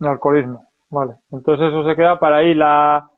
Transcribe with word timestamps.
El 0.00 0.06
alcoholismo, 0.06 0.68
vale. 0.90 1.14
Entonces 1.30 1.68
eso 1.68 1.84
se 1.88 1.96
queda 1.96 2.18
para 2.18 2.36
ahí. 2.36 2.54
La, 2.54 3.10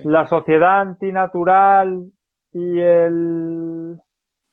la 0.00 0.26
sociedad 0.26 0.80
antinatural 0.80 2.10
y 2.52 2.80
el, 2.80 4.00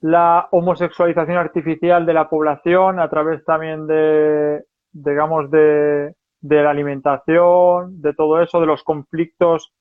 la 0.01 0.47
homosexualización 0.51 1.37
artificial 1.37 2.05
de 2.05 2.13
la 2.13 2.29
población 2.29 2.99
a 2.99 3.09
través 3.09 3.43
también 3.45 3.87
de, 3.87 4.63
digamos, 4.91 5.49
de, 5.51 6.15
de 6.41 6.63
la 6.63 6.71
alimentación, 6.71 8.01
de 8.01 8.13
todo 8.13 8.41
eso, 8.41 8.59
de 8.59 8.65
los 8.65 8.83
conflictos 8.83 9.73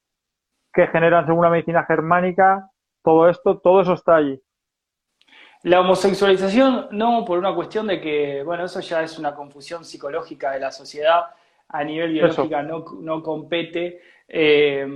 que 0.72 0.86
generan 0.86 1.26
según 1.26 1.44
la 1.44 1.50
medicina 1.50 1.84
germánica, 1.84 2.70
todo 3.02 3.28
esto, 3.28 3.58
todo 3.58 3.80
eso 3.80 3.94
está 3.94 4.16
allí. 4.16 4.40
La 5.62 5.80
homosexualización 5.80 6.88
no 6.92 7.24
por 7.24 7.38
una 7.38 7.54
cuestión 7.54 7.86
de 7.86 8.00
que, 8.00 8.42
bueno, 8.44 8.64
eso 8.64 8.80
ya 8.80 9.02
es 9.02 9.18
una 9.18 9.34
confusión 9.34 9.84
psicológica 9.84 10.52
de 10.52 10.60
la 10.60 10.70
sociedad, 10.70 11.24
a 11.72 11.84
nivel 11.84 12.12
biológica 12.12 12.62
no, 12.62 12.84
no, 13.00 13.22
compete, 13.22 14.00
eh, 14.26 14.86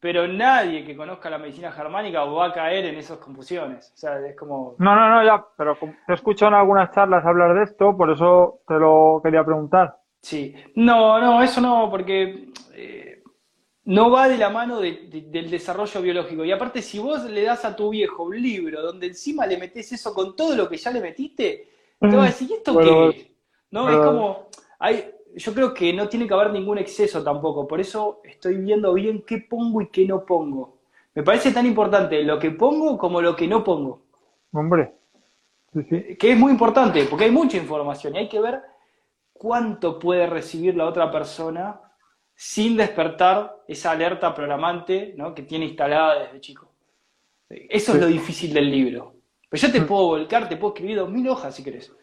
pero 0.00 0.26
nadie 0.26 0.84
que 0.84 0.96
conozca 0.96 1.30
la 1.30 1.38
medicina 1.38 1.70
germánica 1.72 2.24
va 2.24 2.46
a 2.46 2.52
caer 2.52 2.86
en 2.86 2.96
esas 2.96 3.18
confusiones. 3.18 3.92
O 3.94 3.96
sea, 3.96 4.18
es 4.26 4.36
como... 4.36 4.76
No, 4.78 4.94
no, 4.94 5.10
no, 5.10 5.24
ya, 5.24 5.44
pero 5.56 5.76
he 6.08 6.14
escuchado 6.14 6.52
en 6.52 6.58
algunas 6.58 6.90
charlas 6.92 7.24
hablar 7.24 7.54
de 7.54 7.64
esto, 7.64 7.96
por 7.96 8.10
eso 8.10 8.60
te 8.66 8.74
lo 8.74 9.20
quería 9.22 9.44
preguntar. 9.44 9.96
Sí, 10.22 10.54
no, 10.74 11.20
no, 11.20 11.42
eso 11.42 11.60
no, 11.60 11.88
porque 11.90 12.48
eh, 12.74 13.22
no 13.84 14.10
va 14.10 14.28
de 14.28 14.38
la 14.38 14.48
mano 14.48 14.80
del 14.80 15.50
desarrollo 15.50 16.00
biológico. 16.00 16.44
Y 16.44 16.52
aparte, 16.52 16.82
si 16.82 16.98
vos 16.98 17.24
le 17.24 17.42
das 17.42 17.64
a 17.64 17.76
tu 17.76 17.90
viejo 17.90 18.24
un 18.24 18.40
libro 18.40 18.82
donde 18.82 19.08
encima 19.08 19.46
le 19.46 19.58
metes 19.58 19.92
eso 19.92 20.14
con 20.14 20.34
todo 20.34 20.56
lo 20.56 20.68
que 20.68 20.76
ya 20.76 20.90
le 20.90 21.00
metiste, 21.00 21.68
te 22.00 22.16
va 22.16 22.24
a 22.24 22.26
decir, 22.26 22.50
¿y 22.50 22.54
esto 22.54 22.76
qué 22.78 23.08
es? 23.08 23.30
¿No? 23.70 23.88
Es 23.88 23.96
como, 23.98 24.48
hay, 24.78 25.15
yo 25.36 25.52
creo 25.52 25.74
que 25.74 25.92
no 25.92 26.08
tiene 26.08 26.26
que 26.26 26.34
haber 26.34 26.50
ningún 26.50 26.78
exceso 26.78 27.22
tampoco. 27.22 27.68
Por 27.68 27.80
eso 27.80 28.20
estoy 28.24 28.56
viendo 28.56 28.94
bien 28.94 29.22
qué 29.26 29.38
pongo 29.38 29.82
y 29.82 29.88
qué 29.88 30.06
no 30.06 30.24
pongo. 30.24 30.78
Me 31.14 31.22
parece 31.22 31.52
tan 31.52 31.66
importante 31.66 32.22
lo 32.22 32.38
que 32.38 32.50
pongo 32.50 32.96
como 32.96 33.20
lo 33.20 33.36
que 33.36 33.46
no 33.46 33.62
pongo. 33.62 34.02
Hombre. 34.52 34.94
Que 36.18 36.32
es 36.32 36.38
muy 36.38 36.52
importante, 36.52 37.04
porque 37.04 37.24
hay 37.24 37.30
mucha 37.30 37.58
información 37.58 38.14
y 38.14 38.18
hay 38.18 38.28
que 38.28 38.40
ver 38.40 38.62
cuánto 39.34 39.98
puede 39.98 40.26
recibir 40.26 40.74
la 40.74 40.86
otra 40.86 41.10
persona 41.10 41.80
sin 42.34 42.76
despertar 42.76 43.62
esa 43.68 43.90
alerta 43.90 44.34
programante 44.34 45.14
¿no? 45.16 45.34
que 45.34 45.42
tiene 45.42 45.66
instalada 45.66 46.24
desde 46.24 46.40
chico. 46.40 46.72
Eso 47.48 47.92
es 47.94 48.00
lo 48.00 48.06
difícil 48.06 48.54
del 48.54 48.70
libro. 48.70 49.14
Pero 49.50 49.62
yo 49.66 49.72
te 49.72 49.80
mm. 49.80 49.86
puedo 49.86 50.06
volcar, 50.06 50.48
te 50.48 50.56
puedo 50.56 50.74
escribir 50.74 50.96
dos 50.96 51.10
mil 51.10 51.28
hojas 51.28 51.54
si 51.54 51.62
querés. 51.62 51.94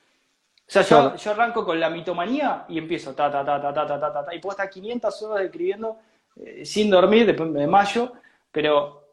O 0.65 0.71
sea, 0.73 0.81
yo, 0.81 1.15
yo, 1.15 1.31
arranco 1.31 1.65
con 1.65 1.79
la 1.79 1.89
mitomanía 1.89 2.65
y 2.69 2.77
empiezo 2.77 3.13
ta, 3.13 3.29
ta, 3.29 3.43
ta, 3.43 3.61
ta, 3.61 3.73
ta, 3.73 3.85
ta, 3.85 3.99
ta, 3.99 4.25
ta, 4.25 4.33
y 4.33 4.39
puedo 4.39 4.51
estar 4.51 4.69
500 4.69 5.21
horas 5.23 5.45
escribiendo 5.45 5.97
eh, 6.37 6.65
sin 6.65 6.89
dormir, 6.89 7.25
después 7.25 7.53
de 7.53 7.67
mayo, 7.67 8.13
pero 8.51 9.03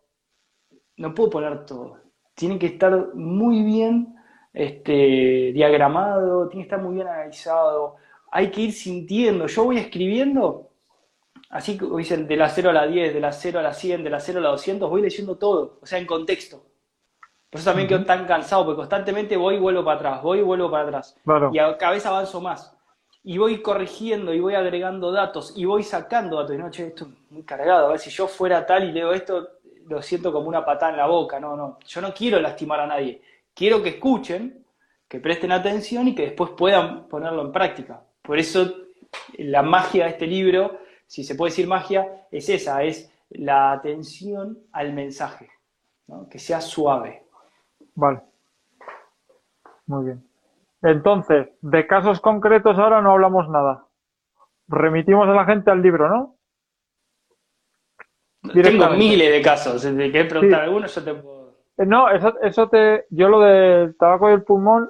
no 0.96 1.14
puedo 1.14 1.30
poner 1.30 1.66
todo. 1.66 1.98
Tiene 2.34 2.58
que 2.58 2.66
estar 2.66 3.14
muy 3.14 3.62
bien 3.62 4.14
este, 4.52 5.52
diagramado, 5.52 6.48
tiene 6.48 6.64
que 6.64 6.68
estar 6.68 6.82
muy 6.82 6.94
bien 6.94 7.08
analizado, 7.08 7.96
hay 8.30 8.50
que 8.50 8.62
ir 8.62 8.72
sintiendo. 8.72 9.46
Yo 9.46 9.64
voy 9.64 9.78
escribiendo, 9.78 10.70
así 11.50 11.76
que 11.76 11.86
dicen 11.96 12.26
de 12.28 12.36
la 12.36 12.48
0 12.48 12.70
a 12.70 12.72
la 12.72 12.86
10, 12.86 13.12
de 13.12 13.20
la 13.20 13.32
0 13.32 13.58
a 13.58 13.62
la 13.62 13.74
100, 13.74 14.04
de 14.04 14.10
la 14.10 14.20
0 14.20 14.38
a 14.38 14.42
la 14.42 14.48
200, 14.50 14.88
voy 14.88 15.02
leyendo 15.02 15.36
todo, 15.36 15.78
o 15.82 15.86
sea, 15.86 15.98
en 15.98 16.06
contexto. 16.06 16.69
Por 17.50 17.60
eso 17.60 17.70
también 17.70 17.88
quedo 17.88 18.04
tan 18.04 18.26
cansado, 18.26 18.64
porque 18.64 18.76
constantemente 18.76 19.36
voy 19.36 19.56
y 19.56 19.58
vuelvo 19.58 19.84
para 19.84 19.96
atrás, 19.96 20.22
voy 20.22 20.38
y 20.38 20.42
vuelvo 20.42 20.70
para 20.70 20.84
atrás. 20.84 21.16
Y 21.52 21.58
a 21.58 21.76
cada 21.76 21.92
vez 21.92 22.06
avanzo 22.06 22.40
más. 22.40 22.76
Y 23.24 23.38
voy 23.38 23.60
corrigiendo 23.60 24.32
y 24.32 24.40
voy 24.40 24.54
agregando 24.54 25.12
datos 25.12 25.52
y 25.56 25.64
voy 25.64 25.82
sacando 25.82 26.36
datos. 26.36 26.54
Y 26.54 26.58
no, 26.58 26.70
che, 26.70 26.86
esto 26.86 27.06
es 27.06 27.30
muy 27.30 27.42
cargado. 27.42 27.86
A 27.86 27.90
ver, 27.90 27.98
si 27.98 28.08
yo 28.08 28.28
fuera 28.28 28.64
tal 28.64 28.88
y 28.88 28.92
leo 28.92 29.12
esto, 29.12 29.48
lo 29.88 30.00
siento 30.00 30.32
como 30.32 30.48
una 30.48 30.64
patada 30.64 30.92
en 30.92 30.98
la 30.98 31.06
boca. 31.06 31.40
No, 31.40 31.56
no. 31.56 31.78
Yo 31.86 32.00
no 32.00 32.14
quiero 32.14 32.40
lastimar 32.40 32.80
a 32.80 32.86
nadie. 32.86 33.20
Quiero 33.52 33.82
que 33.82 33.90
escuchen, 33.90 34.64
que 35.08 35.18
presten 35.18 35.50
atención 35.50 36.06
y 36.06 36.14
que 36.14 36.22
después 36.22 36.52
puedan 36.56 37.08
ponerlo 37.08 37.42
en 37.42 37.50
práctica. 37.50 38.00
Por 38.22 38.38
eso 38.38 38.72
la 39.38 39.62
magia 39.62 40.04
de 40.04 40.10
este 40.10 40.26
libro, 40.26 40.78
si 41.06 41.24
se 41.24 41.34
puede 41.34 41.50
decir 41.50 41.66
magia, 41.66 42.26
es 42.30 42.48
esa, 42.48 42.84
es 42.84 43.10
la 43.30 43.72
atención 43.72 44.58
al 44.72 44.92
mensaje, 44.92 45.50
que 46.30 46.38
sea 46.38 46.60
suave. 46.60 47.24
Vale. 48.00 48.20
Muy 49.86 50.06
bien. 50.06 50.24
Entonces, 50.82 51.48
de 51.60 51.86
casos 51.86 52.20
concretos 52.20 52.78
ahora 52.78 53.02
no 53.02 53.12
hablamos 53.12 53.48
nada. 53.50 53.84
Remitimos 54.68 55.28
a 55.28 55.32
la 55.32 55.44
gente 55.44 55.70
al 55.70 55.82
libro, 55.82 56.08
¿no? 56.08 56.36
Tengo 58.54 58.88
miles 58.90 59.30
de 59.30 59.42
casos. 59.42 59.82
Te 59.82 60.10
quieres 60.10 60.30
preguntar 60.30 60.62
alguno, 60.62 60.86
yo 60.86 61.04
te 61.04 61.14
puedo. 61.14 61.56
Eh, 61.76 61.84
no, 61.84 62.08
eso, 62.08 62.40
eso 62.40 62.68
te. 62.70 63.04
Yo 63.10 63.28
lo 63.28 63.40
del 63.40 63.94
tabaco 63.98 64.30
y 64.30 64.32
el 64.32 64.44
pulmón. 64.44 64.88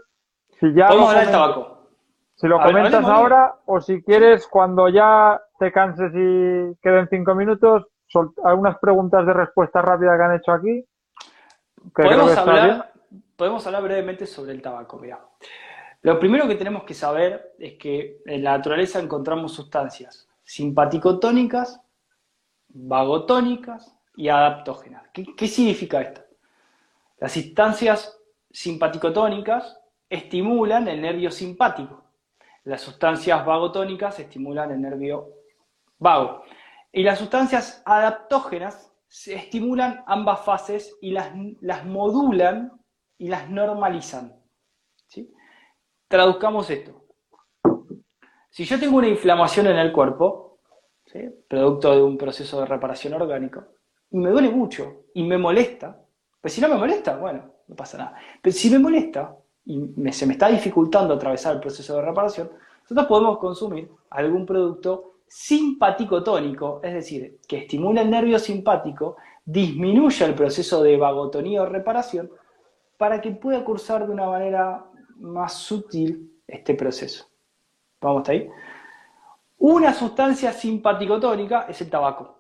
Si 0.60 0.72
ya. 0.72 0.86
Hablar 0.86 1.18
del 1.18 1.32
tabaco. 1.32 1.88
Si 2.36 2.46
lo 2.46 2.60
comentas 2.60 3.04
ahora 3.04 3.56
o 3.66 3.80
si 3.80 4.02
quieres 4.02 4.46
cuando 4.46 4.88
ya 4.88 5.40
te 5.58 5.72
canses 5.72 6.12
y 6.14 6.76
queden 6.80 7.08
cinco 7.10 7.34
minutos, 7.34 7.86
algunas 8.44 8.78
preguntas 8.78 9.26
de 9.26 9.32
respuesta 9.32 9.82
rápida 9.82 10.16
que 10.16 10.22
han 10.22 10.34
hecho 10.36 10.52
aquí. 10.52 10.84
podemos, 11.92 12.36
hablar, 12.36 12.90
podemos 13.40 13.66
hablar 13.66 13.82
brevemente 13.84 14.26
sobre 14.26 14.52
el 14.52 14.60
tabaco. 14.60 15.00
Lo 16.02 16.20
primero 16.20 16.46
que 16.46 16.56
tenemos 16.56 16.84
que 16.84 16.92
saber 16.92 17.54
es 17.58 17.78
que 17.78 18.20
en 18.26 18.44
la 18.44 18.58
naturaleza 18.58 19.00
encontramos 19.00 19.54
sustancias 19.54 20.28
simpaticotónicas, 20.44 21.80
vagotónicas 22.68 23.96
y 24.14 24.28
adaptógenas. 24.28 25.04
¿Qué, 25.14 25.48
significa 25.48 26.02
esto? 26.02 26.20
Las 27.16 27.32
sustancias 27.32 28.14
simpaticotónicas 28.50 29.80
estimulan 30.10 30.86
el 30.88 31.00
nervio 31.00 31.30
simpático 31.30 32.04
las 32.64 32.82
sustancias 32.82 33.42
vagotónicas 33.46 34.20
estimulan 34.20 34.70
el 34.70 34.82
nervio 34.82 35.30
vago. 35.98 36.42
Y 36.92 37.02
las 37.02 37.18
sustancias 37.18 37.82
adaptógenas 37.86 38.92
estimulan 39.26 40.04
ambas 40.06 40.44
fases 40.44 40.94
y 41.00 41.12
las, 41.12 41.32
las 41.62 41.86
modulan 41.86 42.79
y 43.20 43.28
las 43.28 43.48
normalizan. 43.50 44.34
¿sí? 45.06 45.32
Traduzcamos 46.08 46.68
esto. 46.70 47.04
Si 48.48 48.64
yo 48.64 48.80
tengo 48.80 48.96
una 48.96 49.08
inflamación 49.08 49.66
en 49.68 49.76
el 49.76 49.92
cuerpo, 49.92 50.58
producto 51.46 51.94
de 51.94 52.02
un 52.02 52.16
proceso 52.16 52.60
de 52.60 52.66
reparación 52.66 53.14
orgánico, 53.14 53.64
y 54.10 54.18
me 54.18 54.30
duele 54.30 54.48
mucho 54.50 55.04
y 55.14 55.22
me 55.22 55.38
molesta, 55.38 56.00
pues 56.40 56.54
si 56.54 56.60
no 56.60 56.68
me 56.68 56.76
molesta, 56.76 57.16
bueno, 57.16 57.44
no 57.68 57.76
pasa 57.76 57.98
nada. 57.98 58.16
Pero 58.40 58.56
si 58.56 58.70
me 58.70 58.78
molesta, 58.78 59.36
y 59.66 59.92
se 60.12 60.26
me 60.26 60.32
está 60.32 60.48
dificultando 60.48 61.14
atravesar 61.14 61.54
el 61.54 61.60
proceso 61.60 61.96
de 61.96 62.02
reparación, 62.02 62.50
nosotros 62.82 63.06
podemos 63.06 63.38
consumir 63.38 63.90
algún 64.08 64.46
producto 64.46 65.16
simpático 65.28 66.24
tónico, 66.24 66.80
es 66.82 66.94
decir, 66.94 67.38
que 67.46 67.58
estimula 67.58 68.00
el 68.00 68.10
nervio 68.10 68.38
simpático, 68.38 69.18
disminuya 69.44 70.26
el 70.26 70.34
proceso 70.34 70.82
de 70.82 70.96
vagotonía 70.96 71.62
o 71.62 71.66
reparación, 71.66 72.30
para 73.00 73.18
que 73.18 73.30
pueda 73.30 73.64
cursar 73.64 74.06
de 74.06 74.12
una 74.12 74.26
manera 74.26 74.84
más 75.20 75.54
sutil 75.54 76.38
este 76.46 76.74
proceso. 76.74 77.26
¿Vamos 77.98 78.20
hasta 78.20 78.32
ahí? 78.32 78.46
Una 79.56 79.94
sustancia 79.94 80.52
simpático-tónica 80.52 81.64
es 81.66 81.80
el 81.80 81.88
tabaco. 81.88 82.36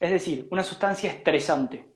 Es 0.00 0.10
decir, 0.10 0.48
una 0.50 0.64
sustancia 0.64 1.08
estresante. 1.08 1.88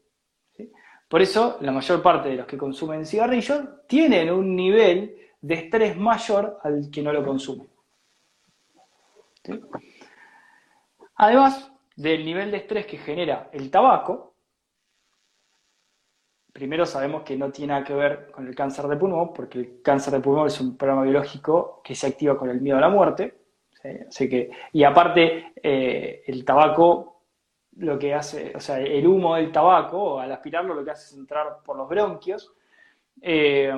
Por 1.09 1.21
eso, 1.21 1.59
la 1.63 1.73
mayor 1.73 2.01
parte 2.01 2.29
de 2.29 2.37
los 2.37 2.47
que 2.47 2.57
consumen 2.57 3.05
cigarrillos 3.05 3.85
tienen 3.89 4.31
un 4.31 4.55
nivel 4.55 5.17
de 5.41 5.55
estrés 5.55 5.97
mayor 5.97 6.61
al 6.63 6.89
que 6.93 7.03
no 7.03 7.13
lo 7.13 7.25
consume. 7.25 7.67
Además 11.17 11.73
del 11.97 12.25
nivel 12.25 12.53
de 12.53 12.59
estrés 12.59 12.87
que 12.87 12.99
genera 12.99 13.51
el 13.53 13.69
tabaco, 13.69 14.36
primero 16.57 16.87
sabemos 16.87 17.23
que 17.23 17.37
no 17.37 17.53
tiene 17.53 17.75
nada 17.75 17.85
que 17.85 17.93
ver 17.93 18.31
con 18.31 18.47
el 18.47 18.55
cáncer 18.55 18.87
de 18.87 18.97
pulmón, 18.97 19.35
porque 19.35 19.59
el 19.59 19.83
cáncer 19.83 20.15
de 20.15 20.21
pulmón 20.21 20.47
es 20.47 20.59
un 20.59 20.75
programa 20.75 21.03
biológico 21.03 21.83
que 21.85 21.95
se 21.95 22.07
activa 22.07 22.39
con 22.39 22.49
el 22.49 22.63
miedo 22.63 22.79
a 22.79 22.81
la 22.81 22.89
muerte. 22.89 23.43
que, 24.31 24.51
y 24.73 24.83
aparte, 24.83 25.53
eh, 25.63 26.23
el 26.27 26.47
tabaco 26.47 27.21
lo 27.77 27.99
que 27.99 28.15
hace, 28.15 28.55
o 28.57 28.61
sea, 28.61 28.81
el 28.81 29.07
humo 29.07 29.37
del 29.37 29.53
tabaco, 29.53 30.19
al 30.19 30.33
aspirarlo, 30.33 30.73
lo 30.73 30.83
que 30.83 30.93
hace 30.93 31.13
es 31.13 31.19
entrar 31.19 31.59
por 31.63 31.77
los 31.77 31.87
bronquios. 31.91 32.55
Eh, 33.21 33.71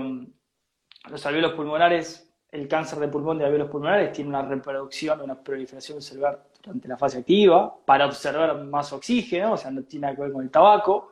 los 1.11 1.27
alveolos 1.27 1.55
pulmonares, 1.55 2.33
el 2.53 2.69
cáncer 2.69 3.01
de 3.01 3.09
pulmón 3.09 3.39
de 3.39 3.45
alveolos 3.45 3.71
pulmonares 3.71 4.13
tiene 4.13 4.31
una 4.31 4.43
reproducción, 4.43 5.21
una 5.21 5.43
proliferación 5.43 6.01
celular 6.01 6.45
durante 6.63 6.87
la 6.87 6.97
fase 6.97 7.19
activa 7.19 7.77
para 7.85 8.07
observar 8.07 8.63
más 8.63 8.93
oxígeno, 8.93 9.55
o 9.55 9.57
sea, 9.57 9.73
no 9.73 9.83
tiene 9.83 10.03
nada 10.03 10.15
que 10.15 10.23
ver 10.23 10.33
con 10.33 10.45
el 10.45 10.51
tabaco. 10.53 11.11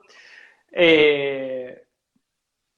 Eh, 0.79 1.83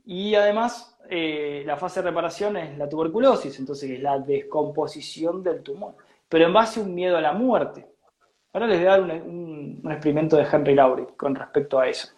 Y 0.05 0.35
además, 0.35 0.97
eh, 1.11 1.63
la 1.67 1.77
fase 1.77 2.01
de 2.01 2.09
reparación 2.11 2.57
es 2.57 2.79
la 2.79 2.89
tuberculosis, 2.89 3.59
entonces 3.59 3.91
es 3.91 4.01
la 4.03 4.19
descomposición 4.19 5.43
del 5.43 5.63
tumor, 5.63 5.97
pero 6.29 6.47
en 6.47 6.53
base 6.53 6.81
a 6.81 6.85
un 6.85 6.95
miedo 6.95 7.17
a 7.17 7.21
la 7.21 7.33
muerte. 7.33 7.87
Ahora 8.53 8.67
les 8.69 8.79
voy 8.79 8.87
a 8.89 8.91
dar 8.91 9.03
un, 9.03 9.83
experimento 9.91 10.37
de 10.37 10.47
Henry 10.51 10.75
Laurie 10.75 11.09
con 11.17 11.35
respecto 11.35 11.79
a 11.79 11.89
eso. 11.89 12.09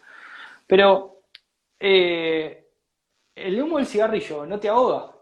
Pero 0.66 1.22
eh, 1.80 2.68
el 3.34 3.62
humo 3.62 3.78
del 3.78 3.86
cigarrillo 3.86 4.46
no 4.46 4.60
te 4.60 4.68
ahoga, 4.68 5.12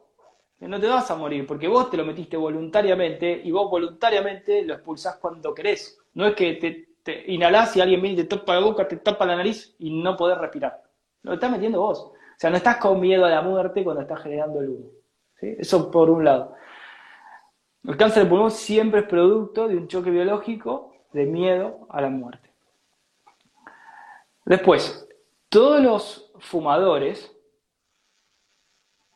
no 0.60 0.80
te 0.80 0.88
vas 0.88 1.10
a 1.10 1.16
morir, 1.16 1.46
porque 1.46 1.68
vos 1.68 1.90
te 1.90 1.96
lo 1.96 2.04
metiste 2.04 2.36
voluntariamente 2.36 3.40
y 3.44 3.50
vos 3.50 3.70
voluntariamente 3.70 4.62
lo 4.62 4.74
expulsás 4.74 5.16
cuando 5.18 5.54
querés. 5.54 5.98
No 6.14 6.26
es 6.26 6.34
que 6.34 6.54
te, 6.54 6.87
te 7.08 7.32
inhalás 7.32 7.74
y 7.74 7.80
alguien 7.80 8.02
viene 8.02 8.20
y 8.20 8.24
te 8.24 8.36
topa 8.36 8.52
la 8.52 8.60
boca, 8.60 8.86
te 8.86 8.98
tapa 8.98 9.24
la 9.24 9.34
nariz 9.34 9.74
y 9.78 10.02
no 10.02 10.14
podés 10.14 10.36
respirar. 10.36 10.82
Lo 11.22 11.32
estás 11.32 11.50
metiendo 11.50 11.80
vos. 11.80 12.00
O 12.00 12.14
sea, 12.36 12.50
no 12.50 12.58
estás 12.58 12.76
con 12.76 13.00
miedo 13.00 13.24
a 13.24 13.30
la 13.30 13.40
muerte 13.40 13.82
cuando 13.82 14.02
estás 14.02 14.22
generando 14.22 14.60
el 14.60 14.68
humo. 14.68 14.90
Eso 15.40 15.90
por 15.90 16.10
un 16.10 16.22
lado. 16.26 16.54
El 17.82 17.96
cáncer 17.96 18.24
de 18.24 18.28
pulmón 18.28 18.50
siempre 18.50 19.00
es 19.00 19.06
producto 19.06 19.68
de 19.68 19.78
un 19.78 19.88
choque 19.88 20.10
biológico 20.10 20.92
de 21.14 21.24
miedo 21.24 21.86
a 21.88 22.02
la 22.02 22.10
muerte. 22.10 22.52
Después, 24.44 25.08
todos 25.48 25.80
los 25.80 26.30
fumadores 26.40 27.34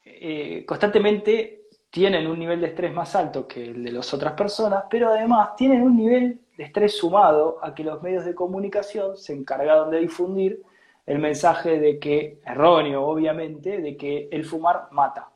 eh, 0.06 0.64
constantemente 0.64 1.68
tienen 1.90 2.26
un 2.26 2.38
nivel 2.38 2.62
de 2.62 2.68
estrés 2.68 2.94
más 2.94 3.14
alto 3.14 3.46
que 3.46 3.64
el 3.66 3.84
de 3.84 3.92
las 3.92 4.14
otras 4.14 4.32
personas, 4.32 4.84
pero 4.88 5.10
además 5.10 5.54
tienen 5.56 5.82
un 5.82 5.94
nivel 5.94 6.40
estrés 6.62 6.96
sumado 6.96 7.58
a 7.62 7.74
que 7.74 7.84
los 7.84 8.02
medios 8.02 8.24
de 8.24 8.34
comunicación 8.34 9.16
se 9.16 9.34
encargaron 9.34 9.90
de 9.90 10.00
difundir 10.00 10.62
el 11.06 11.18
mensaje 11.18 11.78
de 11.78 11.98
que, 11.98 12.40
erróneo 12.44 13.04
obviamente, 13.04 13.80
de 13.80 13.96
que 13.96 14.28
el 14.30 14.44
fumar 14.44 14.88
mata. 14.92 15.28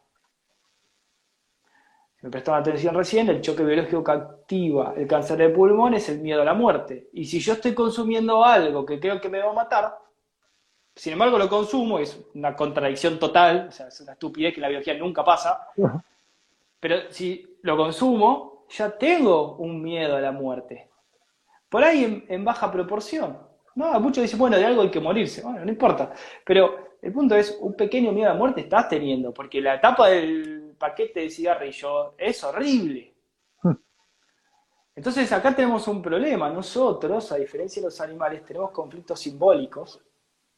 Si 2.17 2.26
me 2.26 2.31
prestaron 2.31 2.61
atención 2.61 2.94
recién, 2.94 3.28
el 3.28 3.40
choque 3.40 3.64
biológico 3.64 4.02
que 4.02 4.12
activa 4.12 4.94
el 4.96 5.06
cáncer 5.06 5.38
de 5.38 5.49
pulmón 5.50 5.94
es 5.94 6.08
el 6.08 6.20
miedo 6.20 6.43
a 6.43 6.44
la 6.44 6.55
muerte. 6.55 7.08
Y 7.12 7.25
si 7.25 7.40
yo 7.40 7.55
estoy 7.55 7.75
consumiendo 7.75 8.44
algo 8.44 8.87
que 8.87 8.99
creo 8.99 9.20
que 9.20 9.28
me 9.28 9.40
va 9.40 9.50
a 9.50 9.55
matar, 9.55 9.99
sin 10.94 11.12
embargo, 11.12 11.37
lo 11.37 11.49
consumo, 11.49 11.99
es 11.99 12.19
una 12.34 12.56
contradicción 12.56 13.19
total, 13.19 13.67
o 13.69 13.70
sea, 13.70 13.88
es 13.88 14.00
una 14.00 14.12
estupidez 14.12 14.55
que 14.55 14.61
en 14.61 14.62
la 14.62 14.69
biología 14.69 14.94
nunca 14.94 15.23
pasa. 15.23 15.69
Pero 16.81 17.11
si 17.11 17.58
lo 17.62 17.76
consumo, 17.76 18.64
ya 18.70 18.96
tengo 18.96 19.56
un 19.56 19.82
miedo 19.82 20.17
a 20.17 20.20
la 20.20 20.32
muerte. 20.32 20.88
Por 21.76 21.84
ahí 21.84 22.25
en, 22.26 22.43
baja 22.43 22.73
proporción. 22.73 23.37
No, 23.75 24.00
muchos 24.00 24.23
dicen, 24.23 24.38
bueno, 24.38 24.56
de 24.56 24.64
algo 24.64 24.81
hay 24.81 24.90
que 24.90 24.99
morirse. 24.99 25.43
Bueno, 25.43 25.62
no 25.62 25.70
importa. 25.70 26.11
Pero 26.43 26.96
el 27.02 27.12
punto 27.12 27.37
es, 27.37 27.55
un 27.61 27.75
pequeño 27.75 28.12
miedo 28.12 28.31
a 28.31 28.32
la 28.32 28.38
muerte 28.38 28.62
estás 28.62 28.88
teniendo, 28.88 29.34
porque 29.34 29.61
la 29.61 29.78
tapa 29.78 30.08
del 30.08 30.75
paquete 30.78 31.20
de 31.20 31.28
cigarrillo 31.28 32.14
es 32.17 32.43
horrible. 32.44 33.12
Entonces 34.94 35.31
acá 35.32 35.55
tenemos 35.55 35.87
un 35.87 36.00
problema. 36.00 36.49
Nosotros, 36.49 37.31
a 37.31 37.37
diferencia 37.37 37.82
de 37.82 37.88
los 37.88 38.00
animales, 38.00 38.43
tenemos 38.46 38.70
conflictos 38.70 39.20
simbólicos 39.20 40.00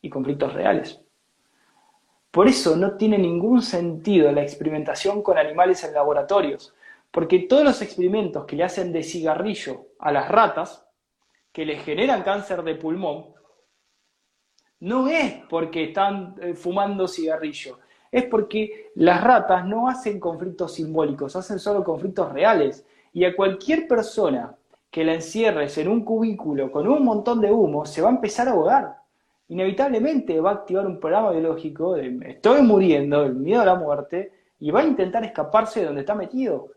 y 0.01 0.09
conflictos 0.09 0.53
reales. 0.53 1.01
Por 2.31 2.47
eso 2.47 2.77
no 2.77 2.97
tiene 2.97 3.19
ningún 3.19 3.61
sentido 3.63 4.31
la 4.31 4.43
experimentación 4.43 5.21
con 5.21 5.37
animales 5.37 5.83
en 5.83 5.95
laboratorios, 5.95 6.77
porque 7.11 7.41
todos 7.41 7.65
los 7.65 7.83
experimentos 7.83 8.45
que 8.45 8.55
le 8.55 8.63
hacen 8.63 8.93
de 8.93 9.03
cigarrillo 9.03 9.87
a 9.99 10.13
las 10.13 10.29
ratas, 10.29 10.85
que 11.53 11.65
le 11.65 11.77
generan 11.77 12.23
cáncer 12.23 12.63
de 12.63 12.75
pulmón, 12.75 13.27
no 14.81 15.09
es 15.09 15.35
porque 15.49 15.85
están 15.85 16.37
eh, 16.41 16.55
fumando 16.55 17.09
cigarrillo, 17.09 17.79
es 18.11 18.25
porque 18.25 18.91
las 18.95 19.23
ratas 19.23 19.67
no 19.67 19.89
hacen 19.89 20.21
conflictos 20.21 20.75
simbólicos, 20.75 21.37
hacen 21.37 21.59
solo 21.59 21.85
conflictos 21.85 22.33
reales. 22.33 22.87
Y 23.13 23.25
a 23.25 23.35
cualquier 23.35 23.89
persona 23.89 24.55
que 24.91 25.05
la 25.05 25.15
encierres 25.15 25.77
en 25.79 25.89
un 25.89 26.05
cubículo 26.05 26.71
con 26.71 26.89
un 26.89 27.05
montón 27.05 27.41
de 27.41 27.51
humo, 27.51 27.85
se 27.85 28.01
va 28.01 28.09
a 28.09 28.13
empezar 28.13 28.49
a 28.49 28.53
ahogar 28.53 28.99
inevitablemente 29.49 30.41
va 30.41 30.51
a 30.51 30.55
activar 30.55 30.87
un 30.87 31.01
programa 31.01 31.31
biológico 31.33 31.95
de 31.95 32.19
estoy 32.27 32.63
muriendo, 32.63 33.25
el 33.25 33.35
miedo 33.35 33.63
a 33.63 33.67
la 33.67 33.75
muerte, 33.75 34.33
y 34.61 34.71
va 34.71 34.81
a 34.81 34.85
intentar 34.85 35.25
escaparse 35.25 35.81
de 35.81 35.87
donde 35.87 36.03
está 36.03 36.15
metido. 36.15 36.69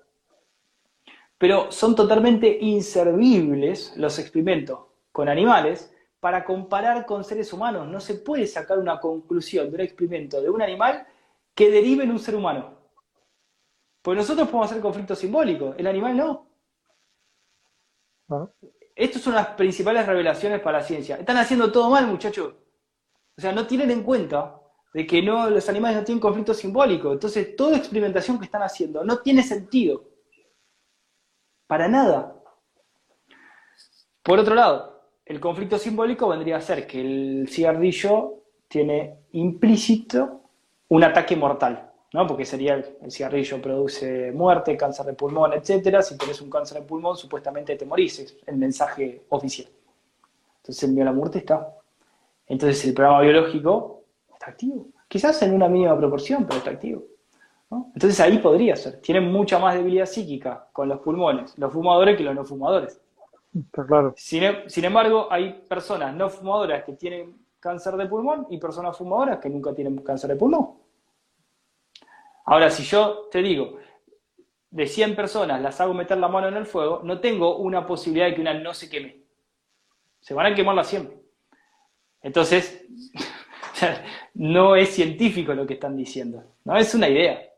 Pero 1.41 1.71
son 1.71 1.95
totalmente 1.95 2.55
inservibles 2.61 3.97
los 3.97 4.19
experimentos 4.19 4.79
con 5.11 5.27
animales 5.27 5.91
para 6.19 6.45
comparar 6.45 7.03
con 7.03 7.23
seres 7.23 7.51
humanos. 7.51 7.87
No 7.87 7.99
se 7.99 8.13
puede 8.13 8.45
sacar 8.45 8.77
una 8.77 8.99
conclusión 8.99 9.67
de 9.71 9.73
un 9.73 9.81
experimento 9.81 10.39
de 10.39 10.51
un 10.51 10.61
animal 10.61 11.07
que 11.55 11.71
derive 11.71 12.03
en 12.03 12.11
un 12.11 12.19
ser 12.19 12.35
humano. 12.35 12.77
Pues 14.03 14.15
nosotros 14.15 14.49
podemos 14.49 14.69
hacer 14.69 14.83
conflictos 14.83 15.17
simbólicos, 15.17 15.73
el 15.79 15.87
animal 15.87 16.15
no. 16.15 16.47
Estas 18.95 19.23
son 19.23 19.33
las 19.33 19.47
principales 19.47 20.05
revelaciones 20.05 20.61
para 20.61 20.77
la 20.77 20.83
ciencia. 20.83 21.15
Están 21.15 21.37
haciendo 21.37 21.71
todo 21.71 21.89
mal, 21.89 22.05
muchachos. 22.05 22.53
O 23.35 23.41
sea, 23.41 23.51
no 23.51 23.65
tienen 23.65 23.89
en 23.89 24.03
cuenta 24.03 24.61
de 24.93 25.07
que 25.07 25.23
no, 25.23 25.49
los 25.49 25.67
animales 25.67 25.97
no 25.97 26.03
tienen 26.03 26.21
conflicto 26.21 26.53
simbólico. 26.53 27.11
Entonces, 27.11 27.55
toda 27.55 27.77
experimentación 27.77 28.37
que 28.37 28.45
están 28.45 28.61
haciendo 28.61 29.03
no 29.03 29.17
tiene 29.23 29.41
sentido. 29.41 30.10
Para 31.71 31.87
nada. 31.87 32.35
Por 34.23 34.37
otro 34.37 34.55
lado, 34.55 35.03
el 35.25 35.39
conflicto 35.39 35.77
simbólico 35.77 36.27
vendría 36.27 36.57
a 36.57 36.61
ser 36.61 36.85
que 36.85 36.99
el 36.99 37.47
cigarrillo 37.47 38.39
tiene 38.67 39.19
implícito 39.31 40.41
un 40.89 41.05
ataque 41.05 41.37
mortal. 41.37 41.89
¿no? 42.11 42.27
Porque 42.27 42.43
sería 42.43 42.73
el, 42.73 43.09
cigarrillo 43.09 43.61
produce 43.61 44.33
muerte, 44.33 44.75
cáncer 44.75 45.05
de 45.05 45.13
pulmón, 45.13 45.53
etcétera. 45.53 46.01
Si 46.01 46.17
tienes 46.17 46.41
un 46.41 46.49
cáncer 46.49 46.81
de 46.81 46.85
pulmón, 46.85 47.15
supuestamente 47.15 47.77
te 47.77 47.85
morís, 47.85 48.19
es 48.19 48.37
el 48.47 48.57
mensaje 48.57 49.21
oficial. 49.29 49.69
Entonces 50.57 50.83
el 50.83 50.91
miedo 50.91 51.05
la 51.05 51.13
muerte 51.13 51.37
está. 51.37 51.73
Entonces 52.47 52.83
el 52.83 52.93
programa 52.93 53.21
biológico 53.21 54.03
está 54.33 54.47
activo. 54.47 54.87
Quizás 55.07 55.41
en 55.43 55.53
una 55.53 55.69
mínima 55.69 55.97
proporción, 55.97 56.45
pero 56.45 56.57
está 56.57 56.71
activo. 56.71 57.10
Entonces 57.71 58.19
ahí 58.19 58.37
podría 58.39 58.75
ser. 58.75 58.99
Tienen 58.99 59.31
mucha 59.31 59.57
más 59.57 59.75
debilidad 59.75 60.05
psíquica 60.05 60.67
con 60.73 60.89
los 60.89 60.99
pulmones, 60.99 61.57
los 61.57 61.71
fumadores 61.71 62.17
que 62.17 62.23
los 62.23 62.35
no 62.35 62.43
fumadores. 62.43 63.01
claro. 63.71 64.13
Sin, 64.17 64.43
sin 64.67 64.85
embargo, 64.85 65.27
hay 65.31 65.53
personas 65.67 66.13
no 66.13 66.29
fumadoras 66.29 66.83
que 66.83 66.93
tienen 66.93 67.37
cáncer 67.59 67.95
de 67.95 68.07
pulmón 68.07 68.47
y 68.49 68.57
personas 68.57 68.97
fumadoras 68.97 69.39
que 69.39 69.49
nunca 69.49 69.73
tienen 69.73 69.97
cáncer 69.99 70.31
de 70.31 70.35
pulmón. 70.35 70.71
Ahora, 72.45 72.69
si 72.69 72.83
yo 72.83 73.29
te 73.31 73.41
digo, 73.41 73.77
de 74.69 74.87
100 74.87 75.15
personas 75.15 75.61
las 75.61 75.79
hago 75.79 75.93
meter 75.93 76.17
la 76.17 76.27
mano 76.27 76.47
en 76.47 76.57
el 76.57 76.65
fuego, 76.65 77.01
no 77.03 77.19
tengo 77.19 77.57
una 77.57 77.85
posibilidad 77.85 78.25
de 78.27 78.35
que 78.35 78.41
una 78.41 78.53
no 78.53 78.73
se 78.73 78.89
queme. 78.89 79.21
Se 80.19 80.33
van 80.33 80.47
a 80.47 80.55
quemar 80.55 80.75
las 80.75 80.87
100. 80.87 81.21
Entonces, 82.21 82.85
no 84.33 84.75
es 84.75 84.89
científico 84.89 85.53
lo 85.53 85.65
que 85.65 85.75
están 85.75 85.95
diciendo, 85.95 86.43
no 86.65 86.75
es 86.75 86.93
una 86.93 87.07
idea. 87.07 87.50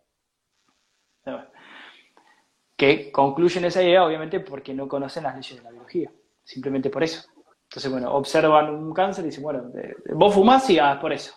Que 2.84 3.14
concluyen 3.14 3.64
esa 3.64 3.82
idea, 3.82 4.06
obviamente, 4.06 4.42
porque 4.42 4.74
no 4.74 4.90
conocen 4.90 5.24
las 5.24 5.36
leyes 5.36 5.56
de 5.56 5.64
la 5.64 5.72
biología, 5.72 6.12
simplemente 6.44 6.90
por 6.90 7.02
eso. 7.02 7.30
Entonces, 7.64 7.90
bueno, 7.90 8.14
observan 8.14 8.76
un 8.76 8.94
cáncer 8.94 9.24
y 9.24 9.28
dicen, 9.28 9.42
bueno, 9.42 9.72
vos 10.14 10.34
fumás 10.34 10.70
y 10.70 10.80
ah, 10.80 10.98
por 11.00 11.14
eso. 11.14 11.34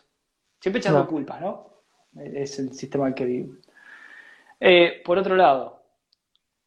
Siempre 0.58 0.80
echando 0.80 1.06
culpas, 1.06 1.40
¿no? 1.40 1.70
Es 2.16 2.58
el 2.58 2.72
sistema 2.74 3.06
en 3.06 3.14
que 3.14 3.24
vivimos. 3.24 3.58
Eh, 4.58 5.02
por 5.04 5.18
otro 5.18 5.36
lado, 5.36 5.84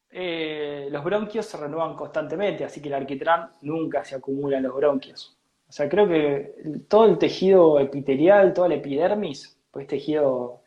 eh, 0.08 0.88
los 0.90 1.04
bronquios 1.04 1.44
se 1.44 1.58
renuevan 1.58 1.94
constantemente, 1.94 2.64
así 2.64 2.80
que 2.80 2.88
el 2.88 2.94
alquitrán 2.94 3.50
nunca 3.60 4.02
se 4.02 4.14
acumula 4.14 4.56
en 4.56 4.62
los 4.62 4.74
bronquios. 4.74 5.36
O 5.68 5.72
sea, 5.72 5.90
creo 5.90 6.08
que 6.08 6.54
todo 6.88 7.04
el 7.04 7.18
tejido 7.18 7.78
epitelial, 7.80 8.54
toda 8.54 8.68
la 8.68 8.76
epidermis, 8.76 9.60
pues 9.70 9.86
tejido 9.86 10.62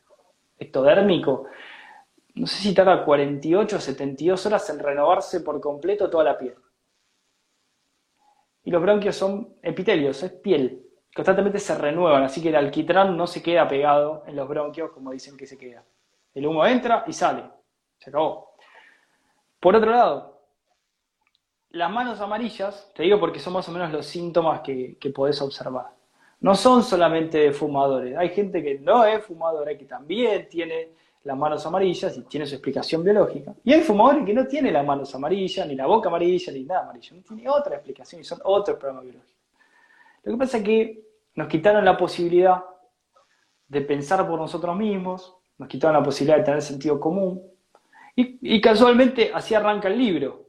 ectodérmico, 0.60 1.48
no 2.36 2.48
sé 2.48 2.62
si 2.62 2.74
tarda 2.74 3.06
48 3.06 3.76
o 3.76 3.80
72 3.80 4.46
horas 4.46 4.70
en 4.70 4.80
renovarse 4.80 5.42
por 5.42 5.60
completo 5.62 6.10
toda 6.10 6.24
la 6.24 6.38
piel. 6.38 6.56
Y 8.64 8.72
los 8.72 8.82
bronquios 8.82 9.16
son 9.16 9.56
epitelios, 9.62 10.24
es 10.24 10.32
piel 10.32 10.84
constantemente 11.14 11.60
se 11.60 11.78
renuevan, 11.78 12.24
así 12.24 12.42
que 12.42 12.50
el 12.50 12.56
alquitrán 12.56 13.16
no 13.16 13.28
se 13.28 13.44
queda 13.44 13.68
pegado 13.68 14.24
en 14.26 14.36
los 14.36 14.48
bronquios 14.48 14.92
como 14.92 15.12
dicen 15.12 15.38
que 15.38 15.46
se 15.46 15.58
queda. 15.58 15.84
El 16.34 16.48
humo 16.48 16.66
entra 16.66 17.04
y 17.08 17.14
sale. 17.14 17.44
Se 18.00 18.10
acabó. 18.10 18.56
Por 19.60 19.76
otro 19.76 19.92
lado, 19.92 20.42
las 21.70 21.92
manos 21.92 22.20
amarillas, 22.20 22.92
te 22.96 23.04
digo 23.04 23.20
porque 23.20 23.40
son 23.40 23.54
más 23.54 23.68
o 23.70 23.72
menos 23.72 23.92
los 23.92 24.06
síntomas 24.06 24.62
que, 24.62 24.98
podés 25.14 25.42
observar. 25.42 25.92
No 26.40 26.56
son 26.56 26.84
solamente 26.84 27.52
fumadores. 27.54 28.18
Hay 28.18 28.30
gente 28.30 28.62
que 28.62 28.80
no 28.80 29.06
es 29.06 29.24
fumadora, 29.24 29.78
que 29.78 29.86
también 29.86 30.50
tiene 30.50 30.90
las 31.24 31.38
manos 31.38 31.66
amarillas 31.66 32.18
y 32.18 32.22
tiene 32.24 32.46
su 32.46 32.56
explicación 32.56 33.04
biológica. 33.04 33.54
Y 33.64 33.74
hay 33.74 33.82
fumadores 33.82 34.26
que 34.26 34.34
no 34.34 34.46
tienen 34.46 34.74
las 34.74 34.86
manos 34.86 35.14
amarillas, 35.16 35.66
ni 35.68 35.76
la 35.76 35.88
boca 35.88 36.10
amarilla, 36.10 36.52
ni 36.52 36.64
nada 36.66 36.82
amarillo. 36.82 37.16
No 37.16 37.22
tiene 37.22 37.50
otra 37.50 37.76
explicación 37.76 38.22
y 38.22 38.24
son 38.24 38.40
otros 38.44 38.78
problemas 38.78 39.06
biológicos. 39.06 39.34
Lo 40.24 40.34
que 40.34 40.38
pasa 40.38 40.58
es 40.58 40.64
que 40.64 41.02
nos 41.36 41.48
quitaron 41.48 41.86
la 41.86 41.98
posibilidad 41.98 42.64
de 43.68 43.82
pensar 43.82 44.28
por 44.28 44.40
nosotros 44.40 44.76
mismos, 44.76 45.36
nos 45.58 45.70
quitaban 45.70 45.96
la 45.96 46.04
posibilidad 46.04 46.38
de 46.38 46.44
tener 46.44 46.62
sentido 46.62 47.00
común. 47.00 47.42
Y, 48.16 48.62
casualmente 48.62 49.32
así 49.34 49.56
arranca 49.56 49.88
el 49.88 49.98
libro. 49.98 50.46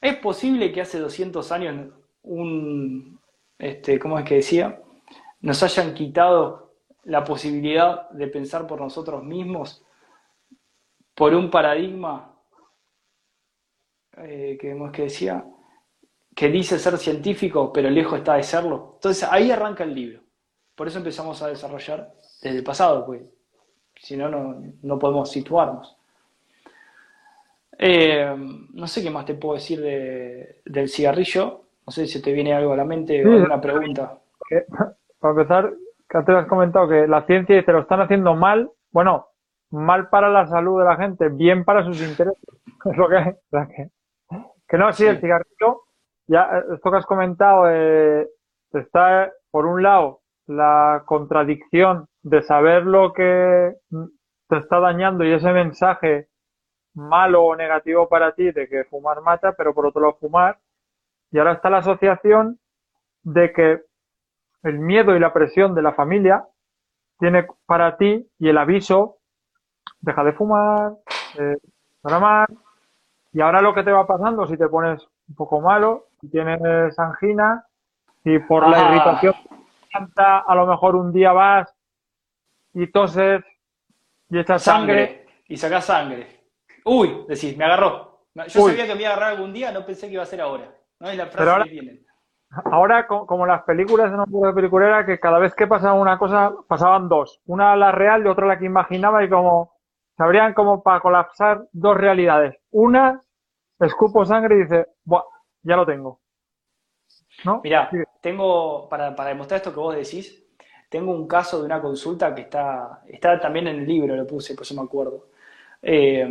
¿Es 0.00 0.16
posible 0.16 0.70
que 0.70 0.82
hace 0.82 0.98
200 0.98 1.50
años 1.52 1.94
un, 2.22 3.18
este, 3.58 3.98
¿cómo 3.98 4.18
es 4.18 4.24
que 4.26 4.36
decía? 4.36 4.82
Nos 5.40 5.62
hayan 5.62 5.94
quitado 5.94 6.74
la 7.04 7.24
posibilidad 7.24 8.10
de 8.10 8.26
pensar 8.26 8.66
por 8.66 8.80
nosotros 8.80 9.24
mismos 9.24 9.82
por 11.20 11.34
un 11.34 11.50
paradigma 11.50 12.34
eh, 14.16 14.56
que, 14.58 14.74
que 14.90 15.02
decía 15.02 15.44
que 16.34 16.48
dice 16.48 16.78
ser 16.78 16.96
científico, 16.96 17.70
pero 17.70 17.90
lejos 17.90 18.20
está 18.20 18.36
de 18.36 18.42
serlo. 18.42 18.92
Entonces 18.94 19.28
ahí 19.30 19.50
arranca 19.50 19.84
el 19.84 19.94
libro. 19.94 20.22
Por 20.74 20.88
eso 20.88 20.96
empezamos 20.96 21.42
a 21.42 21.48
desarrollar 21.48 22.10
desde 22.40 22.56
el 22.56 22.64
pasado, 22.64 23.04
pues 23.04 23.20
si 23.96 24.16
no, 24.16 24.30
no 24.30 24.98
podemos 24.98 25.30
situarnos. 25.30 25.94
Eh, 27.76 28.34
no 28.72 28.86
sé 28.86 29.02
qué 29.02 29.10
más 29.10 29.26
te 29.26 29.34
puedo 29.34 29.56
decir 29.56 29.78
del 30.64 30.88
cigarrillo. 30.88 31.64
No 31.86 31.92
sé 31.92 32.06
si 32.06 32.22
te 32.22 32.32
viene 32.32 32.54
algo 32.54 32.72
a 32.72 32.76
la 32.76 32.86
mente 32.86 33.22
o 33.26 33.30
alguna 33.30 33.60
pregunta. 33.60 34.18
para 35.20 35.34
empezar, 35.34 35.70
que 36.08 36.16
antes 36.16 36.34
has 36.34 36.46
comentado 36.46 36.88
que 36.88 37.06
la 37.06 37.26
ciencia 37.26 37.56
dice 37.56 37.72
lo 37.72 37.80
están 37.80 38.00
haciendo 38.00 38.34
mal. 38.34 38.70
Bueno, 38.90 39.26
mal 39.70 40.08
para 40.08 40.28
la 40.28 40.46
salud 40.46 40.78
de 40.78 40.84
la 40.84 40.96
gente, 40.96 41.28
bien 41.28 41.64
para 41.64 41.84
sus 41.84 42.00
intereses. 42.00 42.42
Es 42.84 42.96
lo 42.96 43.08
que, 43.10 43.36
que, 43.50 43.90
que 44.66 44.78
no, 44.78 44.90
sí, 44.92 45.04
el 45.04 45.20
cigarrillo, 45.20 45.82
ya 46.26 46.48
esto 46.72 46.90
que 46.90 46.96
has 46.96 47.04
comentado, 47.04 47.68
eh, 47.68 48.26
está 48.72 49.30
por 49.50 49.66
un 49.66 49.82
lado 49.82 50.20
la 50.46 51.02
contradicción 51.04 52.06
de 52.22 52.42
saber 52.42 52.86
lo 52.86 53.12
que 53.12 53.74
te 54.48 54.56
está 54.56 54.80
dañando 54.80 55.24
y 55.24 55.32
ese 55.32 55.52
mensaje 55.52 56.28
malo 56.94 57.44
o 57.44 57.56
negativo 57.56 58.08
para 58.08 58.34
ti 58.34 58.50
de 58.50 58.68
que 58.68 58.84
fumar 58.84 59.20
mata, 59.22 59.52
pero 59.52 59.74
por 59.74 59.86
otro 59.86 60.00
lado 60.00 60.16
fumar. 60.18 60.58
Y 61.30 61.38
ahora 61.38 61.52
está 61.52 61.70
la 61.70 61.78
asociación 61.78 62.58
de 63.22 63.52
que 63.52 63.82
el 64.62 64.78
miedo 64.78 65.14
y 65.16 65.20
la 65.20 65.32
presión 65.32 65.74
de 65.74 65.82
la 65.82 65.92
familia 65.92 66.44
tiene 67.18 67.46
para 67.66 67.96
ti 67.96 68.28
y 68.38 68.48
el 68.48 68.58
aviso, 68.58 69.18
deja 70.00 70.24
de 70.24 70.32
fumar, 70.32 70.92
eh, 71.38 71.56
más. 72.02 72.48
Y 73.32 73.40
ahora 73.40 73.62
lo 73.62 73.74
que 73.74 73.82
te 73.82 73.92
va 73.92 74.06
pasando, 74.06 74.46
si 74.46 74.56
te 74.56 74.68
pones 74.68 75.06
un 75.28 75.34
poco 75.34 75.60
malo, 75.60 76.06
si 76.20 76.28
tienes 76.28 76.98
angina, 76.98 77.64
y 78.24 78.38
por 78.40 78.68
la 78.68 78.78
ah. 78.78 78.94
irritación 78.94 79.34
a 80.16 80.54
lo 80.54 80.66
mejor 80.66 80.96
un 80.96 81.12
día 81.12 81.32
vas 81.32 81.72
y 82.74 82.86
toses 82.88 83.42
y 84.30 84.38
echas 84.38 84.62
sangre. 84.62 85.26
Y 85.48 85.56
sacas 85.56 85.84
sangre. 85.84 86.44
Uy, 86.84 87.24
decís, 87.28 87.56
me 87.56 87.64
agarró. 87.64 88.20
Yo 88.48 88.68
sabía 88.68 88.86
que 88.86 88.94
me 88.94 89.00
iba 89.00 89.10
a 89.10 89.12
agarrar 89.14 89.32
algún 89.32 89.52
día, 89.52 89.72
no 89.72 89.84
pensé 89.84 90.06
que 90.06 90.14
iba 90.14 90.22
a 90.22 90.26
ser 90.26 90.40
ahora. 90.40 90.72
No 91.00 91.10
es 91.10 91.16
la 91.16 91.26
frase 91.26 91.50
ahora, 91.50 91.64
que. 91.64 92.00
Ahora, 92.64 93.06
como 93.06 93.46
las 93.46 93.62
películas 93.62 94.12
de 94.12 94.52
peliculera, 94.52 95.04
que 95.04 95.18
cada 95.18 95.38
vez 95.38 95.54
que 95.54 95.66
pasaba 95.66 95.94
una 95.94 96.18
cosa, 96.18 96.52
pasaban 96.68 97.08
dos. 97.08 97.40
Una 97.46 97.76
la 97.76 97.92
real 97.92 98.24
y 98.24 98.28
otra 98.28 98.46
la 98.46 98.58
que 98.58 98.66
imaginaba 98.66 99.24
y 99.24 99.28
como 99.28 99.72
se 100.20 100.24
abrían 100.24 100.52
como 100.52 100.82
para 100.82 101.00
colapsar 101.00 101.66
dos 101.72 101.96
realidades. 101.96 102.54
Una, 102.72 103.24
escupo 103.78 104.26
sangre 104.26 104.54
y 104.54 104.58
dice, 104.64 104.88
Buah, 105.02 105.22
ya 105.62 105.76
lo 105.76 105.86
tengo. 105.86 106.20
¿No? 107.46 107.62
Mira, 107.64 107.88
tengo, 108.20 108.86
para, 108.86 109.16
para 109.16 109.30
demostrar 109.30 109.56
esto 109.56 109.72
que 109.72 109.80
vos 109.80 109.96
decís, 109.96 110.44
tengo 110.90 111.12
un 111.12 111.26
caso 111.26 111.60
de 111.60 111.64
una 111.64 111.80
consulta 111.80 112.34
que 112.34 112.42
está, 112.42 113.00
está 113.06 113.40
también 113.40 113.68
en 113.68 113.76
el 113.76 113.86
libro, 113.86 114.14
lo 114.14 114.26
puse, 114.26 114.52
por 114.54 114.64
eso 114.64 114.74
me 114.74 114.82
acuerdo. 114.82 115.30
Eh, 115.80 116.28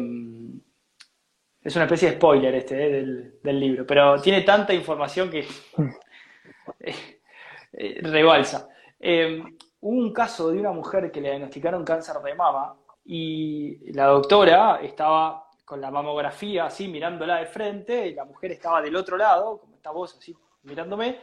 es 1.63 1.75
una 1.75 1.85
especie 1.85 2.11
de 2.11 2.15
spoiler 2.17 2.53
este 2.53 2.99
eh, 2.99 3.39
del, 3.41 3.59
libro, 3.59 3.87
pero 3.87 4.21
tiene 4.21 4.43
tanta 4.43 4.71
información 4.71 5.31
que 5.31 5.47
eh, 6.79 8.01
rebalsa. 8.03 8.69
hubo 8.99 9.99
un 9.99 10.13
caso 10.13 10.51
de 10.51 10.59
una 10.59 10.73
mujer 10.73 11.11
que 11.11 11.21
le 11.21 11.29
diagnosticaron 11.29 11.83
cáncer 11.83 12.17
de 12.17 12.35
mama 12.35 12.78
y 13.11 13.91
la 13.93 14.05
doctora 14.05 14.81
estaba 14.83 15.49
con 15.65 15.81
la 15.81 15.89
mamografía 15.89 16.65
así 16.65 16.87
mirándola 16.87 17.37
de 17.37 17.47
frente 17.47 18.07
y 18.07 18.13
la 18.13 18.23
mujer 18.23 18.51
estaba 18.51 18.83
del 18.83 18.95
otro 18.95 19.17
lado, 19.17 19.57
como 19.57 19.75
esta 19.75 19.89
voz 19.89 20.15
así 20.15 20.37
mirándome. 20.61 21.17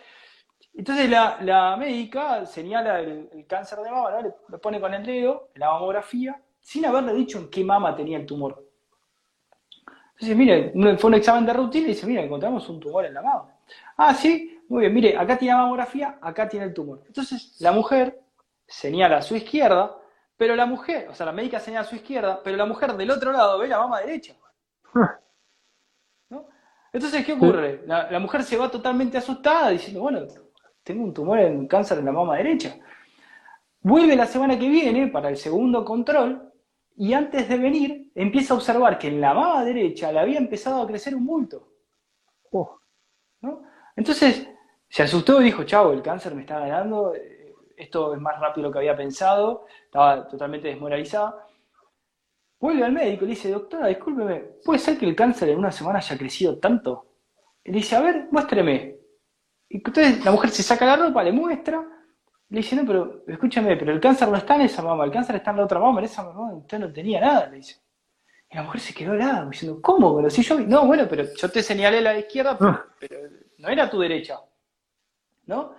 Entonces 0.75 1.09
la, 1.09 1.76
médica 1.78 2.45
señala 2.45 2.99
el, 2.99 3.47
cáncer 3.47 3.78
de 3.78 3.93
mama, 3.93 4.21
le, 4.21 4.59
pone 4.59 4.81
con 4.81 4.95
el 4.95 5.07
dedo 5.07 5.50
la 5.55 5.71
mamografía 5.71 6.43
sin 6.61 6.85
haberle 6.87 7.14
dicho 7.14 7.38
en 7.38 7.49
qué 7.50 7.62
mama 7.62 7.95
tenía 7.95 8.19
el 8.19 8.26
tumor. 8.26 8.66
Entonces, 10.14 10.37
mire, 10.37 10.73
fue 10.99 11.09
un 11.09 11.14
examen 11.14 11.47
de 11.47 11.52
rutina 11.52 11.85
y 11.87 11.90
dice, 11.90 12.07
mira, 12.07 12.23
encontramos 12.23 12.69
un 12.69 12.81
tumor 12.81 13.05
en 13.05 13.14
la 13.14 13.23
mama. 13.23 13.55
Ah, 13.97 14.12
sí, 14.12 14.61
muy 14.69 14.81
bien, 14.81 14.95
mire, 14.95 15.16
acá 15.16 15.38
tiene 15.38 15.55
la 15.55 15.61
mamografía, 15.61 16.19
acá 16.21 16.49
tiene 16.49 16.66
el 16.66 16.75
tumor. 16.75 17.05
Entonces, 17.07 17.61
la 17.61 17.71
mujer 17.71 18.19
señala 18.66 19.19
a 19.19 19.23
su 19.23 19.37
izquierda, 19.37 19.97
pero 20.37 20.55
la 20.55 20.66
mujer, 20.66 21.09
o 21.09 21.14
sea, 21.14 21.26
la 21.26 21.33
médica 21.33 21.61
señala 21.61 21.87
a 21.87 21.88
su 21.88 21.97
izquierda, 21.97 22.40
pero 22.43 22.57
la 22.57 22.66
mujer 22.66 22.95
del 22.95 23.11
otro 23.11 23.33
lado 23.33 23.59
ve 23.59 23.69
la 23.69 23.78
mama 23.78 24.00
derecha. 24.00 24.35
¿No? 26.31 26.49
Entonces, 26.93 27.25
¿qué 27.25 27.33
ocurre? 27.33 27.83
La, 27.87 28.11
la, 28.11 28.19
mujer 28.19 28.43
se 28.43 28.57
va 28.57 28.71
totalmente 28.71 29.19
asustada 29.19 29.71
diciendo, 29.71 30.00
bueno, 30.00 30.21
tengo 30.83 31.05
un 31.05 31.14
tumor 31.14 31.38
en 31.40 31.66
cáncer 31.66 31.99
en 31.99 32.05
la 32.05 32.12
mama 32.12 32.37
derecha. 32.37 32.76
Vuelve 33.81 34.16
la 34.16 34.26
semana 34.26 34.59
que 34.59 34.69
viene 34.69 35.09
para 35.09 35.28
el 35.28 35.37
segundo 35.37 35.85
control 35.85 36.52
y 36.97 37.12
antes 37.12 37.49
de 37.49 37.59
venir 37.59 38.11
empieza 38.14 38.55
a 38.55 38.57
observar 38.57 38.99
que 38.99 39.09
en 39.09 39.21
la 39.21 39.35
mama 39.35 39.64
derecha 39.64 40.11
le 40.11 40.19
había 40.19 40.38
empezado 40.38 40.83
a 40.83 40.87
crecer 40.87 41.14
un 41.14 41.26
bulto. 41.26 41.69
Oh. 42.52 42.81
Entonces 43.95 44.49
se 44.88 45.02
asustó 45.02 45.40
y 45.40 45.47
dijo, 45.47 45.64
chavo, 45.64 45.93
el 45.93 46.02
cáncer 46.02 46.35
me 46.35 46.43
está 46.43 46.59
ganando, 46.61 47.14
eh, 47.14 47.36
esto 47.76 48.14
es 48.14 48.21
más 48.21 48.38
rápido 48.40 48.62
de 48.62 48.68
lo 48.68 48.73
que 48.73 48.78
había 48.78 48.97
pensado, 48.97 49.66
estaba 49.85 50.26
totalmente 50.28 50.68
desmoralizada. 50.68 51.47
Vuelve 52.59 52.85
al 52.85 52.92
médico 52.92 53.25
y 53.25 53.28
le 53.28 53.35
dice, 53.35 53.50
doctora, 53.50 53.88
discúlpeme, 53.88 54.40
¿puede 54.64 54.78
ser 54.78 54.99
que 54.99 55.06
el 55.06 55.14
cáncer 55.14 55.50
en 55.50 55.59
una 55.59 55.71
semana 55.71 55.99
haya 55.99 56.16
crecido 56.16 56.59
tanto? 56.59 57.06
Y 57.64 57.71
le 57.71 57.78
dice, 57.78 57.97
a 57.97 58.00
ver, 58.00 58.28
muéstreme. 58.30 58.97
Y 59.68 59.76
entonces 59.76 60.25
la 60.25 60.30
mujer 60.30 60.50
se 60.50 60.62
saca 60.62 60.87
la 60.87 60.97
ropa, 60.97 61.23
le 61.23 61.33
muestra, 61.33 61.85
le 62.49 62.59
dice, 62.59 62.76
no, 62.76 62.87
pero 62.87 63.25
escúchame, 63.26 63.76
pero 63.76 63.92
el 63.92 64.00
cáncer 64.00 64.28
no 64.28 64.37
está 64.37 64.54
en 64.54 64.62
esa 64.62 64.83
mamá, 64.83 65.04
el 65.04 65.11
cáncer 65.11 65.37
está 65.37 65.50
en 65.50 65.56
la 65.59 65.64
otra 65.64 65.80
mamá, 65.80 65.99
en 65.99 66.04
esa 66.04 66.23
mamá 66.23 66.54
usted 66.54 66.78
no 66.78 66.92
tenía 66.92 67.21
nada, 67.21 67.49
le 67.49 67.56
dice. 67.56 67.80
Y 68.50 68.56
la 68.56 68.62
mujer 68.62 68.80
se 68.80 68.95
quedó 68.95 69.14
helada, 69.14 69.45
diciendo, 69.47 69.80
¿cómo? 69.83 70.16
Pero 70.16 70.30
si 70.30 70.42
yo 70.42 70.61
no, 70.61 70.87
bueno, 70.87 71.06
pero 71.11 71.25
yo 71.35 71.50
te 71.50 71.62
señalé 71.62 72.00
la 72.00 72.16
izquierda, 72.16 72.56
ah. 72.61 72.85
pero, 73.00 73.18
no 73.59 73.68
era 73.68 73.90
tu 73.90 73.99
derecha. 73.99 74.40
¿No? 75.47 75.75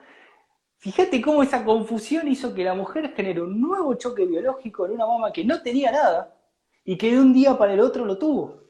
Fíjate 0.79 1.21
cómo 1.21 1.41
esa 1.41 1.65
confusión 1.65 2.27
hizo 2.27 2.53
que 2.53 2.63
la 2.63 2.75
mujer 2.75 3.13
genere 3.15 3.41
un 3.41 3.59
nuevo 3.59 3.95
choque 3.95 4.25
biológico 4.25 4.85
en 4.85 4.91
una 4.93 5.07
mamá 5.07 5.31
que 5.31 5.43
no 5.43 5.61
tenía 5.61 5.91
nada 5.91 6.35
y 6.83 6.97
que 6.97 7.11
de 7.11 7.19
un 7.19 7.33
día 7.33 7.57
para 7.57 7.73
el 7.73 7.79
otro 7.79 8.05
lo 8.05 8.17
tuvo. 8.17 8.61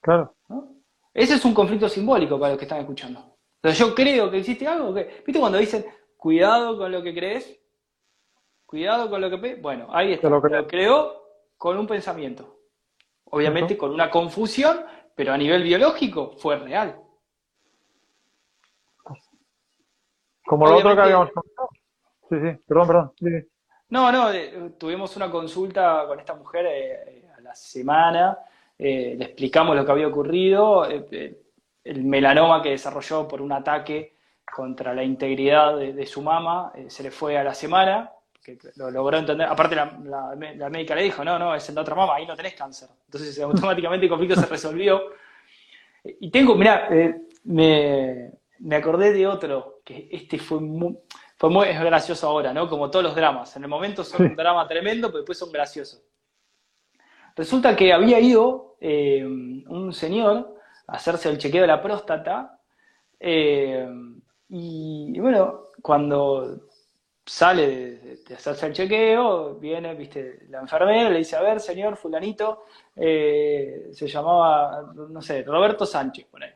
Claro. 0.00 0.34
Ese 1.12 1.34
es 1.34 1.44
un 1.44 1.52
conflicto 1.54 1.88
simbólico 1.88 2.38
para 2.38 2.52
los 2.52 2.58
que 2.58 2.64
están 2.64 2.80
escuchando. 2.80 3.36
Entonces 3.56 3.78
yo 3.78 3.94
creo 3.94 4.30
que 4.30 4.38
existe 4.38 4.66
algo 4.66 4.94
que, 4.94 5.22
¿viste 5.26 5.40
cuando 5.40 5.58
dicen, 5.58 5.84
cuidado 6.16 6.78
con 6.78 6.92
lo 6.92 7.02
que 7.02 7.12
crees, 7.12 7.58
cuidado 8.64 9.10
con 9.10 9.20
lo 9.20 9.28
que... 9.28 9.56
Bueno, 9.56 9.88
ahí 9.90 10.12
está, 10.12 10.28
lo, 10.28 10.40
creó 10.40 11.24
con 11.56 11.76
un 11.76 11.86
pensamiento. 11.88 12.60
Obviamente 13.24 13.76
con 13.76 13.90
una 13.90 14.08
confusión, 14.08 14.84
pero 15.16 15.32
a 15.32 15.36
nivel 15.36 15.64
biológico 15.64 16.36
fue 16.38 16.56
real. 16.56 17.02
Como 20.48 20.66
lo 20.66 20.76
otro 20.76 20.94
que 20.94 21.02
habíamos 21.02 21.30
contado. 21.30 21.68
Sí, 22.28 22.36
sí, 22.40 22.62
perdón, 22.66 22.86
perdón. 22.86 23.48
No, 23.90 24.12
no, 24.12 24.28
tuvimos 24.76 25.16
una 25.16 25.30
consulta 25.30 26.04
con 26.06 26.20
esta 26.20 26.34
mujer 26.34 26.66
eh, 26.68 27.30
a 27.36 27.40
la 27.40 27.54
semana, 27.54 28.38
eh, 28.78 29.14
le 29.18 29.24
explicamos 29.24 29.74
lo 29.74 29.84
que 29.84 29.92
había 29.92 30.08
ocurrido, 30.08 30.88
eh, 30.90 31.38
el 31.84 32.04
melanoma 32.04 32.62
que 32.62 32.70
desarrolló 32.70 33.26
por 33.26 33.40
un 33.40 33.52
ataque 33.52 34.18
contra 34.54 34.94
la 34.94 35.02
integridad 35.02 35.76
de, 35.76 36.06
su 36.06 36.22
mamá, 36.22 36.72
eh, 36.74 36.86
se 36.88 37.02
le 37.02 37.10
fue 37.10 37.36
a 37.38 37.44
la 37.44 37.54
semana, 37.54 38.10
que 38.42 38.58
lo 38.76 38.90
logró 38.90 39.18
entender. 39.18 39.46
Aparte, 39.46 39.74
la, 39.76 40.68
médica 40.70 40.94
le 40.94 41.02
dijo: 41.02 41.24
No, 41.24 41.38
no, 41.38 41.54
es 41.54 41.68
en 41.68 41.74
la 41.74 41.82
otra 41.82 41.94
mamá, 41.94 42.16
ahí 42.16 42.26
no 42.26 42.36
tenés 42.36 42.54
cáncer. 42.54 42.88
Entonces, 43.06 43.38
automáticamente 43.40 44.06
el 44.06 44.10
conflicto 44.10 44.36
se 44.40 44.46
resolvió. 44.46 45.02
Y 46.04 46.30
tengo, 46.30 46.54
mirá, 46.54 46.88
eh, 46.90 47.22
me, 47.44 48.32
me, 48.60 48.76
acordé 48.76 49.12
de 49.12 49.26
otro, 49.26 49.80
que 49.84 50.08
este 50.10 50.38
fue 50.38 50.60
muy, 50.60 50.98
fue 51.36 51.50
muy 51.50 51.66
gracioso 51.68 52.28
ahora, 52.28 52.52
¿no? 52.52 52.68
Como 52.68 52.90
todos 52.90 53.04
los 53.04 53.14
dramas. 53.14 53.56
En 53.56 53.64
el 53.64 53.68
momento 53.68 54.04
son 54.04 54.22
un 54.22 54.36
drama 54.36 54.66
tremendo, 54.66 55.08
pero 55.08 55.18
después 55.18 55.38
son 55.38 55.52
graciosos. 55.52 56.02
Resulta 57.36 57.76
que 57.76 57.92
había 57.92 58.18
ido 58.18 58.76
eh, 58.80 59.24
un 59.24 59.92
señor 59.92 60.56
a 60.88 60.96
hacerse 60.96 61.28
el 61.28 61.38
chequeo 61.38 61.62
de 61.62 61.68
la 61.68 61.80
próstata. 61.80 62.60
Eh, 63.20 63.88
y, 64.48 65.20
bueno, 65.20 65.68
cuando 65.82 66.68
sale 67.24 67.68
de, 68.26 68.34
hacerse 68.34 68.66
el 68.66 68.72
chequeo, 68.72 69.54
viene, 69.54 69.94
viste, 69.94 70.46
la 70.48 70.60
enfermera 70.60 71.10
le 71.10 71.18
dice, 71.18 71.36
a 71.36 71.42
ver, 71.42 71.60
señor 71.60 71.96
fulanito, 71.96 72.64
eh, 72.96 73.88
se 73.92 74.08
llamaba, 74.08 74.92
no 74.94 75.20
sé, 75.20 75.42
Roberto 75.42 75.86
Sánchez, 75.86 76.26
por 76.26 76.42
ahí. 76.42 76.50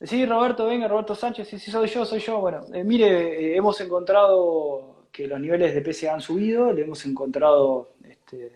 Sí, 0.00 0.26
Roberto, 0.26 0.66
venga, 0.66 0.88
Roberto 0.88 1.14
Sánchez, 1.14 1.48
sí, 1.48 1.58
sí, 1.58 1.70
soy 1.70 1.88
yo, 1.88 2.04
soy 2.04 2.20
yo. 2.20 2.38
Bueno, 2.38 2.60
eh, 2.72 2.84
mire, 2.84 3.52
eh, 3.52 3.56
hemos 3.56 3.80
encontrado 3.80 5.06
que 5.10 5.26
los 5.26 5.40
niveles 5.40 5.74
de 5.74 5.92
PSA 5.92 6.14
han 6.14 6.20
subido, 6.20 6.70
le 6.72 6.82
hemos 6.82 7.04
encontrado 7.06 7.94
este, 8.04 8.52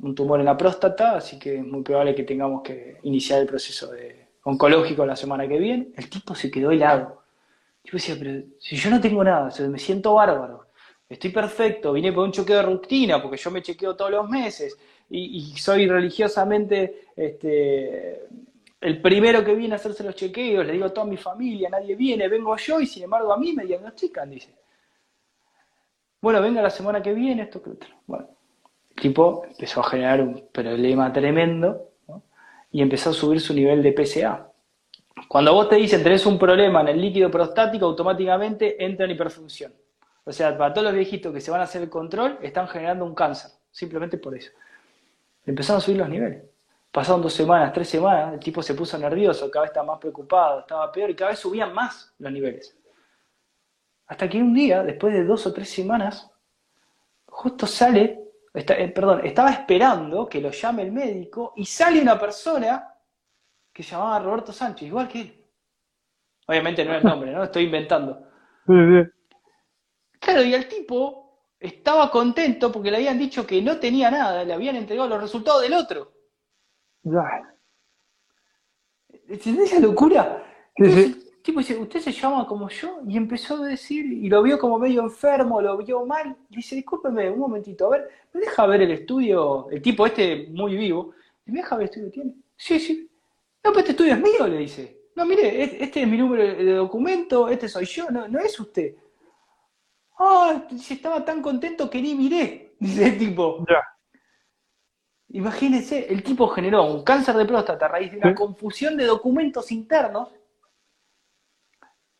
un 0.00 0.14
tumor 0.16 0.40
en 0.40 0.46
la 0.46 0.56
próstata, 0.56 1.16
así 1.16 1.38
que 1.38 1.58
es 1.58 1.64
muy 1.64 1.82
probable 1.82 2.14
que 2.14 2.24
tengamos 2.24 2.62
que 2.62 2.98
iniciar 3.04 3.40
el 3.40 3.46
proceso 3.46 3.92
de 3.92 4.26
oncológico 4.42 5.06
la 5.06 5.14
semana 5.14 5.46
que 5.46 5.58
viene. 5.58 5.88
El 5.96 6.10
tipo 6.10 6.34
se 6.34 6.50
quedó 6.50 6.72
helado. 6.72 7.22
Yo 7.84 7.92
decía, 7.92 8.16
pero 8.18 8.42
si 8.58 8.74
yo 8.76 8.90
no 8.90 9.00
tengo 9.00 9.22
nada, 9.22 9.48
me 9.68 9.78
siento 9.78 10.14
bárbaro, 10.14 10.66
estoy 11.08 11.30
perfecto, 11.30 11.92
vine 11.92 12.12
por 12.12 12.24
un 12.24 12.32
chequeo 12.32 12.56
de 12.56 12.62
rutina, 12.62 13.22
porque 13.22 13.36
yo 13.36 13.52
me 13.52 13.62
chequeo 13.62 13.94
todos 13.94 14.10
los 14.10 14.28
meses, 14.28 14.76
y, 15.08 15.54
soy 15.56 15.86
religiosamente 15.86 17.10
este, 17.14 18.26
el 18.86 19.02
primero 19.02 19.44
que 19.44 19.52
viene 19.52 19.74
a 19.74 19.76
hacerse 19.78 20.04
los 20.04 20.14
chequeos, 20.14 20.64
le 20.64 20.74
digo 20.74 20.84
a 20.84 20.94
toda 20.94 21.08
mi 21.08 21.16
familia, 21.16 21.68
nadie 21.68 21.96
viene, 21.96 22.28
vengo 22.28 22.56
yo, 22.56 22.80
y 22.80 22.86
sin 22.86 23.02
embargo 23.02 23.32
a 23.32 23.36
mí 23.36 23.52
me 23.52 23.64
diagnostican, 23.64 24.30
dice. 24.30 24.54
Bueno, 26.20 26.40
venga 26.40 26.62
la 26.62 26.70
semana 26.70 27.02
que 27.02 27.12
viene, 27.12 27.42
esto 27.42 27.60
que 27.60 27.70
otro. 27.70 27.90
Bueno, 28.06 28.28
el 28.90 29.02
tipo 29.02 29.44
empezó 29.44 29.80
a 29.80 29.90
generar 29.90 30.20
un 30.20 30.48
problema 30.52 31.12
tremendo, 31.12 31.90
y 32.70 32.80
empezó 32.80 33.10
a 33.10 33.12
subir 33.12 33.40
su 33.40 33.54
nivel 33.54 33.82
de 33.82 33.92
PSA. 33.92 34.52
Cuando 35.26 35.52
vos 35.52 35.68
te 35.68 35.74
dicen 35.74 36.04
tenés 36.04 36.24
un 36.24 36.38
problema 36.38 36.82
en 36.82 36.88
el 36.88 37.00
líquido 37.00 37.28
prostático, 37.28 37.86
automáticamente 37.86 38.84
entra 38.84 39.06
en 39.06 39.10
hiperfunción. 39.10 39.74
O 40.22 40.30
sea, 40.30 40.56
para 40.56 40.72
todos 40.72 40.84
los 40.84 40.94
viejitos 40.94 41.34
que 41.34 41.40
se 41.40 41.50
van 41.50 41.60
a 41.60 41.64
hacer 41.64 41.82
el 41.82 41.90
control, 41.90 42.38
están 42.40 42.68
generando 42.68 43.04
un 43.04 43.16
cáncer, 43.16 43.50
simplemente 43.72 44.16
por 44.16 44.36
eso. 44.36 44.52
Empezaron 45.44 45.78
a 45.78 45.80
subir 45.80 45.98
los 45.98 46.08
niveles. 46.08 46.55
Pasaron 46.90 47.20
dos 47.20 47.32
semanas, 47.34 47.72
tres 47.72 47.88
semanas, 47.88 48.34
el 48.34 48.40
tipo 48.40 48.62
se 48.62 48.74
puso 48.74 48.96
nervioso, 48.96 49.50
cada 49.50 49.64
vez 49.64 49.70
estaba 49.70 49.86
más 49.86 49.98
preocupado, 49.98 50.60
estaba 50.60 50.90
peor 50.90 51.10
y 51.10 51.14
cada 51.14 51.30
vez 51.30 51.38
subían 51.38 51.74
más 51.74 52.14
los 52.18 52.32
niveles. 52.32 52.76
Hasta 54.06 54.28
que 54.28 54.38
un 54.38 54.54
día, 54.54 54.82
después 54.82 55.12
de 55.12 55.24
dos 55.24 55.46
o 55.46 55.52
tres 55.52 55.68
semanas, 55.68 56.30
justo 57.26 57.66
sale, 57.66 58.20
eh, 58.54 58.88
perdón, 58.88 59.26
estaba 59.26 59.50
esperando 59.50 60.26
que 60.28 60.40
lo 60.40 60.50
llame 60.50 60.84
el 60.84 60.92
médico 60.92 61.52
y 61.56 61.66
sale 61.66 62.00
una 62.00 62.18
persona 62.18 62.94
que 63.72 63.82
se 63.82 63.90
llamaba 63.90 64.18
Roberto 64.20 64.52
Sánchez, 64.52 64.88
igual 64.88 65.08
que 65.08 65.20
él. 65.20 65.44
Obviamente 66.46 66.84
no 66.84 66.94
es 66.94 67.04
el 67.04 67.04
nombre, 67.10 67.32
¿no? 67.32 67.44
Estoy 67.44 67.64
inventando. 67.64 68.26
Claro, 70.18 70.42
y 70.42 70.54
el 70.54 70.66
tipo 70.66 71.26
estaba 71.60 72.10
contento 72.10 72.72
porque 72.72 72.90
le 72.90 72.96
habían 72.98 73.18
dicho 73.18 73.46
que 73.46 73.60
no 73.60 73.78
tenía 73.78 74.10
nada, 74.10 74.44
le 74.44 74.52
habían 74.52 74.76
entregado 74.76 75.08
los 75.08 75.20
resultados 75.20 75.62
del 75.62 75.74
otro. 75.74 76.12
¿Entendés 79.28 79.72
esa 79.72 79.80
locura? 79.80 80.42
el 80.76 81.42
tipo 81.42 81.60
dice, 81.60 81.78
usted 81.78 82.00
se 82.00 82.12
llama 82.12 82.46
como 82.46 82.68
yo, 82.68 83.00
y 83.06 83.16
empezó 83.16 83.62
a 83.62 83.68
decir, 83.68 84.04
y 84.04 84.28
lo 84.28 84.42
vio 84.42 84.58
como 84.58 84.78
medio 84.78 85.02
enfermo, 85.02 85.60
lo 85.60 85.76
vio 85.78 86.04
mal, 86.04 86.36
dice, 86.50 86.74
discúlpeme 86.74 87.30
un 87.30 87.38
momentito, 87.38 87.86
a 87.86 87.90
ver, 87.90 88.10
¿me 88.32 88.40
deja 88.40 88.66
ver 88.66 88.82
el 88.82 88.90
estudio? 88.90 89.68
El 89.70 89.80
tipo 89.80 90.04
este 90.04 90.48
muy 90.50 90.76
vivo, 90.76 91.12
¿me 91.46 91.60
deja 91.60 91.76
ver 91.76 91.84
el 91.84 91.90
estudio 91.90 92.06
que 92.06 92.12
tiene? 92.12 92.34
Sí, 92.56 92.80
sí, 92.80 93.10
no, 93.62 93.70
pero 93.70 93.78
este 93.80 93.92
estudio 93.92 94.14
es 94.14 94.20
mío, 94.20 94.46
le 94.46 94.58
dice. 94.58 94.96
No, 95.14 95.24
mire, 95.24 95.82
este 95.82 96.02
es 96.02 96.08
mi 96.08 96.18
número 96.18 96.42
de 96.42 96.72
documento, 96.72 97.48
este 97.48 97.68
soy 97.68 97.86
yo, 97.86 98.10
no, 98.10 98.28
no 98.28 98.38
es 98.38 98.58
usted. 98.60 98.94
Ah, 100.18 100.66
si 100.78 100.94
estaba 100.94 101.24
tan 101.24 101.42
contento 101.42 101.88
que 101.88 102.02
ni 102.02 102.14
miré, 102.14 102.74
dice 102.80 103.06
el 103.06 103.18
tipo. 103.18 103.64
Ya. 103.68 103.95
Imagínense, 105.36 106.10
el 106.10 106.22
tipo 106.22 106.48
generó 106.48 106.84
un 106.84 107.04
cáncer 107.04 107.36
de 107.36 107.44
próstata 107.44 107.84
a 107.84 107.88
raíz 107.90 108.10
de 108.10 108.16
una 108.16 108.34
confusión 108.34 108.96
de 108.96 109.04
documentos 109.04 109.70
internos. 109.70 110.34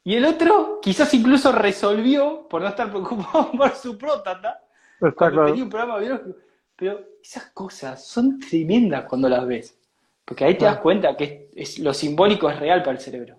Y 0.04 0.16
el 0.16 0.26
otro 0.26 0.80
quizás 0.82 1.14
incluso 1.14 1.50
resolvió, 1.50 2.46
por 2.46 2.60
no 2.60 2.68
estar 2.68 2.90
preocupado 2.90 3.52
por 3.56 3.70
su 3.70 3.96
próstata, 3.96 4.60
Está 5.00 5.30
claro. 5.30 5.46
tenía 5.46 5.64
un 5.64 5.70
programa 5.70 5.98
biológico. 5.98 6.36
Pero 6.76 7.00
esas 7.22 7.50
cosas 7.52 8.06
son 8.06 8.38
tremendas 8.38 9.06
cuando 9.06 9.30
las 9.30 9.46
ves. 9.46 9.80
Porque 10.22 10.44
ahí 10.44 10.58
te 10.58 10.66
das 10.66 10.78
cuenta 10.80 11.16
que 11.16 11.48
es, 11.54 11.78
lo 11.78 11.94
simbólico 11.94 12.50
es 12.50 12.60
real 12.60 12.80
para 12.82 12.92
el 12.92 13.00
cerebro. 13.00 13.36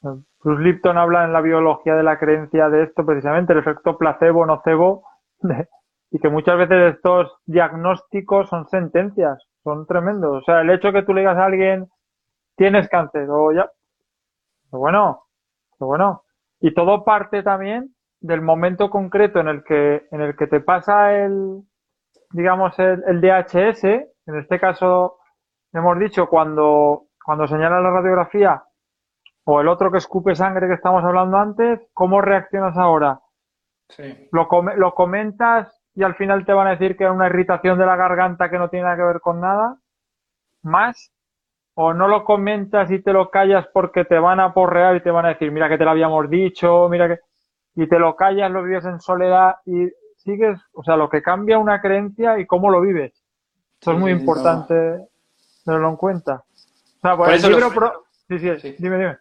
Bruce 0.00 0.62
Lipton 0.62 0.96
habla 0.96 1.24
en 1.24 1.34
la 1.34 1.42
biología 1.42 1.96
de 1.96 2.02
la 2.02 2.18
creencia 2.18 2.70
de 2.70 2.84
esto, 2.84 3.04
precisamente, 3.04 3.52
el 3.52 3.58
efecto 3.58 3.98
placebo-nocebo, 3.98 5.04
y 6.10 6.18
que 6.18 6.28
muchas 6.28 6.56
veces 6.56 6.94
estos 6.94 7.36
diagnósticos 7.46 8.48
son 8.48 8.66
sentencias, 8.68 9.46
son 9.62 9.86
tremendos. 9.86 10.42
O 10.42 10.44
sea, 10.44 10.62
el 10.62 10.70
hecho 10.70 10.92
que 10.92 11.02
tú 11.02 11.12
le 11.12 11.20
digas 11.20 11.36
a 11.36 11.46
alguien, 11.46 11.88
tienes 12.56 12.88
cáncer, 12.88 13.28
o 13.30 13.52
ya, 13.52 13.70
bueno, 14.70 15.24
bueno. 15.78 16.24
Y 16.60 16.74
todo 16.74 17.04
parte 17.04 17.42
también 17.42 17.94
del 18.20 18.42
momento 18.42 18.90
concreto 18.90 19.40
en 19.40 19.48
el 19.48 19.64
que, 19.64 20.06
en 20.10 20.20
el 20.20 20.36
que 20.36 20.46
te 20.46 20.60
pasa 20.60 21.14
el, 21.14 21.62
digamos, 22.32 22.78
el, 22.78 23.02
el 23.06 23.20
DHS, 23.20 23.84
en 23.84 24.38
este 24.38 24.58
caso 24.58 25.18
hemos 25.72 25.98
dicho 25.98 26.28
cuando, 26.28 27.04
cuando 27.24 27.46
señala 27.46 27.80
la 27.80 27.90
radiografía 27.90 28.62
o 29.44 29.60
el 29.60 29.68
otro 29.68 29.90
que 29.90 29.98
escupe 29.98 30.34
sangre 30.34 30.66
que 30.66 30.74
estamos 30.74 31.04
hablando 31.04 31.36
antes, 31.38 31.80
¿cómo 31.94 32.20
reaccionas 32.20 32.76
ahora? 32.76 33.20
Sí. 33.88 34.28
Lo, 34.32 34.48
lo 34.76 34.94
comentas 34.94 35.77
y 35.98 36.04
al 36.04 36.14
final 36.14 36.46
te 36.46 36.52
van 36.52 36.68
a 36.68 36.76
decir 36.76 36.96
que 36.96 37.02
es 37.02 37.10
una 37.10 37.26
irritación 37.26 37.76
de 37.76 37.84
la 37.84 37.96
garganta 37.96 38.48
que 38.48 38.56
no 38.56 38.70
tiene 38.70 38.84
nada 38.84 38.96
que 38.96 39.02
ver 39.02 39.20
con 39.20 39.40
nada, 39.40 39.78
más, 40.62 41.12
o 41.74 41.92
no 41.92 42.06
lo 42.06 42.22
comentas 42.22 42.88
y 42.92 43.02
te 43.02 43.12
lo 43.12 43.30
callas 43.30 43.66
porque 43.72 44.04
te 44.04 44.16
van 44.16 44.38
a 44.38 44.54
porrear 44.54 44.94
y 44.94 45.02
te 45.02 45.10
van 45.10 45.26
a 45.26 45.30
decir, 45.30 45.50
mira 45.50 45.68
que 45.68 45.76
te 45.76 45.84
lo 45.84 45.90
habíamos 45.90 46.30
dicho, 46.30 46.88
mira 46.88 47.08
que, 47.08 47.18
y 47.74 47.88
te 47.88 47.98
lo 47.98 48.14
callas, 48.14 48.48
lo 48.48 48.62
vives 48.62 48.84
en 48.84 49.00
soledad 49.00 49.56
y 49.66 49.88
sigues, 50.18 50.60
o 50.72 50.84
sea, 50.84 50.94
lo 50.94 51.08
que 51.08 51.20
cambia 51.20 51.58
una 51.58 51.80
creencia 51.80 52.38
y 52.38 52.46
cómo 52.46 52.70
lo 52.70 52.80
vives. 52.80 53.12
Eso 53.80 53.90
es 53.90 53.98
muy 53.98 54.12
importante 54.12 55.00
tenerlo 55.64 55.88
en 55.88 55.96
cuenta. 55.96 56.44
O 56.98 57.00
sea, 57.00 57.16
pues 57.16 57.42
el 57.42 57.50
libro... 57.50 57.70
sí, 58.28 58.38
sí, 58.38 58.76
dime, 58.78 58.98
dime. 58.98 59.18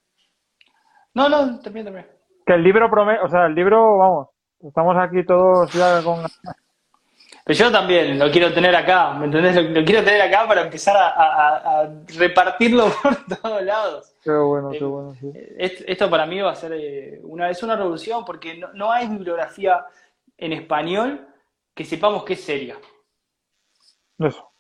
No, 1.16 1.28
no, 1.28 1.60
también, 1.60 1.86
también. 1.86 2.06
Que 2.46 2.54
el 2.54 2.62
libro 2.62 2.88
promete, 2.88 3.22
o 3.22 3.30
sea, 3.30 3.48
el 3.48 3.56
libro, 3.56 3.98
vamos, 3.98 4.28
estamos 4.62 4.96
aquí 4.98 5.26
todos 5.26 5.72
ya 5.74 6.04
con... 6.04 6.24
Pero 7.48 7.60
yo 7.60 7.72
también 7.72 8.20
lo 8.20 8.30
quiero 8.30 8.54
tener 8.54 8.76
acá, 8.76 9.14
¿me 9.14 9.28
entendés? 9.28 9.56
Lo, 9.56 9.86
quiero 9.86 10.04
tener 10.04 10.22
acá 10.22 10.46
para 10.46 10.64
empezar 10.64 10.98
a, 10.98 11.90
repartirlo 12.18 12.92
por 13.02 13.26
todos 13.26 13.64
lados. 13.64 14.14
Qué 14.22 14.32
bueno, 14.32 14.70
qué 14.72 14.78
eh, 14.80 14.84
bueno, 14.84 15.16
sí. 15.16 15.32
Esto 15.58 16.10
para 16.10 16.26
mí 16.26 16.42
va 16.42 16.52
a 16.52 16.56
ser 16.56 16.74
eh, 16.74 17.22
una, 17.24 17.50
es 17.50 17.64
una 17.64 17.78
revolución 17.78 18.26
porque 18.26 18.58
no, 18.58 18.74
no 18.74 18.92
hay 18.92 19.08
bibliografía 19.08 19.86
en 20.38 20.52
español 20.52 21.26
que 21.74 21.86
sepamos 21.86 22.26
que 22.26 22.34
es 22.34 22.44
seria. 22.44 22.76
Eso 24.20 24.52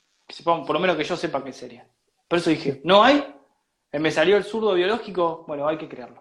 por 0.43 0.71
lo 0.71 0.79
menos 0.79 0.95
que 0.95 1.03
yo 1.03 1.17
sepa 1.17 1.43
que 1.43 1.51
sería. 1.51 1.85
Por 2.25 2.39
eso 2.39 2.49
dije, 2.49 2.79
no 2.85 3.03
hay, 3.03 3.35
eh, 3.91 3.99
me 3.99 4.11
salió 4.11 4.37
el 4.37 4.45
zurdo 4.45 4.73
biológico, 4.73 5.43
bueno, 5.45 5.67
hay 5.67 5.77
que 5.77 5.89
crearlo. 5.89 6.19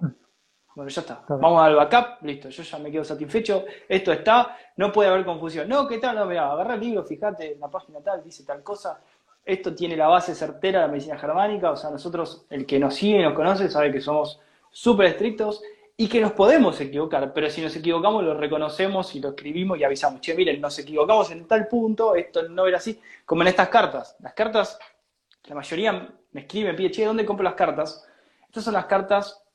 Bueno, 0.76 0.90
ya 0.90 1.00
está. 1.00 1.24
Vamos 1.26 1.62
al 1.62 1.74
backup, 1.74 2.22
listo, 2.22 2.50
yo 2.50 2.62
ya 2.62 2.78
me 2.78 2.90
quedo 2.90 3.02
satisfecho, 3.02 3.64
esto 3.88 4.12
está, 4.12 4.58
no 4.76 4.92
puede 4.92 5.08
haber 5.08 5.24
confusión. 5.24 5.66
No, 5.66 5.88
¿qué 5.88 5.96
tal? 5.96 6.16
No, 6.16 6.26
mira, 6.26 6.52
agarra 6.52 6.74
el 6.74 6.80
libro, 6.80 7.02
fíjate, 7.02 7.54
en 7.54 7.60
la 7.60 7.70
página 7.70 8.00
tal, 8.00 8.22
dice 8.22 8.44
tal 8.44 8.62
cosa. 8.62 9.00
Esto 9.42 9.74
tiene 9.74 9.96
la 9.96 10.08
base 10.08 10.34
certera 10.34 10.80
de 10.80 10.86
la 10.86 10.92
medicina 10.92 11.16
germánica, 11.16 11.70
o 11.70 11.76
sea, 11.76 11.88
nosotros, 11.88 12.44
el 12.50 12.66
que 12.66 12.78
nos 12.78 12.94
sigue 12.94 13.20
y 13.20 13.22
nos 13.22 13.32
conoce, 13.32 13.70
sabe 13.70 13.90
que 13.90 14.02
somos 14.02 14.38
súper 14.70 15.06
estrictos 15.06 15.62
y 15.96 16.08
que 16.08 16.20
nos 16.20 16.32
podemos 16.32 16.78
equivocar, 16.78 17.32
pero 17.32 17.48
si 17.48 17.62
nos 17.62 17.74
equivocamos 17.74 18.22
lo 18.22 18.34
reconocemos 18.34 19.14
y 19.14 19.20
lo 19.20 19.30
escribimos 19.30 19.78
y 19.78 19.84
avisamos, 19.84 20.20
che, 20.20 20.34
miren, 20.34 20.60
nos 20.60 20.78
equivocamos 20.78 21.30
en 21.30 21.48
tal 21.48 21.68
punto, 21.68 22.14
esto 22.14 22.50
no 22.50 22.66
era 22.66 22.76
así, 22.76 23.00
como 23.24 23.40
en 23.40 23.48
estas 23.48 23.70
cartas. 23.70 24.14
Las 24.20 24.34
cartas, 24.34 24.78
la 25.44 25.54
mayoría 25.54 26.06
me 26.32 26.42
escribe, 26.42 26.72
me 26.72 26.76
pide, 26.76 26.90
che, 26.90 27.06
¿dónde 27.06 27.24
compro 27.24 27.44
las 27.44 27.54
cartas? 27.54 28.06
Estas 28.46 28.64
son 28.64 28.74
las 28.74 28.84
cartas 28.84 29.45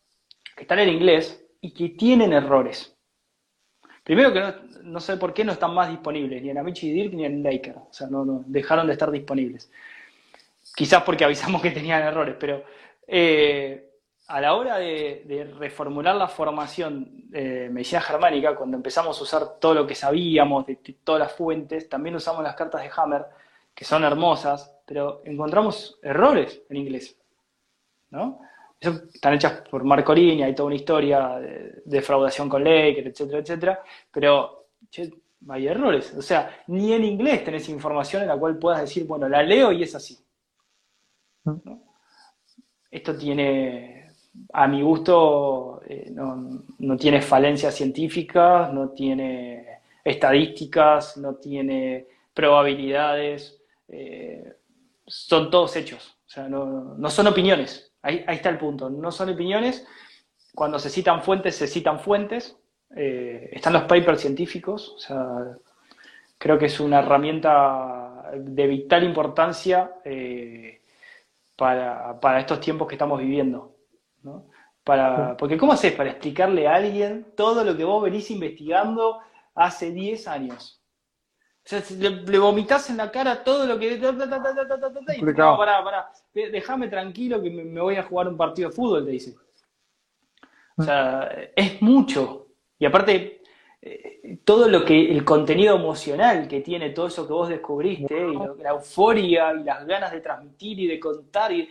que 0.55 0.63
están 0.63 0.79
en 0.79 0.89
inglés 0.89 1.45
y 1.61 1.73
que 1.73 1.89
tienen 1.89 2.33
errores. 2.33 2.95
Primero 4.03 4.33
que 4.33 4.41
no, 4.83 4.99
sé 4.99 5.17
por 5.17 5.33
qué 5.33 5.45
no 5.45 5.51
están 5.51 5.73
más 5.73 5.89
disponibles, 5.89 6.41
ni 6.41 6.49
en 6.49 6.57
Amici 6.57 6.91
Dirk 6.91 7.13
ni 7.13 7.25
en 7.25 7.43
Laker, 7.43 7.75
o 7.77 7.89
sea, 7.91 8.07
no, 8.07 8.25
no, 8.25 8.43
dejaron 8.47 8.87
de 8.87 8.93
estar 8.93 9.11
disponibles. 9.11 9.71
Quizás 10.75 11.03
porque 11.03 11.23
avisamos 11.23 11.61
que 11.61 11.71
tenían 11.71 12.01
errores, 12.01 12.35
pero... 12.39 12.63
Eh, 13.07 13.87
a 14.31 14.39
la 14.39 14.53
hora 14.53 14.77
de, 14.77 15.53
reformular 15.59 16.15
la 16.15 16.29
formación 16.29 17.29
de 17.29 17.69
medicina 17.69 17.99
germánica, 17.99 18.55
cuando 18.55 18.77
empezamos 18.77 19.19
a 19.19 19.23
usar 19.23 19.59
todo 19.59 19.73
lo 19.73 19.85
que 19.85 19.93
sabíamos 19.93 20.65
de, 20.65 20.77
todas 21.03 21.19
las 21.19 21.33
fuentes, 21.33 21.89
también 21.89 22.15
usamos 22.15 22.41
las 22.41 22.55
cartas 22.55 22.81
de 22.81 22.89
Hammer, 22.95 23.25
que 23.75 23.83
son 23.83 24.05
hermosas, 24.05 24.73
pero 24.85 25.21
encontramos 25.25 25.99
errores 26.01 26.61
en 26.69 26.77
inglés. 26.77 27.17
¿no? 28.11 28.39
Están 28.81 29.35
hechas 29.35 29.61
por 29.69 29.83
Marcolini, 29.83 30.41
hay 30.41 30.55
toda 30.55 30.67
una 30.67 30.75
historia 30.75 31.37
de 31.39 31.81
defraudación 31.85 32.49
con 32.49 32.63
Laker, 32.63 33.07
etcétera, 33.07 33.39
etcétera, 33.39 33.83
pero 34.11 34.67
hay 35.49 35.67
errores. 35.67 36.13
O 36.17 36.21
sea, 36.21 36.63
ni 36.67 36.93
en 36.93 37.05
inglés 37.05 37.43
tenés 37.43 37.69
información 37.69 38.23
en 38.23 38.29
la 38.29 38.37
cual 38.37 38.57
puedas 38.57 38.81
decir, 38.81 39.05
bueno, 39.05 39.29
la 39.29 39.43
leo 39.43 39.71
y 39.71 39.83
es 39.83 39.93
así. 39.95 40.17
Mm. 41.43 41.73
Esto 42.89 43.15
tiene, 43.15 44.11
a 44.51 44.67
mi 44.67 44.81
gusto, 44.81 45.81
eh, 45.87 46.11
no, 46.11 46.97
tiene 46.97 47.21
falencias 47.21 47.73
científicas, 47.73 48.73
no 48.73 48.89
tiene 48.89 49.79
estadísticas, 50.03 51.17
no 51.17 51.35
tiene 51.35 52.07
probabilidades, 52.33 53.61
eh, 53.87 54.55
son 55.05 55.49
todos 55.49 55.75
hechos, 55.75 56.17
o 56.25 56.29
sea, 56.29 56.49
no, 56.49 57.09
son 57.09 57.27
opiniones, 57.27 57.90
ahí, 58.01 58.23
está 58.27 58.49
el 58.49 58.57
punto, 58.57 58.89
no 58.89 59.11
son 59.11 59.29
opiniones, 59.29 59.87
cuando 60.53 60.79
se 60.79 60.89
citan 60.89 61.21
fuentes, 61.21 61.55
se 61.55 61.67
citan 61.67 61.99
fuentes, 61.99 62.57
eh, 62.95 63.49
están 63.53 63.73
los 63.73 63.83
papers 63.83 64.21
científicos, 64.21 64.93
o 64.95 64.99
sea, 64.99 65.57
creo 66.37 66.57
que 66.57 66.65
es 66.65 66.79
una 66.79 66.99
herramienta 66.99 68.31
de 68.35 68.67
vital 68.67 69.03
importancia 69.03 69.91
para, 71.55 72.39
estos 72.39 72.59
tiempos 72.59 72.87
que 72.87 72.95
estamos 72.95 73.19
viviendo. 73.19 73.75
¿no? 74.23 74.47
Para, 74.83 75.37
porque 75.37 75.57
¿cómo 75.57 75.73
haces 75.73 75.93
para 75.93 76.09
explicarle 76.09 76.67
a 76.67 76.75
alguien 76.75 77.27
todo 77.35 77.63
lo 77.63 77.77
que 77.77 77.83
vos 77.83 78.03
venís 78.03 78.31
investigando 78.31 79.19
hace 79.53 79.91
10 79.91 80.27
años? 80.27 80.80
O 81.63 81.69
sea, 81.69 81.83
le, 81.97 82.39
vomitas 82.39 82.89
en 82.89 82.97
la 82.97 83.11
cara 83.11 83.43
todo 83.43 83.65
lo 83.65 83.77
que... 83.77 83.97
no, 83.97 85.57
pará, 85.57 85.83
pará, 85.83 86.11
déjame 86.33 86.87
tranquilo 86.87 87.41
que 87.41 87.49
me, 87.51 87.79
voy 87.79 87.95
a 87.95 88.03
jugar 88.03 88.27
un 88.27 88.37
partido 88.37 88.69
de 88.69 88.75
fútbol, 88.75 89.05
te 89.05 89.11
dice. 89.11 89.35
O 90.75 90.83
sea, 90.83 91.29
es 91.55 91.81
mucho. 91.81 92.47
Y 92.79 92.85
aparte, 92.85 93.43
eh, 93.79 94.39
todo 94.43 94.67
lo 94.67 94.83
que, 94.83 95.11
el 95.11 95.23
contenido 95.23 95.75
emocional 95.75 96.47
que 96.47 96.61
tiene 96.61 96.89
todo 96.89 97.07
eso 97.07 97.27
que 97.27 97.33
vos 97.33 97.49
descubriste, 97.49 98.27
y 98.27 98.61
la 98.61 98.71
euforia 98.71 99.53
y 99.53 99.63
las 99.63 99.85
ganas 99.85 100.11
de 100.11 100.21
transmitir 100.21 100.79
y 100.79 100.87
de 100.87 100.99
contar, 100.99 101.51
y, 101.51 101.69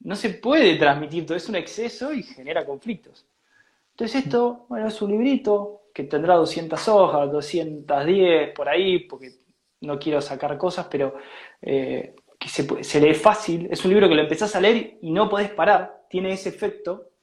no 0.00 0.14
se 0.14 0.30
puede 0.30 0.76
transmitir 0.76 1.26
todo, 1.26 1.36
es 1.36 1.48
un 1.48 1.56
exceso 1.56 2.12
y 2.12 2.22
genera 2.22 2.64
conflictos. 2.64 3.26
Entonces 3.92 4.24
esto, 4.24 4.66
bueno, 4.68 4.88
es 4.88 5.02
un 5.02 5.10
librito 5.10 5.83
que 5.94 6.04
tendrá 6.04 6.34
200 6.34 6.88
hojas, 6.88 7.32
210 7.32 8.52
por 8.54 8.68
ahí, 8.68 8.98
porque 9.06 9.30
no 9.80 9.98
quiero 9.98 10.20
sacar 10.20 10.58
cosas, 10.58 10.88
pero 10.90 11.14
eh, 11.62 12.14
que 12.38 12.48
se, 12.48 12.84
se 12.84 13.00
lee 13.00 13.14
fácil, 13.14 13.68
es 13.70 13.82
un 13.84 13.92
libro 13.92 14.08
que 14.08 14.14
lo 14.14 14.22
empezás 14.22 14.54
a 14.54 14.60
leer 14.60 14.98
y 15.00 15.10
no 15.10 15.30
podés 15.30 15.50
parar, 15.50 16.04
tiene 16.10 16.32
ese 16.32 16.50
efecto 16.50 17.14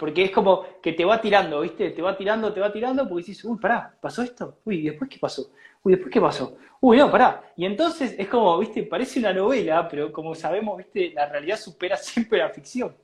porque 0.00 0.24
es 0.24 0.30
como 0.30 0.64
que 0.82 0.94
te 0.94 1.04
va 1.04 1.20
tirando, 1.20 1.60
¿viste? 1.60 1.90
Te 1.90 2.00
va 2.00 2.16
tirando, 2.16 2.54
te 2.54 2.58
va 2.58 2.72
tirando, 2.72 3.06
porque 3.06 3.26
dices, 3.26 3.44
uy, 3.44 3.58
pará, 3.58 3.94
¿pasó 4.00 4.22
esto? 4.22 4.60
Uy, 4.64 4.78
¿y 4.78 4.88
después 4.88 5.10
qué 5.10 5.18
pasó? 5.18 5.50
Uy, 5.82 5.92
¿después 5.92 6.10
qué 6.10 6.18
pasó? 6.18 6.56
Uy, 6.80 6.96
no, 6.96 7.10
pará. 7.10 7.52
Y 7.54 7.66
entonces 7.66 8.14
es 8.18 8.26
como, 8.26 8.58
¿viste? 8.58 8.82
Parece 8.84 9.18
una 9.18 9.34
novela, 9.34 9.86
pero 9.86 10.10
como 10.10 10.34
sabemos, 10.34 10.78
¿viste? 10.78 11.12
La 11.14 11.28
realidad 11.28 11.58
supera 11.58 11.96
siempre 11.98 12.38
la 12.38 12.48
ficción. 12.48 12.96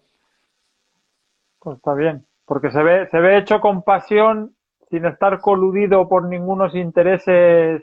Pues 1.58 1.76
está 1.76 1.92
bien, 1.92 2.24
porque 2.46 2.70
se 2.70 2.82
ve, 2.82 3.06
se 3.10 3.20
ve 3.20 3.36
hecho 3.36 3.60
con 3.60 3.82
pasión, 3.82 4.55
sin 4.90 5.04
estar 5.04 5.40
coludido 5.40 6.08
por 6.08 6.24
ningunos 6.24 6.74
intereses, 6.74 7.82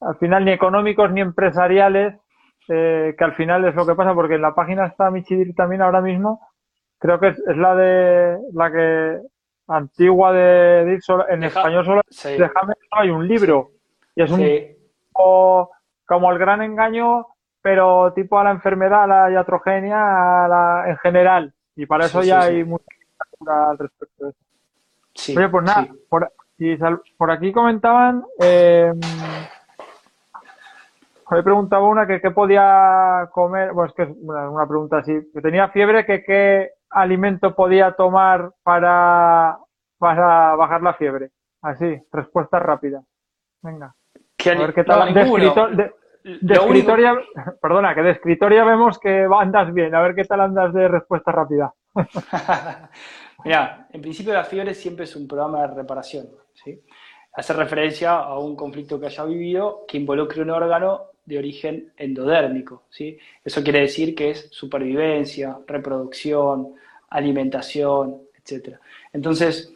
al 0.00 0.16
final 0.18 0.44
ni 0.44 0.52
económicos 0.52 1.10
ni 1.12 1.20
empresariales, 1.20 2.14
eh, 2.68 3.14
que 3.16 3.24
al 3.24 3.34
final 3.34 3.64
es 3.64 3.74
lo 3.74 3.86
que 3.86 3.94
pasa, 3.94 4.14
porque 4.14 4.34
en 4.34 4.42
la 4.42 4.54
página 4.54 4.86
está 4.86 5.10
Michidir 5.10 5.54
también 5.54 5.82
ahora 5.82 6.00
mismo, 6.00 6.40
creo 6.98 7.20
que 7.20 7.28
es, 7.28 7.38
la 7.56 7.74
de 7.74 8.38
la 8.52 8.72
que 8.72 9.18
antigua 9.68 10.32
de 10.32 10.98
en 11.28 11.42
español 11.42 11.84
solo 11.84 12.02
hay 12.90 13.10
un 13.10 13.26
libro 13.26 13.70
y 14.14 14.22
es 14.22 14.30
un 14.30 14.46
como, 15.12 16.32
el 16.32 16.38
gran 16.38 16.62
engaño 16.62 17.26
pero 17.62 18.12
tipo 18.12 18.38
a 18.38 18.44
la 18.44 18.50
enfermedad, 18.50 19.04
a 19.04 19.06
la 19.06 19.30
iatrogenia, 19.30 20.44
a 20.44 20.48
la, 20.48 20.84
en 20.90 20.98
general 20.98 21.54
y 21.76 21.86
para 21.86 22.06
eso 22.06 22.22
ya 22.22 22.42
hay 22.42 22.62
mucha 22.62 22.84
al 23.46 23.78
respecto 23.78 24.24
de 24.24 24.30
eso. 24.30 24.43
Oye, 25.36 25.48
pues 25.48 25.64
nada, 25.64 25.88
por, 26.08 26.32
por, 27.16 27.30
aquí 27.30 27.52
comentaban 27.52 28.24
eh, 28.40 28.92
me 31.34 31.42
preguntaba 31.42 31.86
una 31.88 32.06
que 32.06 32.20
qué 32.20 32.30
podía 32.30 33.28
comer, 33.32 33.72
bueno, 33.72 33.88
es 33.88 33.94
que 33.94 34.02
es 34.04 34.08
una, 34.20 34.66
pregunta 34.66 34.98
así, 34.98 35.12
que 35.32 35.40
tenía 35.40 35.68
fiebre, 35.68 36.06
que 36.06 36.22
qué 36.22 36.70
alimento 36.90 37.54
podía 37.54 37.92
tomar 37.92 38.52
para, 38.62 39.58
para 39.98 40.54
bajar 40.54 40.82
la 40.82 40.94
fiebre. 40.94 41.30
Así, 41.62 42.00
respuesta 42.12 42.58
rápida. 42.58 43.02
Venga. 43.62 43.94
A 44.46 44.58
ver 44.58 44.74
qué 44.74 44.84
tal. 44.84 45.14
de, 45.14 46.54
escritoria, 46.54 47.16
perdona, 47.60 47.94
que 47.94 48.02
de 48.02 48.10
escritoria 48.10 48.64
vemos 48.64 48.98
que 48.98 49.26
andas 49.38 49.72
bien. 49.72 49.94
A 49.94 50.02
ver 50.02 50.14
qué 50.14 50.24
tal 50.24 50.42
andas 50.42 50.72
de 50.74 50.88
respuesta 50.88 51.32
rápida. 51.32 51.72
Mira, 53.44 53.88
en 53.92 54.00
principio 54.00 54.32
la 54.32 54.44
fiebre 54.44 54.74
siempre 54.74 55.04
es 55.04 55.16
un 55.16 55.26
programa 55.28 55.62
de 55.62 55.74
reparación. 55.74 56.28
¿sí? 56.52 56.80
Hace 57.32 57.52
referencia 57.52 58.16
a 58.16 58.38
un 58.38 58.56
conflicto 58.56 58.98
que 58.98 59.06
haya 59.06 59.24
vivido 59.24 59.84
que 59.86 59.98
involucre 59.98 60.42
un 60.42 60.50
órgano 60.50 61.06
de 61.24 61.38
origen 61.38 61.92
endodérmico. 61.96 62.84
¿sí? 62.90 63.18
Eso 63.44 63.62
quiere 63.62 63.80
decir 63.80 64.14
que 64.14 64.30
es 64.30 64.48
supervivencia, 64.50 65.58
reproducción, 65.66 66.74
alimentación, 67.10 68.22
etc. 68.38 68.76
Entonces, 69.12 69.73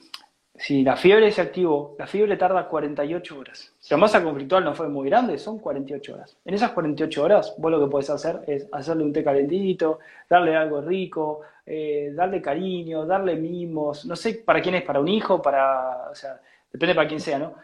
si 0.58 0.82
la 0.82 0.96
fiebre 0.96 1.30
se 1.30 1.40
activó, 1.40 1.94
la 1.98 2.06
fiebre 2.06 2.36
tarda 2.36 2.68
48 2.68 3.38
horas. 3.38 3.74
Si 3.78 3.94
la 3.94 3.98
masa 3.98 4.22
conflictual 4.22 4.64
no 4.64 4.74
fue 4.74 4.88
muy 4.88 5.08
grande, 5.08 5.38
son 5.38 5.58
48 5.60 6.14
horas. 6.14 6.36
En 6.44 6.54
esas 6.54 6.72
48 6.72 7.22
horas, 7.22 7.54
vos 7.58 7.70
lo 7.70 7.80
que 7.80 7.90
podés 7.90 8.10
hacer 8.10 8.40
es 8.46 8.68
hacerle 8.72 9.04
un 9.04 9.12
té 9.12 9.22
calentito, 9.22 10.00
darle 10.28 10.56
algo 10.56 10.80
rico, 10.80 11.42
eh, 11.64 12.12
darle 12.12 12.42
cariño, 12.42 13.06
darle 13.06 13.36
mimos, 13.36 14.04
no 14.04 14.16
sé 14.16 14.42
para 14.44 14.60
quién 14.60 14.74
es, 14.74 14.82
para 14.82 15.00
un 15.00 15.08
hijo, 15.08 15.40
para, 15.40 16.10
o 16.10 16.14
sea, 16.14 16.40
depende 16.72 16.94
para 16.94 17.06
quién 17.06 17.20
sea, 17.20 17.38
¿no? 17.38 17.54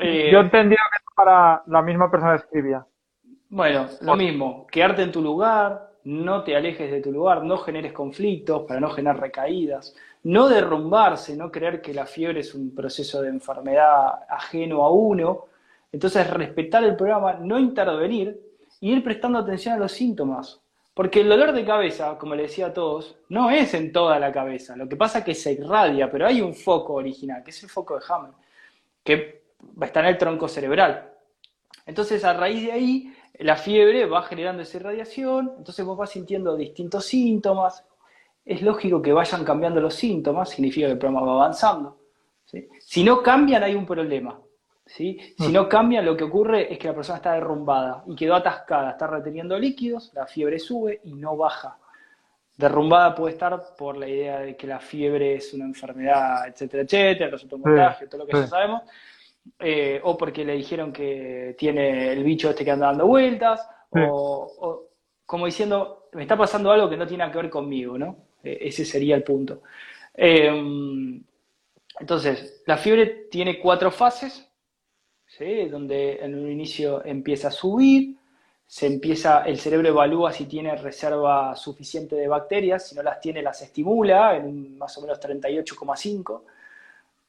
Eh, 0.00 0.30
Yo 0.30 0.40
entendía 0.40 0.78
que 0.90 0.96
es 0.96 1.14
para 1.16 1.62
la 1.66 1.80
misma 1.80 2.10
persona 2.10 2.36
que 2.36 2.42
escribía. 2.44 2.84
Bueno, 3.48 3.86
lo 4.02 4.16
mismo, 4.16 4.66
quedarte 4.66 5.02
en 5.02 5.12
tu 5.12 5.22
lugar, 5.22 5.92
no 6.04 6.44
te 6.44 6.56
alejes 6.56 6.90
de 6.90 7.00
tu 7.00 7.10
lugar, 7.10 7.44
no 7.44 7.56
generes 7.58 7.92
conflictos 7.92 8.64
para 8.66 8.80
no 8.80 8.90
generar 8.90 9.20
recaídas, 9.20 9.94
no 10.24 10.48
derrumbarse, 10.48 11.36
no 11.36 11.50
creer 11.50 11.80
que 11.80 11.94
la 11.94 12.06
fiebre 12.06 12.40
es 12.40 12.54
un 12.54 12.74
proceso 12.74 13.22
de 13.22 13.28
enfermedad 13.28 14.24
ajeno 14.28 14.84
a 14.84 14.90
uno. 14.90 15.46
Entonces, 15.92 16.28
respetar 16.28 16.82
el 16.84 16.96
programa, 16.96 17.34
no 17.34 17.58
intervenir 17.58 18.40
y 18.80 18.92
ir 18.92 19.04
prestando 19.04 19.38
atención 19.38 19.74
a 19.74 19.78
los 19.78 19.92
síntomas. 19.92 20.60
Porque 20.94 21.20
el 21.20 21.28
dolor 21.28 21.52
de 21.52 21.64
cabeza, 21.64 22.16
como 22.18 22.34
le 22.34 22.44
decía 22.44 22.66
a 22.66 22.72
todos, 22.72 23.16
no 23.28 23.50
es 23.50 23.74
en 23.74 23.92
toda 23.92 24.18
la 24.18 24.32
cabeza. 24.32 24.76
Lo 24.76 24.88
que 24.88 24.96
pasa 24.96 25.18
es 25.18 25.24
que 25.24 25.34
se 25.34 25.52
irradia, 25.52 26.10
pero 26.10 26.26
hay 26.26 26.40
un 26.40 26.54
foco 26.54 26.94
original, 26.94 27.42
que 27.42 27.50
es 27.50 27.62
el 27.62 27.68
foco 27.68 27.96
de 27.96 28.04
Hammer, 28.08 28.30
que 29.02 29.42
está 29.82 30.00
en 30.00 30.06
el 30.06 30.18
tronco 30.18 30.48
cerebral. 30.48 31.10
Entonces, 31.84 32.24
a 32.24 32.32
raíz 32.32 32.64
de 32.64 32.72
ahí, 32.72 33.12
la 33.40 33.56
fiebre 33.56 34.06
va 34.06 34.22
generando 34.22 34.62
esa 34.62 34.78
irradiación, 34.78 35.52
entonces 35.58 35.84
vos 35.84 35.98
vas 35.98 36.10
sintiendo 36.10 36.56
distintos 36.56 37.04
síntomas. 37.04 37.84
Es 38.44 38.62
lógico 38.62 39.00
que 39.00 39.12
vayan 39.12 39.44
cambiando 39.44 39.80
los 39.80 39.94
síntomas, 39.94 40.50
significa 40.50 40.86
que 40.86 40.92
el 40.92 40.98
programa 40.98 41.26
va 41.26 41.32
avanzando. 41.44 41.98
Si 42.80 43.02
no 43.02 43.22
cambian, 43.22 43.62
hay 43.62 43.74
un 43.74 43.86
problema. 43.86 44.38
Si 44.86 45.18
no 45.50 45.68
cambian, 45.68 46.04
lo 46.04 46.16
que 46.16 46.24
ocurre 46.24 46.72
es 46.72 46.78
que 46.78 46.88
la 46.88 46.94
persona 46.94 47.16
está 47.16 47.32
derrumbada 47.32 48.04
y 48.06 48.14
quedó 48.14 48.34
atascada, 48.34 48.90
está 48.90 49.06
reteniendo 49.06 49.58
líquidos, 49.58 50.12
la 50.14 50.26
fiebre 50.26 50.58
sube 50.58 51.00
y 51.04 51.14
no 51.14 51.36
baja. 51.36 51.78
Derrumbada 52.56 53.14
puede 53.14 53.32
estar 53.32 53.60
por 53.76 53.96
la 53.96 54.06
idea 54.06 54.40
de 54.40 54.56
que 54.56 54.66
la 54.66 54.78
fiebre 54.78 55.36
es 55.36 55.54
una 55.54 55.64
enfermedad, 55.64 56.46
etcétera, 56.46 56.82
etcétera, 56.82 57.30
los 57.30 57.44
contagio, 57.46 58.08
todo 58.08 58.20
lo 58.20 58.26
que 58.26 58.36
ya 58.36 58.46
sabemos. 58.46 58.82
Eh, 59.58 60.00
o 60.04 60.16
porque 60.16 60.44
le 60.44 60.54
dijeron 60.54 60.92
que 60.92 61.54
tiene 61.58 62.12
el 62.12 62.22
bicho 62.22 62.50
este 62.50 62.64
que 62.64 62.70
anda 62.70 62.86
dando 62.86 63.06
vueltas, 63.06 63.66
o, 63.90 64.88
como 65.26 65.46
diciendo, 65.46 66.08
me 66.12 66.22
está 66.22 66.36
pasando 66.36 66.70
algo 66.70 66.88
que 66.88 66.96
no 66.96 67.06
tiene 67.06 67.28
que 67.30 67.38
ver 67.38 67.50
conmigo, 67.50 67.98
¿no? 67.98 68.16
E, 68.44 68.68
ese 68.68 68.84
sería 68.84 69.16
el 69.16 69.22
punto. 69.22 69.62
Em, 70.14 71.22
entonces, 71.98 72.62
la 72.66 72.76
fiebre 72.76 73.26
tiene 73.30 73.58
cuatro 73.58 73.90
fases, 73.90 74.48
donde 75.70 76.20
en 76.22 76.34
un 76.36 76.48
inicio 76.50 77.04
empieza 77.04 77.48
a 77.48 77.50
subir, 77.50 78.16
se 78.66 78.86
empieza, 78.86 79.42
el 79.42 79.58
cerebro 79.58 79.88
evalúa 79.88 80.32
si 80.32 80.46
tiene 80.46 80.76
reserva 80.76 81.56
suficiente 81.56 82.14
de 82.14 82.28
bacterias, 82.28 82.88
si 82.88 82.94
no 82.94 83.02
las 83.02 83.20
tiene 83.20 83.42
las 83.42 83.60
estimula 83.62 84.36
en 84.36 84.78
más 84.78 84.96
o 84.96 85.02
menos 85.02 85.20
38,5 85.20 86.42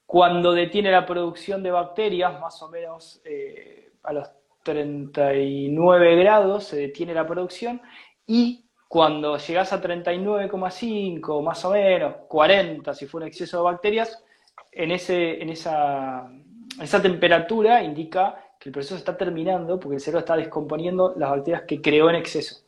cuando 0.06 0.54
detiene 0.54 0.92
la 0.92 1.06
producción 1.06 1.64
de 1.64 1.72
bacterias, 1.72 2.40
más 2.40 2.62
o 2.62 2.70
menos 2.70 3.22
eh, 3.26 3.94
a 4.04 4.14
los 4.14 4.30
39 4.64 6.16
grados 6.16 6.66
se 6.66 6.78
detiene 6.78 7.14
la 7.14 7.28
producción 7.28 7.82
y 8.26 8.65
cuando 8.96 9.38
llegas 9.38 9.74
a 9.74 9.82
39,5 9.82 11.44
más 11.44 11.66
o 11.66 11.72
menos, 11.72 12.16
40 12.30 12.94
si 12.94 13.06
fue 13.08 13.20
un 13.20 13.28
exceso 13.28 13.58
de 13.58 13.64
bacterias, 13.64 14.24
en, 14.72 14.90
ese, 14.90 15.42
en 15.42 15.50
esa, 15.50 16.32
esa 16.82 17.02
temperatura 17.02 17.84
indica 17.84 18.54
que 18.58 18.70
el 18.70 18.72
proceso 18.72 18.96
está 18.96 19.18
terminando 19.18 19.78
porque 19.82 19.96
el 19.96 20.00
cerebro 20.00 20.20
está 20.20 20.38
descomponiendo 20.38 21.14
las 21.18 21.30
bacterias 21.30 21.64
que 21.64 21.82
creó 21.82 22.10
en 22.10 22.16
exceso. 22.16 22.64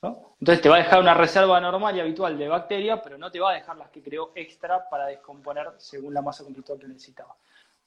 Entonces 0.00 0.62
te 0.62 0.68
va 0.68 0.76
a 0.76 0.84
dejar 0.84 1.00
una 1.00 1.14
reserva 1.14 1.60
normal 1.60 1.96
y 1.96 2.00
habitual 2.00 2.38
de 2.38 2.46
bacterias, 2.46 3.00
pero 3.02 3.18
no 3.18 3.28
te 3.32 3.40
va 3.40 3.50
a 3.50 3.54
dejar 3.54 3.76
las 3.76 3.90
que 3.90 4.04
creó 4.04 4.30
extra 4.36 4.88
para 4.88 5.06
descomponer 5.06 5.72
según 5.78 6.14
la 6.14 6.22
masa 6.22 6.44
conflictual 6.44 6.78
que 6.78 6.86
necesitaba. 6.86 7.34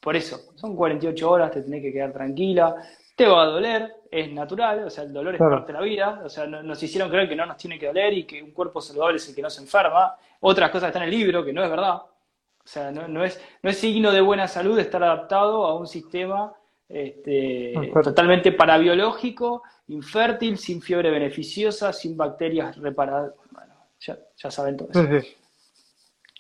Por 0.04 0.18
eso, 0.18 0.38
son 0.56 0.76
48 0.76 1.32
horas, 1.32 1.52
te 1.52 1.62
tenés 1.62 1.82
que 1.82 1.94
quedar 1.94 2.12
tranquila, 2.12 2.76
te 3.16 3.26
va 3.26 3.44
a 3.44 3.46
doler, 3.46 3.96
es 4.12 4.30
natural, 4.34 4.84
o 4.84 4.90
sea, 4.90 5.06
el 5.06 5.14
dolor 5.14 5.36
es 5.36 5.40
parte 5.40 5.72
de 5.72 5.80
la 5.80 5.86
vida, 5.86 6.22
o 6.26 6.30
sea, 6.30 6.46
nos 6.46 6.84
hicieron 6.84 7.10
creer 7.10 7.30
que 7.30 7.38
no 7.38 7.46
nos 7.46 7.56
tiene 7.56 7.80
que 7.80 7.88
doler 7.88 8.12
y 8.14 8.26
que 8.26 8.44
un 8.44 8.52
cuerpo 8.52 8.82
saludable 8.82 9.16
es 9.16 9.30
el 9.30 9.36
que 9.36 9.42
no 9.42 9.50
se 9.50 9.62
enferma. 9.62 10.14
Otras 10.42 10.72
cosas 10.72 10.90
están 10.90 11.04
en 11.04 11.10
el 11.10 11.16
libro, 11.16 11.46
que 11.46 11.54
no 11.54 11.64
es 11.64 11.70
verdad. 11.70 11.94
O 11.96 12.66
sea, 12.68 12.92
no, 12.92 13.24
es, 13.24 13.42
no 13.62 13.70
es 13.70 13.78
signo 13.78 14.12
de 14.12 14.20
buena 14.20 14.48
salud 14.48 14.78
estar 14.78 15.02
adaptado 15.02 15.66
a 15.66 15.80
un 15.80 15.88
sistema 15.88 16.54
este, 16.90 17.74
totalmente 18.04 18.52
parabiológico, 18.52 19.64
infértil, 19.88 20.58
sin 20.58 20.82
fiebre 20.82 21.12
beneficiosa, 21.12 21.94
sin 21.94 22.18
bacterias 22.18 22.78
reparadas. 22.78 23.34
Bueno, 23.52 23.74
ya, 24.00 24.52
saben 24.52 24.76
todo 24.76 24.90
eso. 24.92 25.28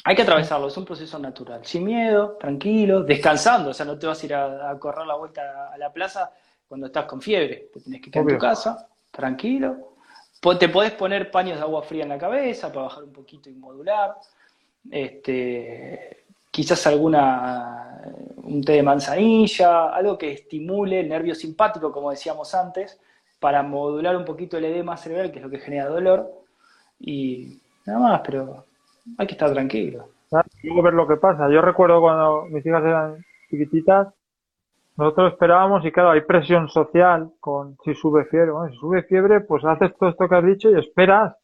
Hay 0.06 0.16
que 0.16 0.22
atravesarlo, 0.24 0.68
es 0.68 0.76
un 0.76 0.84
proceso 0.84 1.18
natural, 1.18 1.66
sin 1.66 1.86
miedo, 1.86 2.38
tranquilo, 2.38 3.04
descansando, 3.04 3.70
o 3.70 3.74
sea, 3.74 3.86
no 3.86 3.98
te 3.98 4.06
vas 4.06 4.22
a 4.22 4.26
ir 4.26 4.34
a, 4.34 4.78
correr 4.78 5.08
la 5.08 5.16
vuelta 5.16 5.72
a 5.74 5.78
la 5.78 5.94
plaza 5.94 6.30
cuando 6.68 6.88
estás 6.88 7.06
con 7.06 7.22
fiebre, 7.22 7.70
te 7.74 7.80
tienes 7.80 8.02
que 8.02 8.12
quedar 8.12 8.28
en 8.28 8.36
tu 8.36 8.42
casa, 8.42 8.88
tranquilo. 9.12 9.94
Te 10.60 10.68
podés 10.68 10.92
poner 10.92 11.32
paños 11.32 11.58
de 11.58 11.63
agua 11.63 11.84
fría 11.84 12.04
en 12.04 12.10
la 12.10 12.18
cabeza 12.18 12.68
para 12.68 12.88
bajar 12.88 13.04
un 13.06 13.13
poquito 13.13 13.50
y 13.50 13.54
modular. 13.54 14.16
Este, 14.92 16.26
quizás 16.52 16.86
alguna, 16.88 18.02
un 18.44 18.62
té 18.62 18.74
de 18.74 18.84
manzanilla, 18.84 19.89
algo 19.89 20.18
que 20.18 20.34
estimule 20.34 21.00
el 21.00 21.08
nervio 21.08 21.34
simpático, 21.34 21.94
como 21.94 22.12
decíamos 22.12 22.54
antes, 22.54 23.00
para 23.39 23.63
modular 23.63 24.18
un 24.18 24.26
poquito 24.26 24.58
el 24.58 24.66
edema 24.66 24.98
cerebral, 24.98 25.32
que 25.32 25.38
es 25.38 25.44
lo 25.44 25.50
que 25.50 25.60
genera 25.60 25.88
dolor, 25.88 26.44
y 27.00 27.62
nada 27.86 28.00
más, 28.00 28.22
pero 28.26 28.66
hay 29.18 29.28
que 29.28 29.34
estar 29.34 29.52
tranquilo. 29.52 30.10
Luego 30.63 30.82
ver 30.82 30.94
lo 30.94 31.08
que 31.08 31.18
pasa. 31.18 31.50
Yo 31.50 31.62
recuerdo 31.62 32.02
cuando 32.02 32.46
mis 32.46 32.66
hijas 32.66 32.84
eran 32.84 33.26
chiquititas, 33.50 34.08
nosotros 34.96 35.34
esperábamos 35.34 35.86
y 35.86 35.92
claro, 35.92 36.12
hay 36.12 36.22
presión 36.22 36.70
social 36.70 37.32
con 37.39 37.78
si 37.84 37.94
sube 37.96 38.26
fiebre. 38.26 38.52
Bueno, 38.52 38.72
si 38.72 38.78
sube 38.78 39.04
fiebre, 39.04 39.42
pues 39.42 39.63
haces 39.66 39.96
todo 39.98 40.10
esto 40.10 40.28
que 40.28 40.36
has 40.36 40.46
dicho 40.46 40.70
y 40.70 40.80
esperas 40.80 41.36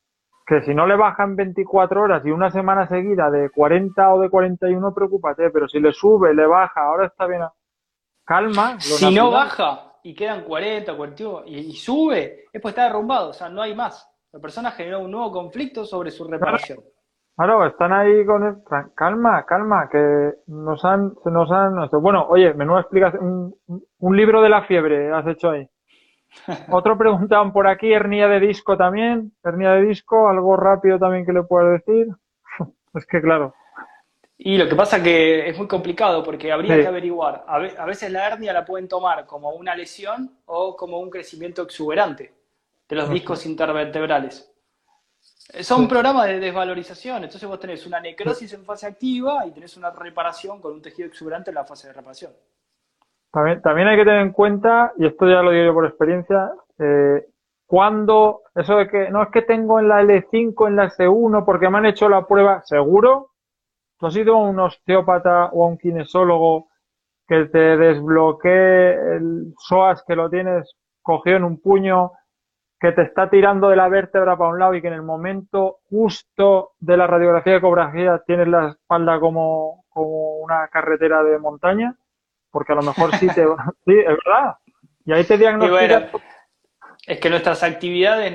que 0.46 0.62
si 0.64 0.74
no 0.74 0.88
le 0.88 0.96
bajan 0.96 1.36
24 1.36 2.02
horas 2.02 2.26
y 2.26 2.32
una 2.32 2.50
semana 2.50 2.88
seguida 2.88 3.30
de 3.30 3.52
40 3.52 4.14
o 4.14 4.20
de 4.20 4.30
41, 4.30 4.94
preocúpate, 4.96 5.52
pero 5.52 5.68
si 5.68 5.80
le 5.80 5.94
sube, 5.94 6.34
le 6.34 6.48
baja, 6.48 6.82
ahora 6.82 7.06
está 7.06 7.28
bien. 7.28 7.42
Calma. 8.26 8.80
Si 8.80 9.14
no 9.14 9.30
baja 9.30 9.94
y 10.04 10.16
quedan 10.16 10.44
40, 10.44 10.96
41 10.96 11.44
y, 11.46 11.74
sube, 11.74 12.46
es 12.52 12.62
pues 12.62 12.72
está 12.72 12.86
derrumbado, 12.86 13.30
o 13.30 13.34
sea, 13.34 13.50
no 13.50 13.62
hay 13.62 13.76
más. 13.76 14.08
La 14.32 14.40
persona 14.40 14.72
generó 14.72 15.02
un 15.02 15.12
nuevo 15.12 15.32
conflicto 15.32 15.86
sobre 15.86 16.10
su 16.10 16.24
reparación. 16.24 16.80
Claro, 16.80 16.99
están 17.68 17.94
ahí 17.94 18.26
con 18.26 18.44
el... 18.44 18.56
Calma, 18.96 19.46
calma, 19.46 19.90
que 19.90 20.34
nos 20.48 20.84
han... 20.84 21.14
Se 21.24 21.32
nos 21.32 21.52
han... 21.52 21.90
Bueno, 22.02 22.26
oye, 22.30 22.54
menuda 22.54 22.82
explicación. 22.82 23.24
Un, 23.68 23.84
un 24.00 24.18
libro 24.18 24.42
de 24.42 24.50
la 24.50 24.64
fiebre 24.64 25.12
has 25.12 25.28
hecho 25.28 25.52
ahí. 25.52 25.70
Otro 26.72 26.98
preguntaban 26.98 27.52
por 27.52 27.68
aquí, 27.68 27.92
hernia 27.92 28.28
de 28.28 28.40
disco 28.40 28.78
también, 28.78 29.34
hernia 29.44 29.72
de 29.72 29.86
disco, 29.86 30.30
algo 30.30 30.56
rápido 30.56 31.00
también 31.00 31.26
que 31.26 31.34
le 31.34 31.44
puedas 31.44 31.84
decir. 31.84 32.08
es 32.94 33.06
que 33.06 33.22
claro. 33.22 33.54
Y 34.42 34.58
lo 34.58 34.70
que 34.70 34.76
pasa 34.76 35.04
que 35.04 35.50
es 35.50 35.58
muy 35.58 35.68
complicado 35.68 36.24
porque 36.24 36.50
habría 36.50 36.78
que 36.78 36.88
averiguar. 36.88 37.44
A, 37.46 37.86
veces 37.86 38.10
la 38.10 38.26
hernia 38.26 38.54
la 38.54 38.64
pueden 38.64 38.88
tomar 38.88 39.26
como 39.26 39.50
una 39.52 39.76
lesión 39.76 40.32
o 40.46 40.78
como 40.78 41.00
un 41.00 41.10
crecimiento 41.10 41.64
exuberante 41.64 42.34
de 42.88 42.96
los 42.96 43.10
discos 43.10 43.46
intervertebrales. 43.46 44.50
Son 45.62 45.88
programas 45.88 46.28
de 46.28 46.40
desvalorización, 46.40 47.24
entonces 47.24 47.50
vos 47.50 47.60
tenés 47.60 47.86
una 47.88 48.00
necrosis 48.00 48.54
en 48.54 48.64
fase 48.64 48.86
activa 48.86 49.46
y 49.48 49.52
tenés 49.52 49.76
una 49.78 49.90
reparación 49.90 50.62
con 50.62 50.74
un 50.74 50.82
tejido 50.82 51.08
exuberante 51.08 51.50
en 51.50 51.56
la 51.56 51.66
fase 51.66 51.88
de 51.88 51.94
reparación. 51.94 52.32
También, 53.32 53.62
también 53.62 53.88
hay 53.88 53.98
que 53.98 54.06
tener 54.06 54.22
en 54.22 54.32
cuenta, 54.32 54.94
y 54.98 55.08
esto 55.08 55.28
ya 55.28 55.42
lo 55.42 55.52
digo 55.52 55.66
yo 55.66 55.74
por 55.74 55.86
experiencia, 55.86 56.52
eh, 56.78 57.26
cuando, 57.66 58.42
eso 58.56 58.78
de 58.78 58.88
que 58.88 59.10
no 59.10 59.24
es 59.24 59.30
que 59.30 59.44
tengo 59.44 59.80
en 59.80 59.88
la 59.88 60.02
L5, 60.02 60.68
en 60.68 60.76
la 60.76 60.90
C1, 60.90 61.46
porque 61.46 61.70
me 61.70 61.78
han 61.78 61.86
hecho 61.86 62.10
la 62.10 62.26
prueba, 62.26 62.64
seguro, 62.64 63.32
tú 64.00 64.08
has 64.08 64.16
ido 64.16 64.36
a 64.36 64.50
un 64.50 64.60
osteópata 64.60 65.50
o 65.52 65.66
a 65.66 65.68
un 65.68 65.78
kinesiólogo 65.78 66.70
que 67.28 67.46
te 67.46 67.78
desbloquee 67.78 69.18
el 69.18 69.54
psoas 69.58 70.04
que 70.04 70.16
lo 70.16 70.30
tienes 70.30 70.76
cogido 71.04 71.38
en 71.38 71.44
un 71.44 71.62
puño, 71.62 72.14
que 72.80 72.92
te 72.94 73.02
está 73.02 73.30
tirando 73.30 73.70
de 73.70 73.76
la 73.76 73.90
vértebra 73.90 74.38
para 74.38 74.52
un 74.52 74.60
lado 74.60 74.74
y 74.74 74.82
que 74.82 74.88
en 74.88 74.94
el 74.94 75.02
momento 75.02 75.80
justo 75.90 76.72
de 76.80 76.98
la 76.98 77.08
radiografía 77.08 77.54
de 77.54 77.60
ecografía 77.60 78.24
tienes 78.26 78.48
la 78.48 78.70
espalda 78.70 79.20
como, 79.20 79.86
como 79.90 80.38
una 80.38 80.68
carretera 80.70 81.24
de 81.24 81.38
montaña 81.40 81.96
porque 82.52 82.74
a 82.74 82.76
lo 82.76 82.82
mejor 82.82 83.16
sí 83.16 83.28
te 83.28 83.46
sí, 83.86 83.94
es 84.00 84.18
verdad. 84.26 84.58
Y 85.06 85.14
ahí 85.14 85.24
te 85.24 85.38
diagnostican. 85.38 86.10
es 87.06 87.20
que 87.20 87.30
nuestras 87.30 87.64
actividades 87.64 88.34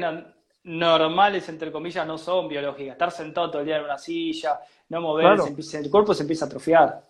normales, 0.64 1.48
entre 1.48 1.70
comillas, 1.70 2.06
no 2.06 2.18
son 2.18 2.48
biológicas. 2.48 2.92
Estar 2.92 3.10
sentado 3.10 3.50
todo 3.50 3.60
el 3.60 3.66
día 3.66 3.76
en 3.76 3.84
una 3.84 3.98
silla, 3.98 4.60
no 4.88 5.00
moverse, 5.00 5.78
el 5.78 5.90
cuerpo 5.90 6.14
se 6.14 6.22
empieza 6.22 6.46
a 6.46 6.48
atrofiar. 6.48 7.02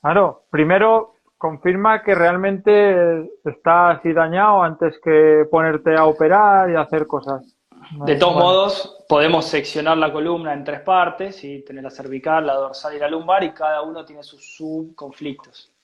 Claro, 0.00 0.46
primero 0.50 1.14
confirma 1.42 2.04
que 2.04 2.14
realmente 2.14 3.28
está 3.44 3.90
así 3.90 4.12
dañado 4.12 4.62
antes 4.62 4.96
que 5.02 5.44
ponerte 5.50 5.92
a 5.96 6.04
operar 6.04 6.70
y 6.70 6.76
hacer 6.76 7.08
cosas. 7.08 7.58
De 8.06 8.14
todos 8.14 8.36
modos, 8.36 9.04
podemos 9.08 9.46
seccionar 9.46 9.98
la 9.98 10.12
columna 10.12 10.52
en 10.52 10.62
tres 10.62 10.82
partes 10.82 11.42
y 11.42 11.64
tener 11.64 11.82
la 11.82 11.90
cervical, 11.90 12.46
la 12.46 12.54
dorsal 12.54 12.94
y 12.94 13.00
la 13.00 13.08
lumbar 13.08 13.42
y 13.42 13.50
cada 13.50 13.82
uno 13.82 14.04
tiene 14.04 14.22
sus 14.22 14.54
subconflictos. 14.54 15.74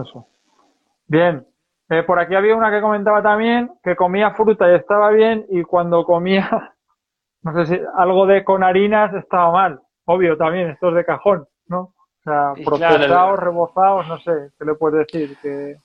Eso. 0.00 0.28
Bien. 1.08 1.44
Eh, 1.90 2.04
por 2.04 2.20
aquí 2.20 2.36
había 2.36 2.54
una 2.54 2.70
que 2.70 2.80
comentaba 2.80 3.20
también 3.20 3.72
que 3.82 3.96
comía 3.96 4.30
fruta 4.30 4.70
y 4.70 4.76
estaba 4.76 5.10
bien 5.10 5.44
y 5.48 5.64
cuando 5.64 6.04
comía, 6.04 6.72
no 7.42 7.52
sé 7.52 7.66
si 7.66 7.82
algo 7.96 8.26
de 8.26 8.44
con 8.44 8.62
harinas 8.62 9.12
estaba 9.14 9.50
mal. 9.50 9.80
Obvio 10.04 10.36
también, 10.36 10.70
esto 10.70 10.90
es 10.90 10.94
de 10.94 11.04
cajón, 11.04 11.48
¿no? 11.66 11.94
Sea, 12.28 12.52
procesados, 12.64 13.38
rebozados, 13.38 14.06
no 14.08 14.18
sé, 14.20 14.50
¿qué 14.58 14.64
le 14.64 14.74
puedes 14.74 15.06
decir? 15.06 15.36
Que... 15.40 15.76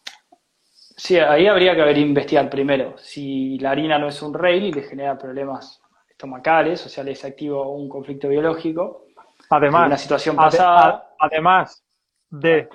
Sí, 0.70 1.18
ahí 1.18 1.48
habría 1.48 1.74
que 1.74 1.82
haber 1.82 1.98
investigado 1.98 2.50
primero 2.50 2.98
si 2.98 3.58
la 3.60 3.72
harina 3.72 3.98
no 3.98 4.10
es 4.10 4.22
un 4.22 4.34
rail 4.34 4.66
y 4.66 4.74
le 4.74 4.84
genera 4.84 5.18
problemas 5.18 5.82
estomacales, 6.10 6.86
o 6.86 6.90
sea, 6.90 7.04
le 7.04 7.14
activo 7.14 7.72
un 7.72 7.88
conflicto 7.90 8.28
biológico. 8.28 9.06
Además, 9.50 9.88
una 9.88 9.98
situación 9.98 10.36
pasada. 10.36 11.16
además 11.20 11.84
de 12.30 12.70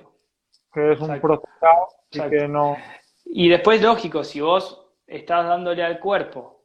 que 0.73 0.93
es 0.93 1.01
un 1.01 1.21
procesado 1.21 1.89
y 2.11 2.21
que 2.21 2.49
no... 2.49 2.77
Y 3.27 3.49
después, 3.49 3.83
lógico, 3.83 4.25
si 4.25 4.41
vos 4.41 4.87
estás 5.07 5.47
dándole 5.47 5.83
al 5.83 5.99
cuerpo 6.01 6.63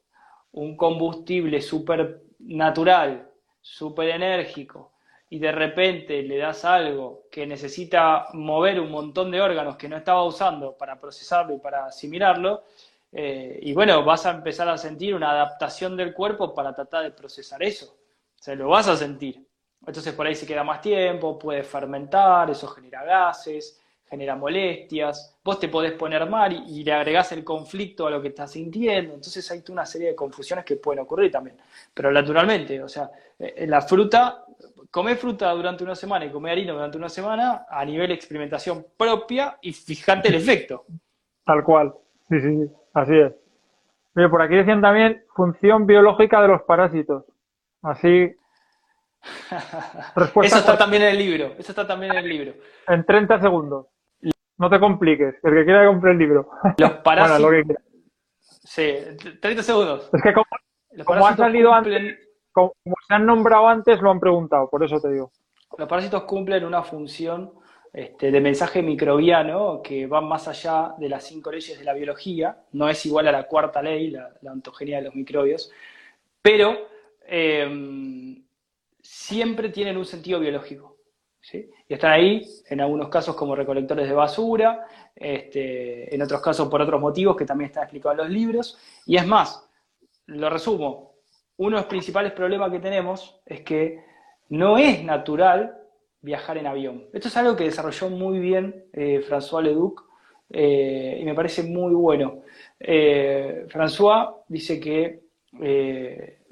un 0.51 0.77
combustible 0.77 1.61
súper 1.61 2.23
natural, 2.39 3.29
súper 3.61 4.09
enérgico, 4.09 4.92
y 5.33 5.39
de 5.39 5.51
repente 5.51 6.21
le 6.21 6.37
das 6.37 6.63
algo 6.63 7.23
que 7.31 7.47
necesita 7.47 8.27
mover 8.33 8.79
un 8.79 8.91
montón 8.91 9.31
de 9.31 9.41
órganos 9.41 9.77
que 9.77 9.89
no 9.89 9.97
estaba 9.97 10.23
usando 10.23 10.77
para 10.77 10.99
procesarlo 11.01 11.55
y 11.55 11.57
para 11.57 11.87
asimilarlo, 11.87 12.65
eh, 13.11 13.57
y 13.63 13.73
bueno, 13.73 14.03
vas 14.03 14.27
a 14.27 14.29
empezar 14.29 14.69
a 14.69 14.77
sentir 14.77 15.15
una 15.15 15.31
adaptación 15.31 15.97
del 15.97 16.13
cuerpo 16.13 16.53
para 16.53 16.75
tratar 16.75 17.01
de 17.01 17.09
procesar 17.09 17.63
eso. 17.63 17.97
O 18.39 18.43
sea, 18.43 18.53
lo 18.53 18.69
vas 18.69 18.87
a 18.87 18.95
sentir. 18.95 19.43
Entonces 19.83 20.13
por 20.13 20.27
ahí 20.27 20.35
se 20.35 20.45
queda 20.45 20.63
más 20.63 20.81
tiempo, 20.81 21.39
puede 21.39 21.63
fermentar, 21.63 22.51
eso 22.51 22.67
genera 22.67 23.03
gases, 23.03 23.81
genera 24.07 24.35
molestias, 24.35 25.39
vos 25.43 25.59
te 25.59 25.67
podés 25.67 25.93
poner 25.93 26.29
mal 26.29 26.53
y, 26.69 26.83
le 26.83 26.93
agregás 26.93 27.31
el 27.31 27.43
conflicto 27.43 28.05
a 28.05 28.11
lo 28.11 28.21
que 28.21 28.27
estás 28.27 28.51
sintiendo, 28.51 29.15
entonces 29.15 29.49
hay 29.49 29.63
una 29.69 29.87
serie 29.87 30.09
de 30.09 30.15
confusiones 30.15 30.63
que 30.63 30.75
pueden 30.75 31.01
ocurrir 31.01 31.31
también. 31.31 31.57
Pero 31.91 32.11
naturalmente, 32.11 32.83
o 32.83 32.87
sea, 32.87 33.09
eh, 33.39 33.65
la 33.65 33.81
fruta, 33.81 34.45
comer 34.93 35.17
fruta 35.17 35.49
durante 35.49 35.83
una 35.83 35.95
semana 35.95 36.23
y 36.25 36.29
comer 36.29 36.51
harina 36.51 36.73
durante 36.73 36.99
una 36.99 37.09
semana 37.09 37.65
a 37.67 37.83
nivel 37.83 38.09
de 38.09 38.13
experimentación 38.13 38.85
propia 38.95 39.57
y 39.59 39.73
fijate 39.73 40.29
el 40.29 40.35
efecto. 40.35 40.85
Tal 41.43 41.63
cual, 41.63 41.95
sí, 42.29 42.39
sí, 42.39 42.47
sí, 42.47 42.71
así 42.93 43.17
es. 43.17 43.33
Pero 44.13 44.29
por 44.29 44.43
aquí 44.43 44.55
decían 44.55 44.81
también 44.81 45.23
función 45.35 45.87
biológica 45.87 46.43
de 46.43 46.47
los 46.47 46.61
parásitos. 46.61 47.25
Así. 47.81 48.35
Eso 50.43 50.57
está 50.59 50.77
también 50.77 51.01
en 51.01 51.09
el 51.09 51.17
libro. 51.17 51.55
Eso 51.57 51.71
está 51.71 51.87
también 51.87 52.11
en 52.11 52.19
el 52.19 52.29
libro. 52.29 52.53
En 52.87 53.03
30 53.03 53.41
segundos. 53.41 53.87
No 54.59 54.69
te 54.69 54.79
compliques, 54.79 55.33
el 55.41 55.53
que 55.55 55.65
quiera 55.65 55.81
que 55.81 55.87
compre 55.87 56.11
el 56.11 56.19
libro. 56.19 56.51
Los 56.77 56.91
parásitos. 57.03 57.51
Sí, 58.63 58.95
30 59.41 59.63
segundos. 59.63 60.11
Es 60.13 60.21
que 60.21 60.33
como 61.03 61.25
ha 61.25 61.35
salido 61.35 61.73
antes, 61.73 62.22
como 62.53 62.95
se 63.07 63.13
han 63.13 63.25
nombrado 63.25 63.67
antes, 63.67 64.01
lo 64.01 64.11
han 64.11 64.19
preguntado, 64.19 64.69
por 64.69 64.83
eso 64.83 64.99
te 64.99 65.11
digo. 65.11 65.31
Los 65.77 65.87
parásitos 65.87 66.23
cumplen 66.23 66.63
una 66.63 66.83
función 66.83 67.51
este, 67.91 68.31
de 68.31 68.41
mensaje 68.41 68.81
microbiano 68.81 69.81
que 69.83 70.07
va 70.07 70.21
más 70.21 70.47
allá 70.47 70.95
de 70.97 71.09
las 71.09 71.25
cinco 71.25 71.51
leyes 71.51 71.77
de 71.77 71.85
la 71.85 71.93
biología, 71.93 72.57
no 72.71 72.89
es 72.89 73.05
igual 73.05 73.27
a 73.27 73.31
la 73.31 73.43
cuarta 73.43 73.81
ley, 73.81 74.09
la, 74.09 74.31
ontogenia 74.51 74.97
de 74.97 75.03
los 75.03 75.15
microbios, 75.15 75.71
pero 76.41 76.87
em, 77.25 78.43
siempre 78.99 79.69
tienen 79.69 79.97
un 79.97 80.05
sentido 80.05 80.39
biológico. 80.39 80.93
Y 81.51 81.93
están 81.93 82.13
ahí, 82.13 82.41
en 82.69 82.81
algunos 82.81 83.09
casos 83.09 83.35
como 83.35 83.55
recolectores 83.55 84.07
de 84.07 84.15
basura, 84.15 84.87
este, 85.15 86.13
en 86.13 86.21
otros 86.21 86.41
casos 86.41 86.69
por 86.69 86.81
otros 86.81 87.01
motivos 87.01 87.35
que 87.35 87.45
también 87.45 87.67
están 87.67 87.83
explicados 87.83 88.17
en 88.17 88.23
los 88.23 88.33
libros. 88.33 88.77
Y 89.05 89.17
es 89.17 89.27
más, 89.27 89.69
lo 90.27 90.49
resumo, 90.49 91.12
uno 91.57 91.77
de 91.77 91.81
los 91.81 91.89
principales 91.89 92.31
problemas 92.31 92.71
que 92.71 92.79
tenemos 92.79 93.39
es 93.45 93.61
que 93.61 94.03
no 94.49 94.77
es 94.77 95.03
natural 95.03 95.77
viajar 96.21 96.57
en 96.57 96.67
avión. 96.67 97.05
Esto 97.13 97.27
es 97.27 97.37
algo 97.37 97.55
que 97.55 97.65
desarrolló 97.65 98.09
muy 98.09 98.39
bien 98.39 98.85
eh, 98.93 99.21
François 99.27 99.61
Leduc 99.61 100.03
eh, 100.49 101.17
y 101.21 101.25
me 101.25 101.35
parece 101.35 101.63
muy 101.63 101.93
bueno. 101.93 102.41
Eh, 102.79 103.65
François 103.67 104.43
dice 104.47 104.79
que 104.79 105.21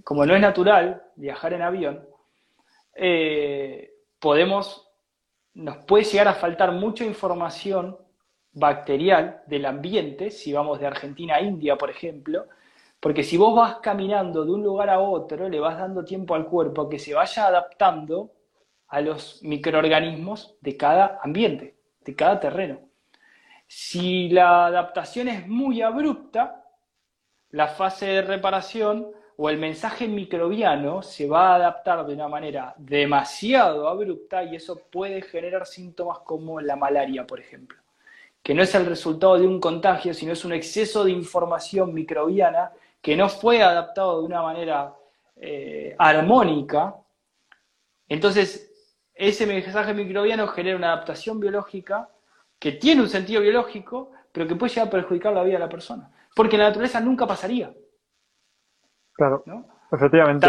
como 0.03 0.25
no 0.25 0.35
es 0.35 0.41
natural 0.41 1.01
viajar 1.15 1.53
en 1.53 1.61
avión, 1.63 2.05
podemos, 4.19 4.87
nos 5.55 5.77
puede 5.85 6.03
llegar 6.03 6.27
a 6.27 6.35
faltar 6.35 6.71
mucha 6.71 7.03
información 7.03 7.97
bacterial 8.53 9.41
del 9.47 9.65
ambiente, 9.65 10.29
si 10.29 10.53
vamos 10.53 10.79
de 10.79 10.87
Argentina 10.87 11.35
a 11.35 11.41
India, 11.41 11.77
por 11.77 11.89
ejemplo, 11.89 12.45
porque 13.01 13.23
si 13.23 13.35
vos 13.35 13.55
vas 13.55 13.77
caminando 13.77 14.45
de 14.45 14.51
un 14.51 14.61
lugar 14.61 14.91
a 14.91 14.99
otro, 14.99 15.49
le 15.49 15.59
vas 15.59 15.77
dando 15.77 16.05
tiempo 16.05 16.35
al 16.35 16.45
cuerpo 16.45 16.83
a 16.83 16.89
que 16.89 16.99
se 16.99 17.15
vaya 17.15 17.47
adaptando 17.47 18.31
a 18.89 19.01
los 19.01 19.41
microorganismos 19.41 20.55
de 20.61 20.77
cada 20.77 21.19
ambiente, 21.23 21.75
de 22.01 22.15
cada 22.15 22.39
terreno. 22.39 22.79
Si 23.65 24.29
la 24.29 24.67
adaptación 24.67 25.29
es 25.29 25.47
muy 25.47 25.81
abrupta, 25.81 26.63
la 27.49 27.69
fase 27.69 28.05
de 28.05 28.21
reparación 28.21 29.07
o 29.35 29.49
el 29.49 29.57
mensaje 29.57 30.07
microbiano 30.07 31.01
se 31.01 31.27
va 31.27 31.53
a 31.53 31.55
adaptar 31.55 32.05
de 32.05 32.13
una 32.13 32.27
manera 32.27 32.75
demasiado 32.77 33.87
abrupta 33.87 34.43
y 34.43 34.57
eso 34.57 34.79
puede 34.91 35.23
generar 35.23 35.65
síntomas 35.65 36.19
como 36.19 36.61
la 36.61 36.75
malaria, 36.75 37.25
por 37.25 37.39
ejemplo, 37.39 37.79
que 38.43 38.53
no 38.53 38.61
es 38.61 38.75
el 38.75 38.85
resultado 38.85 39.39
de 39.39 39.47
un 39.47 39.59
contagio, 39.59 40.13
sino 40.13 40.33
es 40.33 40.45
un 40.45 40.53
exceso 40.53 41.03
de 41.03 41.11
información 41.11 41.95
microbiana 41.95 42.71
que 43.01 43.15
no 43.15 43.29
fue 43.29 43.61
adaptado 43.63 44.19
de 44.19 44.25
una 44.25 44.41
manera 44.41 44.93
eh, 45.35 45.95
armónica. 45.97 46.95
Entonces, 48.07 48.71
ese 49.13 49.45
mensaje 49.47 49.93
microbiano 49.93 50.47
genera 50.47 50.77
una 50.77 50.93
adaptación 50.93 51.39
biológica 51.39 52.09
que 52.59 52.73
tiene 52.73 53.01
un 53.01 53.09
sentido 53.09 53.41
biológico, 53.41 54.11
pero 54.31 54.47
que 54.47 54.55
puede 54.55 54.71
llegar 54.71 54.87
a 54.87 54.91
perjudicar 54.91 55.33
la 55.33 55.43
vida 55.43 55.53
de 55.55 55.65
la 55.65 55.69
persona. 55.69 56.11
Porque 56.35 56.55
en 56.55 56.61
la 56.61 56.67
naturaleza 56.67 56.99
nunca 56.99 57.25
pasaría. 57.25 57.73
Claro, 59.13 59.43
efectivamente. 59.91 60.47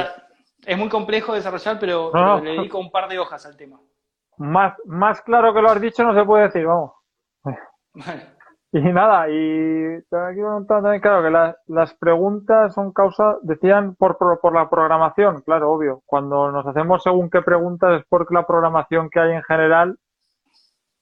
es 0.64 0.78
muy 0.78 0.88
complejo 0.88 1.34
desarrollar, 1.34 1.78
pero, 1.80 2.12
le 2.40 2.50
dedico 2.50 2.78
un 2.78 2.90
par 2.90 3.08
de 3.08 3.18
hojas 3.18 3.44
al 3.46 3.56
tema. 3.56 3.80
Más, 4.36 4.74
más 4.84 5.20
claro 5.22 5.52
que 5.52 5.60
lo 5.60 5.70
has 5.70 5.80
dicho 5.80 6.02
no 6.02 6.14
se 6.14 6.24
puede 6.24 6.44
decir, 6.44 6.66
vamos. 6.66 6.92
Y 8.74 8.80
nada, 8.80 9.28
y 9.28 10.00
también, 10.08 11.00
claro, 11.02 11.22
que 11.22 11.54
las 11.66 11.94
preguntas 11.96 12.72
son 12.72 12.90
causa, 12.90 13.36
decían, 13.42 13.94
por, 13.96 14.16
por, 14.16 14.54
la 14.54 14.70
programación, 14.70 15.42
claro, 15.42 15.70
obvio. 15.70 16.02
Cuando 16.06 16.50
nos 16.50 16.66
hacemos 16.66 17.02
según 17.02 17.28
qué 17.28 17.42
preguntas 17.42 18.00
es 18.00 18.06
porque 18.08 18.32
la 18.32 18.46
programación 18.46 19.10
que 19.10 19.20
hay 19.20 19.32
en 19.32 19.42
general, 19.42 19.98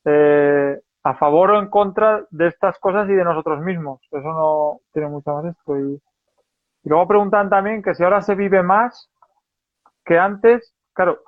eh, 0.04 0.80
a 1.04 1.14
favor 1.14 1.52
o 1.52 1.60
en 1.60 1.68
contra 1.68 2.26
de 2.30 2.48
estas 2.48 2.76
cosas 2.80 3.08
y 3.08 3.12
de 3.12 3.22
nosotros 3.22 3.60
mismos. 3.60 4.00
Eso 4.10 4.32
no 4.32 4.80
tiene 4.92 5.08
mucho 5.08 5.32
más 5.32 5.44
esto. 5.44 5.78
Y, 5.78 6.02
luego 6.82 7.06
preguntan 7.06 7.48
también 7.48 7.84
que 7.84 7.94
si 7.94 8.02
ahora 8.02 8.20
se 8.20 8.34
vive 8.34 8.64
más 8.64 9.08
que 10.04 10.18
antes, 10.18 10.74
claro, 10.92 11.20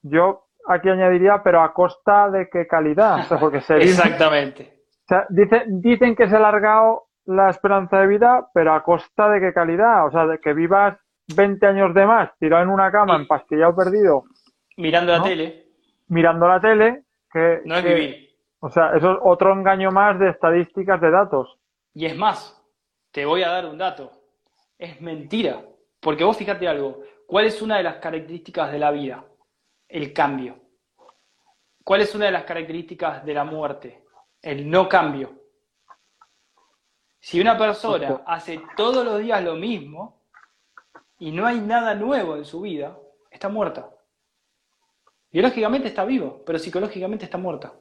yo 0.00 0.46
aquí 0.66 0.88
añadiría, 0.88 1.42
pero 1.42 1.60
a 1.60 1.74
costa 1.74 2.30
de 2.30 2.48
qué 2.48 2.66
calidad, 2.66 3.26
porque 3.38 3.60
se 3.60 3.76
Exactamente 3.82 4.75
sea, 5.08 5.26
dicen 5.28 6.16
que 6.16 6.28
se 6.28 6.34
ha 6.34 6.38
alargado 6.38 7.06
la 7.26 7.50
esperanza 7.50 8.00
de 8.00 8.06
vida, 8.06 8.48
pero 8.54 8.74
a 8.74 8.82
costa 8.82 9.28
de 9.30 9.40
qué 9.40 9.52
calidad. 9.52 10.06
O 10.06 10.10
sea, 10.10 10.26
de 10.26 10.40
que 10.40 10.54
vivas 10.54 10.98
20 11.34 11.66
años 11.66 11.94
de 11.94 12.06
más 12.06 12.30
tirado 12.38 12.62
en 12.62 12.70
una 12.70 12.90
cama, 12.90 13.16
empastillado 13.16 13.74
perdido. 13.74 14.24
Mirando 14.76 15.12
la 15.12 15.22
tele. 15.22 15.66
Mirando 16.08 16.48
la 16.48 16.60
tele. 16.60 17.04
Que, 17.30 17.60
no 17.64 17.76
es 17.76 17.84
vivir. 17.84 18.30
O 18.60 18.70
sea, 18.70 18.92
eso 18.96 19.12
es 19.12 19.18
otro 19.22 19.52
engaño 19.52 19.90
más 19.90 20.18
de 20.18 20.30
estadísticas 20.30 21.00
de 21.00 21.10
datos. 21.10 21.58
Y 21.94 22.06
es 22.06 22.16
más, 22.16 22.62
te 23.10 23.24
voy 23.24 23.42
a 23.42 23.50
dar 23.50 23.66
un 23.66 23.78
dato. 23.78 24.10
Es 24.78 25.00
mentira. 25.00 25.62
Porque 26.00 26.24
vos 26.24 26.36
fíjate 26.36 26.68
algo. 26.68 27.00
¿Cuál 27.26 27.46
es 27.46 27.60
una 27.60 27.78
de 27.78 27.82
las 27.82 27.96
características 27.96 28.70
de 28.70 28.78
la 28.78 28.90
vida? 28.90 29.24
El 29.88 30.12
cambio. 30.12 30.56
¿Cuál 31.82 32.00
es 32.00 32.14
una 32.14 32.26
de 32.26 32.32
las 32.32 32.44
características 32.44 33.24
de 33.24 33.34
la 33.34 33.44
muerte? 33.44 34.04
El 34.46 34.70
no 34.70 34.88
cambio. 34.88 35.32
Si 37.18 37.40
una 37.40 37.58
persona 37.58 38.22
hace 38.26 38.62
todos 38.76 39.04
los 39.04 39.20
días 39.20 39.42
lo 39.42 39.56
mismo 39.56 40.22
y 41.18 41.32
no 41.32 41.44
hay 41.44 41.60
nada 41.60 41.94
nuevo 41.94 42.36
en 42.36 42.44
su 42.44 42.60
vida, 42.60 42.96
está 43.28 43.48
muerta. 43.48 43.90
Biológicamente 45.32 45.88
está 45.88 46.04
vivo, 46.04 46.44
pero 46.46 46.60
psicológicamente 46.60 47.24
está 47.24 47.36
muerta. 47.36 47.74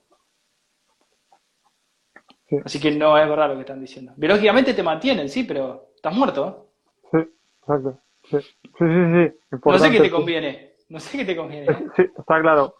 Así 2.63 2.80
que 2.80 2.91
no 2.91 3.15
es 3.17 3.30
verdad 3.30 3.49
lo 3.49 3.56
que 3.56 3.62
están 3.62 3.82
diciendo. 3.82 4.13
Biológicamente 4.17 4.73
te 4.73 4.82
mantienen, 4.82 5.30
sí, 5.30 5.43
pero 5.43 5.91
estás 5.95 6.15
muerto. 6.15 6.71
Sí, 7.12 7.19
exacto. 7.62 8.01
Sí, 8.23 8.39
sí, 8.39 8.56
sí. 8.80 9.58
no 9.63 9.80
sé 9.80 9.91
qué 9.91 10.01
te 10.01 10.12
conviene. 10.12 10.73
No 10.89 10.99
sé 10.99 11.17
qué 11.19 11.25
te 11.25 11.36
conviene. 11.36 11.67
Sí, 11.95 12.04
está 12.17 12.41
claro. 12.41 12.78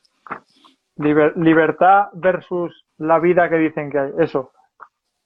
libertad 0.98 2.08
versus 2.13 2.85
la 2.97 3.19
vida 3.19 3.49
que 3.49 3.58
dicen 3.58 3.89
que 3.89 3.99
hay. 3.99 4.12
Eso. 4.19 4.51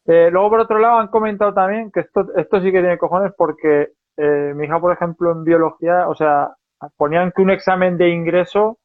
Eh, 0.06 0.30
luego, 0.32 0.50
por 0.50 0.60
otro 0.62 0.80
lado, 0.80 1.00
han 1.00 1.10
comentado 1.10 1.54
también 1.54 1.92
que 1.92 2.02
esto, 2.02 2.28
esto 2.36 2.62
sí 2.62 2.72
que 2.72 2.82
tiene 2.82 2.98
cojones 2.98 3.34
porque 3.38 3.94
eh, 4.18 4.54
mi 4.56 4.66
hija, 4.66 4.80
por 4.80 4.92
ejemplo, 4.92 5.32
en 5.32 5.44
biología, 5.44 6.08
o 6.08 6.16
sea, 6.16 6.56
ponían 6.98 7.32
que 7.32 7.42
un 7.42 7.52
examen 7.52 7.98
de 7.98 8.10
ingreso 8.10 8.80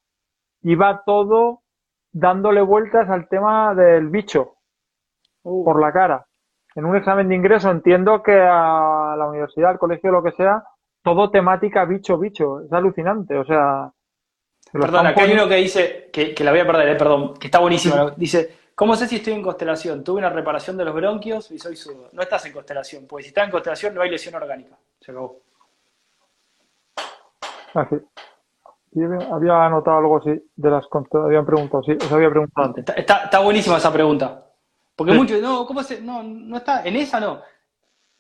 iba 0.63 1.03
todo 1.05 1.61
dándole 2.13 2.61
vueltas 2.61 3.09
al 3.11 3.29
tema 3.29 3.75
del 3.75 4.09
bicho 4.09 4.55
uh. 5.43 5.65
por 5.65 5.81
la 5.81 5.93
cara. 5.93 6.27
En 6.75 6.85
un 6.85 6.97
examen 6.97 7.29
de 7.29 7.37
ingreso 7.37 7.71
entiendo 7.71 8.23
que 8.23 8.33
a 8.33 9.15
la 9.17 9.27
universidad, 9.29 9.71
al 9.71 9.79
colegio, 9.79 10.11
lo 10.11 10.23
que 10.23 10.33
sea, 10.33 10.63
todo 11.03 11.31
temática 11.31 11.85
bicho, 11.85 12.19
bicho. 12.19 12.63
Es 12.63 12.73
alucinante. 12.73 13.39
O 13.39 13.45
sea. 13.45 13.91
Perdón, 14.73 15.07
acá 15.07 15.23
hay 15.23 15.35
uno 15.35 15.49
que 15.49 15.57
dice, 15.57 16.11
que, 16.13 16.35
que 16.35 16.43
la 16.43 16.51
voy 16.51 16.61
a 16.61 16.67
perder, 16.67 16.89
eh, 16.89 16.97
perdón, 16.97 17.35
que 17.35 17.47
está 17.47 17.61
buenísimo. 17.61 18.11
Dice, 18.17 18.64
¿Cómo 18.75 18.97
sé 18.97 19.07
si 19.07 19.17
estoy 19.17 19.35
en 19.35 19.43
constelación? 19.43 20.03
Tuve 20.03 20.19
una 20.19 20.31
reparación 20.31 20.77
de 20.77 20.85
los 20.85 20.95
bronquios 20.95 21.51
y 21.53 21.59
soy 21.59 21.77
zurdo. 21.77 22.09
No 22.13 22.23
estás 22.23 22.45
en 22.47 22.53
constelación, 22.53 23.07
porque 23.07 23.23
si 23.23 23.29
estás 23.29 23.45
en 23.45 23.53
constelación 23.53 23.95
no 23.95 24.03
hay 24.03 24.11
lesión 24.11 24.35
orgánica. 24.35 24.77
Se 25.01 25.13
acabó. 25.13 25.41
Ah, 27.75 27.87
sí. 27.89 27.97
Había 29.33 29.65
anotado 29.65 29.99
algo 29.99 30.19
así 30.19 30.41
de 30.55 30.71
las 30.71 30.87
habían 31.13 31.45
preguntado, 31.45 31.83
sí, 31.83 31.93
os 31.93 32.13
había 32.13 32.31
preguntado 32.31 32.69
antes. 32.69 32.85
Está, 32.97 33.41
buenísima 33.41 33.77
esa 33.77 33.93
pregunta. 33.93 34.47
Porque 34.95 35.13
muchos, 35.13 35.41
no, 35.41 35.67
¿cómo 35.67 35.83
se, 35.83 36.01
no, 36.01 36.23
no 36.23 36.57
está, 36.57 36.85
en 36.85 36.95
esa 36.97 37.19
no. 37.19 37.41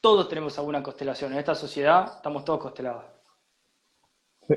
Todos 0.00 0.28
tenemos 0.28 0.58
alguna 0.58 0.82
constelación. 0.82 1.32
En 1.32 1.38
esta 1.38 1.54
sociedad 1.54 2.14
estamos 2.16 2.44
todos 2.44 2.58
constelados. 2.58 3.04
Sí. 4.48 4.54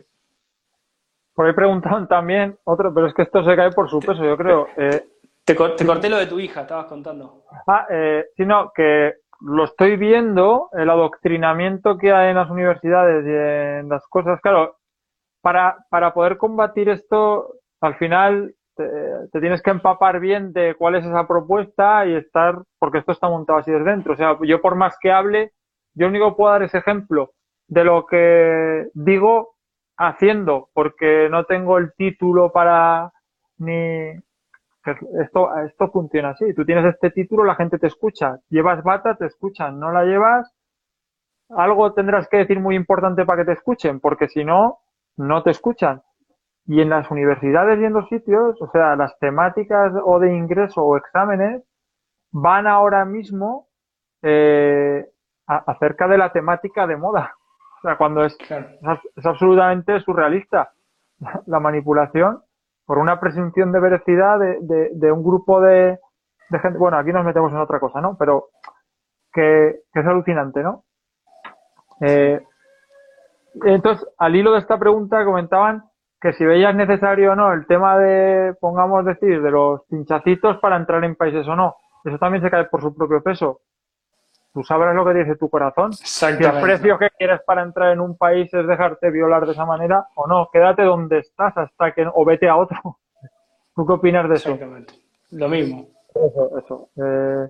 Por 1.36 1.46
ahí 1.46 1.54
preguntaban 1.54 2.08
también, 2.08 2.58
otro, 2.64 2.92
pero 2.94 3.08
es 3.08 3.14
que 3.14 3.22
esto 3.22 3.44
se 3.44 3.56
cae 3.56 3.72
por 3.72 3.88
su 3.88 4.00
peso, 4.00 4.24
yo 4.24 4.36
creo. 4.36 4.68
Eh, 4.76 5.08
te, 5.48 5.56
corté 5.86 6.10
lo 6.10 6.18
de 6.18 6.28
tu 6.28 6.40
hija, 6.40 6.62
estabas 6.62 6.88
contando. 6.88 7.44
Ah, 7.68 7.88
eh, 7.90 8.26
sino 8.36 8.72
que 8.76 9.14
lo 9.40 9.64
estoy 9.64 9.96
viendo, 9.96 10.70
el 10.74 10.90
adoctrinamiento 10.90 11.98
que 11.98 12.12
hay 12.12 12.32
en 12.32 12.36
las 12.36 12.50
universidades 12.50 13.26
y 13.26 13.30
en 13.80 13.88
las 13.88 14.06
cosas. 14.08 14.42
Claro, 14.42 14.78
para, 15.42 15.78
para 15.90 16.14
poder 16.14 16.38
combatir 16.38 16.90
esto, 16.90 17.54
al 17.80 17.96
final 17.96 18.56
te, 18.76 19.40
tienes 19.40 19.62
que 19.62 19.72
empapar 19.72 20.20
bien 20.20 20.52
de 20.52 20.76
cuál 20.76 20.96
es 20.96 21.06
esa 21.06 21.26
propuesta 21.26 22.06
y 22.06 22.16
estar, 22.16 22.62
porque 22.78 22.98
esto 22.98 23.14
está 23.14 23.30
montado 23.30 23.60
así 23.60 23.72
desde 23.72 23.90
dentro. 23.90 24.14
O 24.14 24.18
sea, 24.18 24.38
yo 24.42 24.62
por 24.62 24.76
más 24.76 24.98
que 25.00 25.12
hable, 25.12 25.54
yo 25.94 26.08
único 26.08 26.36
puedo 26.36 26.52
dar 26.52 26.64
ese 26.64 26.80
ejemplo 26.80 27.32
de 27.70 27.86
lo 27.86 28.06
que 28.06 28.90
digo 28.94 29.56
haciendo, 29.98 30.70
porque 30.74 31.30
no 31.32 31.46
tengo 31.46 31.78
el 31.78 31.94
título 31.94 32.52
para 32.52 33.14
ni, 33.60 34.14
esto, 35.22 35.56
esto 35.58 35.90
funciona 35.90 36.30
así. 36.30 36.54
Tú 36.54 36.66
tienes 36.66 36.86
este 36.86 37.12
título, 37.12 37.44
la 37.44 37.56
gente 37.56 37.80
te 37.80 37.88
escucha. 37.88 38.40
Llevas 38.50 38.84
bata, 38.84 39.16
te 39.16 39.26
escuchan. 39.26 39.80
No 39.80 39.92
la 39.92 40.04
llevas, 40.04 40.54
algo 41.50 41.94
tendrás 41.94 42.28
que 42.28 42.38
decir 42.38 42.60
muy 42.60 42.76
importante 42.76 43.26
para 43.26 43.42
que 43.42 43.46
te 43.46 43.54
escuchen, 43.54 44.00
porque 44.00 44.28
si 44.28 44.44
no, 44.44 44.80
no 45.16 45.44
te 45.44 45.52
escuchan. 45.52 46.02
Y 46.66 46.82
en 46.82 46.90
las 46.90 47.10
universidades 47.10 47.80
y 47.80 47.86
en 47.86 47.94
los 47.94 48.10
sitios, 48.10 48.62
o 48.62 48.70
sea, 48.72 48.96
las 48.96 49.18
temáticas 49.20 49.94
o 50.04 50.20
de 50.20 50.36
ingreso 50.36 50.84
o 50.84 50.98
exámenes 50.98 51.64
van 52.32 52.68
ahora 52.68 53.06
mismo 53.06 53.68
eh, 54.22 55.06
acerca 55.46 56.08
de 56.08 56.18
la 56.18 56.32
temática 56.32 56.88
de 56.88 56.98
moda. 56.98 57.34
O 57.78 57.82
sea, 57.82 57.96
cuando 57.96 58.26
es, 58.26 58.36
es, 59.16 59.26
absolutamente 59.26 60.00
surrealista 60.00 60.74
la 61.46 61.60
manipulación 61.60 62.42
por 62.88 62.98
una 63.00 63.20
presunción 63.20 63.72
de 63.74 63.82
veracidad 63.82 64.40
de, 64.40 64.90
de, 64.94 65.12
un 65.12 65.22
grupo 65.22 65.60
de, 65.60 66.00
de, 66.50 66.60
gente. 66.60 66.80
Bueno, 66.80 66.98
aquí 66.98 67.12
nos 67.12 67.26
metemos 67.26 67.52
en 67.52 67.60
otra 67.60 67.82
cosa, 67.82 68.00
¿no? 68.00 68.16
Pero 68.18 68.48
que, 69.34 69.82
que 69.94 70.00
es 70.00 70.06
alucinante, 70.08 70.64
¿no? 70.64 70.86
Eh, 72.00 72.42
entonces, 73.66 74.08
al 74.18 74.36
hilo 74.36 74.54
de 74.54 74.60
esta 74.60 74.80
pregunta 74.80 75.26
comentaban 75.26 75.84
que 76.22 76.32
si 76.34 76.46
veías 76.46 76.74
necesario 76.74 77.34
o 77.34 77.36
no 77.36 77.52
el 77.52 77.68
tema 77.68 77.98
de, 78.00 78.56
pongamos 78.62 79.06
decir, 79.06 79.42
de 79.42 79.52
los 79.52 79.82
pinchacitos 79.90 80.58
para 80.60 80.78
entrar 80.78 81.04
en 81.04 81.16
países 81.16 81.46
o 81.46 81.56
no. 81.58 81.76
Eso 82.06 82.18
también 82.18 82.42
se 82.42 82.50
cae 82.50 82.66
por 82.66 82.82
su 82.82 82.96
propio 82.96 83.22
peso. 83.22 83.60
Tú 84.58 84.64
sabrás 84.64 84.96
lo 84.96 85.06
que 85.06 85.14
dice 85.14 85.36
tu 85.36 85.52
corazón. 85.52 85.94
Si 85.94 86.26
el 86.26 86.60
precio 86.60 86.98
que 86.98 87.12
quieres 87.12 87.42
para 87.46 87.62
entrar 87.62 87.92
en 87.92 88.00
un 88.00 88.18
país 88.18 88.52
es 88.52 88.66
dejarte 88.66 89.12
violar 89.12 89.46
de 89.46 89.52
esa 89.52 89.68
manera 89.68 90.08
o 90.16 90.26
no. 90.26 90.50
Quédate 90.52 90.82
donde 90.82 91.20
estás 91.20 91.56
hasta 91.56 91.92
que, 91.92 92.08
o 92.12 92.26
vete 92.26 92.50
a 92.50 92.58
otro. 92.58 92.80
¿Tú 93.76 93.86
qué 93.86 93.94
opinas 93.94 94.28
de 94.28 94.34
eso? 94.34 94.54
Exactamente. 94.54 94.96
Lo 95.30 95.48
mismo. 95.48 95.86
Eso, 96.10 96.58
eso. 96.58 96.90
Eh, 96.96 97.50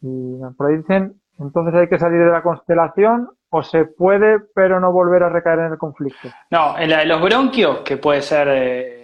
y 0.00 0.40
por 0.56 0.68
ahí 0.68 0.78
dicen, 0.78 1.20
entonces 1.38 1.72
hay 1.76 1.88
que 1.88 2.00
salir 2.00 2.18
de 2.18 2.32
la 2.32 2.42
constelación 2.42 3.30
o 3.50 3.62
se 3.62 3.84
puede, 3.84 4.40
pero 4.56 4.80
no 4.80 4.90
volver 4.90 5.22
a 5.22 5.28
recaer 5.28 5.60
en 5.60 5.72
el 5.74 5.78
conflicto. 5.78 6.30
No, 6.50 6.76
en 6.76 6.90
la 6.90 6.98
de 6.98 7.06
los 7.06 7.22
bronquios, 7.22 7.82
que 7.82 7.96
puede 7.96 8.22
ser, 8.22 8.48
eh, 8.50 8.97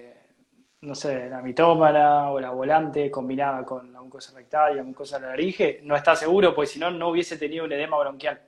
no 0.85 0.95
sé, 0.95 1.29
la 1.31 1.41
mitómana 1.41 2.31
o 2.31 2.39
la 2.39 2.51
volante 2.51 3.11
combinada 3.11 3.65
con 3.65 3.93
la 3.93 4.03
mucosa 4.03 4.35
rectal 4.35 4.75
y 4.75 4.77
la 4.77 4.83
mucosa 4.83 5.19
de 5.19 5.23
la 5.23 5.31
laringe, 5.31 5.81
no 5.83 5.97
está 5.97 6.15
seguro, 6.15 6.55
porque 6.55 6.71
si 6.71 6.79
no, 6.79 6.91
no 6.91 7.09
hubiese 7.09 7.39
tenido 7.39 7.65
un 7.65 7.73
edema 7.73 7.99
bronquial. 7.99 8.43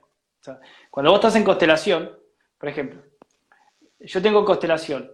cuando 0.91 1.11
vos 1.11 1.19
estás 1.19 1.35
en 1.35 1.43
constelación, 1.43 2.11
por 2.57 2.69
ejemplo, 2.69 3.01
yo 3.99 4.21
tengo 4.21 4.45
constelación 4.45 5.11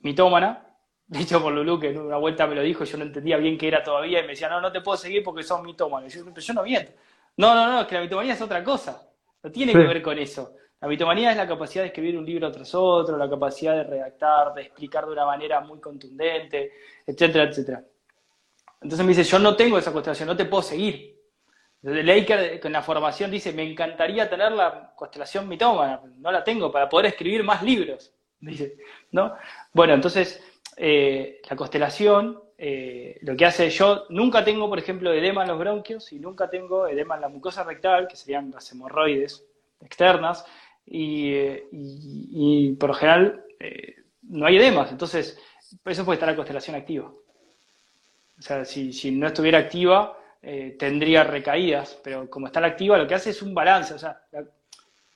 mitómana, 0.00 0.66
dicho 1.06 1.40
por 1.40 1.52
Lulu, 1.52 1.78
que 1.78 1.90
en 1.90 1.98
una 1.98 2.16
vuelta 2.16 2.46
me 2.46 2.56
lo 2.56 2.62
dijo, 2.62 2.84
yo 2.84 2.98
no 2.98 3.04
entendía 3.04 3.36
bien 3.36 3.56
qué 3.56 3.68
era 3.68 3.82
todavía, 3.82 4.18
y 4.18 4.22
me 4.22 4.30
decía, 4.30 4.48
no, 4.48 4.60
no 4.60 4.72
te 4.72 4.80
puedo 4.80 4.96
seguir 4.96 5.22
porque 5.22 5.44
son 5.44 5.64
mitómanos. 5.64 6.12
yo, 6.12 6.24
pero 6.24 6.40
yo 6.40 6.54
no 6.54 6.64
miento. 6.64 6.92
No, 7.36 7.54
no, 7.54 7.66
no, 7.68 7.80
es 7.82 7.86
que 7.86 7.94
la 7.94 8.00
mitomanía 8.00 8.34
es 8.34 8.42
otra 8.42 8.62
cosa. 8.64 9.08
No 9.42 9.50
tiene 9.50 9.72
que 9.72 9.78
ver 9.78 10.02
con 10.02 10.18
eso. 10.18 10.56
La 10.84 10.90
mitomanía 10.90 11.30
es 11.30 11.38
la 11.38 11.48
capacidad 11.48 11.82
de 11.82 11.86
escribir 11.86 12.18
un 12.18 12.26
libro 12.26 12.52
tras 12.52 12.74
otro, 12.74 13.16
la 13.16 13.26
capacidad 13.26 13.74
de 13.74 13.84
redactar, 13.84 14.52
de 14.52 14.60
explicar 14.64 15.06
de 15.06 15.12
una 15.12 15.24
manera 15.24 15.60
muy 15.60 15.80
contundente, 15.80 16.72
etcétera, 17.06 17.44
etcétera. 17.44 17.82
Entonces 18.82 19.06
me 19.06 19.14
dice, 19.14 19.24
yo 19.24 19.38
no 19.38 19.56
tengo 19.56 19.78
esa 19.78 19.94
constelación, 19.94 20.28
no 20.28 20.36
te 20.36 20.44
puedo 20.44 20.62
seguir. 20.62 21.18
Leiker 21.80 22.60
con 22.60 22.70
la 22.70 22.82
formación 22.82 23.30
dice, 23.30 23.54
me 23.54 23.62
encantaría 23.62 24.28
tener 24.28 24.52
la 24.52 24.92
constelación 24.94 25.48
mitómana, 25.48 26.02
no 26.18 26.30
la 26.30 26.44
tengo 26.44 26.70
para 26.70 26.86
poder 26.86 27.06
escribir 27.06 27.42
más 27.44 27.62
libros. 27.62 28.12
Dice, 28.40 28.76
¿no? 29.12 29.36
Bueno, 29.72 29.94
entonces 29.94 30.44
eh, 30.76 31.40
la 31.48 31.56
constelación, 31.56 32.42
eh, 32.58 33.18
lo 33.22 33.34
que 33.34 33.46
hace 33.46 33.70
yo, 33.70 34.04
nunca 34.10 34.44
tengo, 34.44 34.68
por 34.68 34.78
ejemplo, 34.78 35.14
edema 35.14 35.44
en 35.44 35.48
los 35.48 35.58
bronquios 35.58 36.12
y 36.12 36.18
nunca 36.18 36.50
tengo 36.50 36.86
edema 36.86 37.14
en 37.14 37.22
la 37.22 37.28
mucosa 37.28 37.64
rectal, 37.64 38.06
que 38.06 38.16
serían 38.16 38.50
las 38.50 38.70
hemorroides 38.70 39.46
externas, 39.80 40.44
y, 40.86 42.72
por 42.74 42.90
lo 42.90 42.94
general 42.94 43.44
eh, 43.58 43.94
no 44.22 44.46
hay 44.46 44.56
edemas, 44.56 44.90
entonces 44.90 45.38
eso 45.84 46.04
puede 46.04 46.16
estar 46.16 46.28
la 46.28 46.36
constelación 46.36 46.76
activa. 46.76 47.06
O 47.06 48.42
sea, 48.42 48.64
si, 48.64 49.10
no 49.12 49.26
estuviera 49.28 49.58
activa, 49.58 50.18
tendría 50.78 51.24
recaídas, 51.24 51.98
pero 52.02 52.28
como 52.28 52.46
está 52.46 52.64
activa, 52.64 52.98
lo 52.98 53.06
que 53.06 53.14
hace 53.14 53.30
es 53.30 53.40
un 53.40 53.54
balance. 53.54 53.94
O 53.94 53.98
sea, 53.98 54.20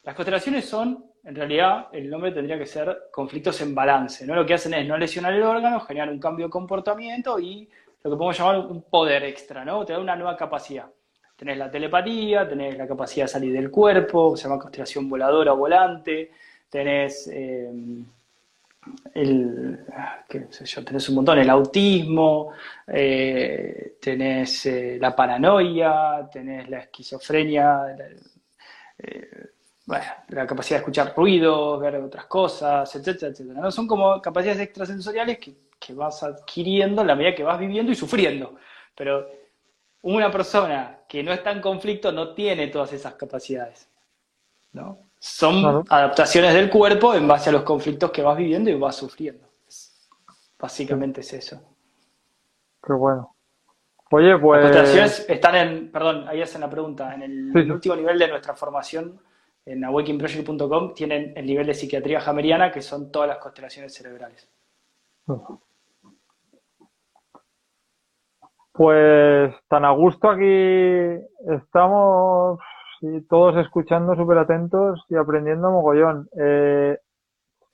las 0.04 0.14
constelaciones 0.14 0.64
son 0.64 1.08
en 1.28 1.34
realidad 1.34 1.88
el 1.92 2.08
nombre 2.08 2.32
tendría 2.32 2.58
que 2.58 2.64
ser 2.64 3.08
conflictos 3.12 3.60
en 3.60 3.74
balance. 3.74 4.26
¿no? 4.26 4.34
Lo 4.34 4.46
que 4.46 4.54
hacen 4.54 4.72
es 4.72 4.88
no 4.88 4.96
lesionar 4.96 5.34
el 5.34 5.42
órgano, 5.42 5.80
generar 5.80 6.08
un 6.08 6.18
cambio 6.18 6.46
de 6.46 6.50
comportamiento 6.50 7.38
y 7.38 7.68
lo 8.02 8.10
que 8.10 8.16
podemos 8.16 8.38
llamar 8.38 8.58
un 8.60 8.82
poder 8.82 9.24
extra, 9.24 9.64
¿no? 9.64 9.84
Te 9.84 9.92
da 9.92 9.98
una 9.98 10.16
nueva 10.16 10.36
capacidad. 10.36 10.86
Tenés 11.38 11.56
la 11.56 11.70
telepatía, 11.70 12.48
tenés 12.48 12.76
la 12.76 12.88
capacidad 12.88 13.26
de 13.26 13.28
salir 13.28 13.52
del 13.52 13.70
cuerpo, 13.70 14.36
se 14.36 14.42
llama 14.42 14.58
constelación 14.58 15.08
voladora 15.08 15.52
o 15.52 15.56
volante, 15.56 16.32
tenés 16.68 17.28
eh, 17.32 17.70
el, 19.14 19.78
qué 20.28 20.48
sé 20.50 20.66
yo, 20.66 20.84
tenés 20.84 21.08
un 21.08 21.14
montón, 21.14 21.38
el 21.38 21.48
autismo, 21.48 22.54
eh, 22.88 23.98
tenés 24.00 24.66
eh, 24.66 24.98
la 25.00 25.14
paranoia, 25.14 26.28
tenés 26.28 26.68
la 26.68 26.80
esquizofrenia, 26.80 27.96
bueno, 29.86 30.04
la 30.30 30.44
capacidad 30.44 30.78
de 30.78 30.80
escuchar 30.80 31.14
ruidos, 31.16 31.80
ver 31.80 31.96
otras 31.98 32.26
cosas, 32.26 32.92
etcétera, 32.96 33.30
etcétera. 33.30 33.60
¿no? 33.60 33.70
Son 33.70 33.86
como 33.86 34.20
capacidades 34.20 34.60
extrasensoriales 34.60 35.38
que, 35.38 35.54
vas 35.94 36.24
adquiriendo 36.24 37.02
a 37.02 37.04
la 37.04 37.14
medida 37.14 37.36
que 37.36 37.44
vas 37.44 37.60
viviendo 37.60 37.92
y 37.92 37.94
sufriendo. 37.94 38.56
Pero 38.96 39.26
una 40.02 40.30
persona 40.30 40.97
que 41.08 41.22
no 41.22 41.32
está 41.32 41.50
en 41.50 41.60
conflicto 41.60 42.12
no 42.12 42.34
tiene 42.34 42.68
todas 42.68 42.92
esas 42.92 43.14
capacidades. 43.14 43.88
¿no? 44.72 44.98
Son 45.18 45.84
adaptaciones 45.88 46.54
del 46.54 46.70
cuerpo 46.70 47.14
en 47.14 47.26
base 47.26 47.50
a 47.50 47.52
los 47.52 47.62
conflictos 47.62 48.10
que 48.10 48.22
vas 48.22 48.36
viviendo 48.36 48.70
y 48.70 48.74
vas 48.74 48.96
sufriendo. 48.96 49.48
Básicamente 50.58 51.22
es 51.22 51.32
eso. 51.32 51.60
Qué 52.84 52.92
bueno. 52.92 53.34
Oye, 54.10 54.38
pues. 54.38 54.62
Las 54.62 54.72
constelaciones 54.72 55.26
están 55.28 55.54
en, 55.56 55.90
perdón, 55.90 56.28
ahí 56.28 56.42
hacen 56.42 56.60
la 56.60 56.70
pregunta, 56.70 57.14
en 57.14 57.22
el 57.22 57.72
último 57.72 57.96
nivel 57.96 58.18
de 58.18 58.28
nuestra 58.28 58.54
formación 58.54 59.20
en 59.68 59.84
awakeningproject.com 59.84 60.94
tienen 60.94 61.34
el 61.36 61.44
nivel 61.44 61.66
de 61.66 61.74
psiquiatría 61.74 62.20
hameriana, 62.24 62.70
que 62.70 62.80
son 62.80 63.12
todas 63.12 63.28
las 63.28 63.36
constelaciones 63.36 63.92
cerebrales. 63.92 64.48
Pues 68.78 69.52
tan 69.66 69.84
a 69.84 69.90
gusto 69.90 70.30
aquí 70.30 70.46
estamos 71.48 72.60
todos 73.28 73.56
escuchando 73.56 74.14
súper 74.14 74.38
atentos 74.38 75.04
y 75.08 75.16
aprendiendo 75.16 75.72
mogollón. 75.72 76.28
Eh, 76.40 76.96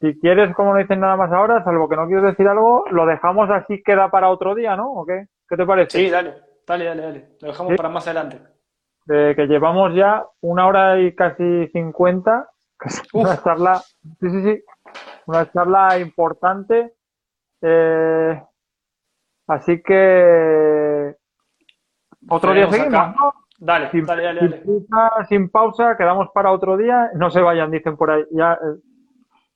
si 0.00 0.18
quieres, 0.18 0.55
como 0.55 0.72
no 0.72 0.78
dicen 0.78 1.00
nada 1.00 1.16
más 1.16 1.30
ahora, 1.30 1.62
salvo 1.62 1.90
que 1.90 1.96
no 1.96 2.07
quieres 2.07 2.24
decir 2.24 2.48
algo, 2.48 2.86
lo 2.90 3.05
dejamos 3.05 3.50
así, 3.50 3.82
queda 3.82 4.11
para 4.11 4.30
otro 4.30 4.55
día, 4.55 4.76
¿no? 4.76 4.92
¿O 4.92 5.05
qué? 5.05 5.26
¿Qué 5.46 5.59
te 5.59 5.66
parece? 5.66 5.98
Sí, 5.98 6.09
dale, 6.09 6.36
dale, 6.66 6.86
dale, 6.86 7.02
dale. 7.02 7.28
Lo 7.42 7.48
dejamos 7.48 7.76
para 7.76 7.90
más 7.90 8.07
adelante 8.07 8.40
de 9.05 9.34
que 9.36 9.46
llevamos 9.46 9.94
ya 9.94 10.24
una 10.40 10.66
hora 10.66 10.98
y 10.98 11.14
casi 11.14 11.68
cincuenta, 11.68 12.48
una 13.12 13.42
charla, 13.42 13.82
sí, 14.20 14.30
sí, 14.30 14.42
sí, 14.42 14.64
una 15.26 15.52
charla 15.52 15.98
importante. 15.98 16.94
Eh, 17.61 18.42
así 19.47 19.82
que 19.82 21.14
otro 22.28 22.53
día 22.53 22.70
seguimos, 22.70 23.14
Dale, 23.57 23.90
sin, 23.90 24.05
dale, 24.05 24.22
dale, 24.22 24.62
Sin, 25.28 25.49
pausa, 25.49 25.97
quedamos 25.97 26.28
para 26.34 26.53
otro 26.53 26.76
día. 26.76 27.11
No 27.14 27.30
se 27.30 27.40
vayan, 27.40 27.70
dicen 27.70 27.97
por 27.97 28.11
ahí. 28.11 28.24
Ya, 28.30 28.55
eh, 28.55 28.80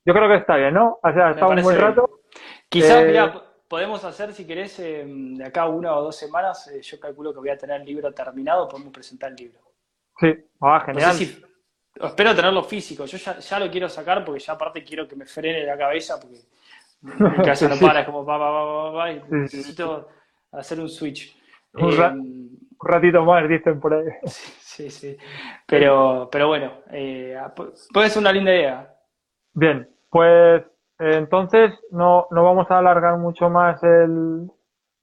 yo 0.05 0.13
creo 0.13 0.27
que 0.27 0.37
está 0.37 0.55
bien, 0.55 0.73
¿no? 0.73 0.99
O 1.03 1.13
sea, 1.13 1.31
está 1.31 1.47
un 1.47 1.61
buen 1.61 1.79
rato. 1.79 2.09
Quizás, 2.69 3.03
eh, 3.03 3.31
podemos 3.67 4.03
hacer, 4.03 4.33
si 4.33 4.47
querés, 4.47 4.79
em, 4.79 5.35
de 5.35 5.45
acá 5.45 5.67
una 5.67 5.95
o 5.95 6.03
dos 6.03 6.15
semanas, 6.15 6.67
eh, 6.69 6.81
yo 6.81 6.99
calculo 6.99 7.31
que 7.31 7.39
voy 7.39 7.49
a 7.49 7.57
tener 7.57 7.79
el 7.81 7.85
libro 7.85 8.11
terminado, 8.11 8.67
podemos 8.67 8.91
presentar 8.91 9.29
el 9.29 9.35
libro. 9.35 9.59
Sí, 10.19 10.33
ah, 10.61 10.81
genial. 10.85 11.15
espero 12.01 12.35
tenerlo 12.35 12.63
físico, 12.63 13.05
yo 13.05 13.17
ya, 13.17 13.59
lo 13.59 13.69
quiero 13.69 13.87
sacar 13.87 14.25
porque 14.25 14.39
ya 14.39 14.53
aparte 14.53 14.83
quiero 14.83 15.07
que 15.07 15.15
me 15.15 15.25
frene 15.25 15.65
la 15.65 15.77
cabeza 15.77 16.19
porque 16.19 16.39
cabeza 17.43 17.69
no 17.69 17.75
para, 17.79 18.01
es 18.01 18.05
como 18.05 18.25
pa, 18.25 18.37
pa, 18.37 18.51
pa, 18.51 18.93
pa, 18.93 19.11
y 19.11 19.23
necesito 19.29 20.07
hacer 20.51 20.79
un 20.79 20.89
switch. 20.89 21.37
Em, 21.73 21.87
un, 21.87 22.59
ratito 22.81 23.23
más, 23.23 23.47
dicen 23.47 23.79
por 23.79 23.93
ahí. 23.93 24.05
Sí, 24.69 24.89
sí, 24.89 25.17
pero, 25.67 26.29
pero 26.31 26.47
bueno, 26.47 26.71
eh, 26.89 27.37
puede 27.93 28.09
ser 28.09 28.21
una 28.21 28.31
linda 28.31 28.55
idea. 28.55 28.95
Bien, 29.53 29.89
pues 30.09 30.63
entonces, 30.99 31.73
no, 31.91 32.27
no 32.31 32.43
vamos 32.43 32.69
a 32.69 32.77
alargar 32.77 33.17
mucho 33.17 33.49
más 33.49 33.81
el, 33.83 34.49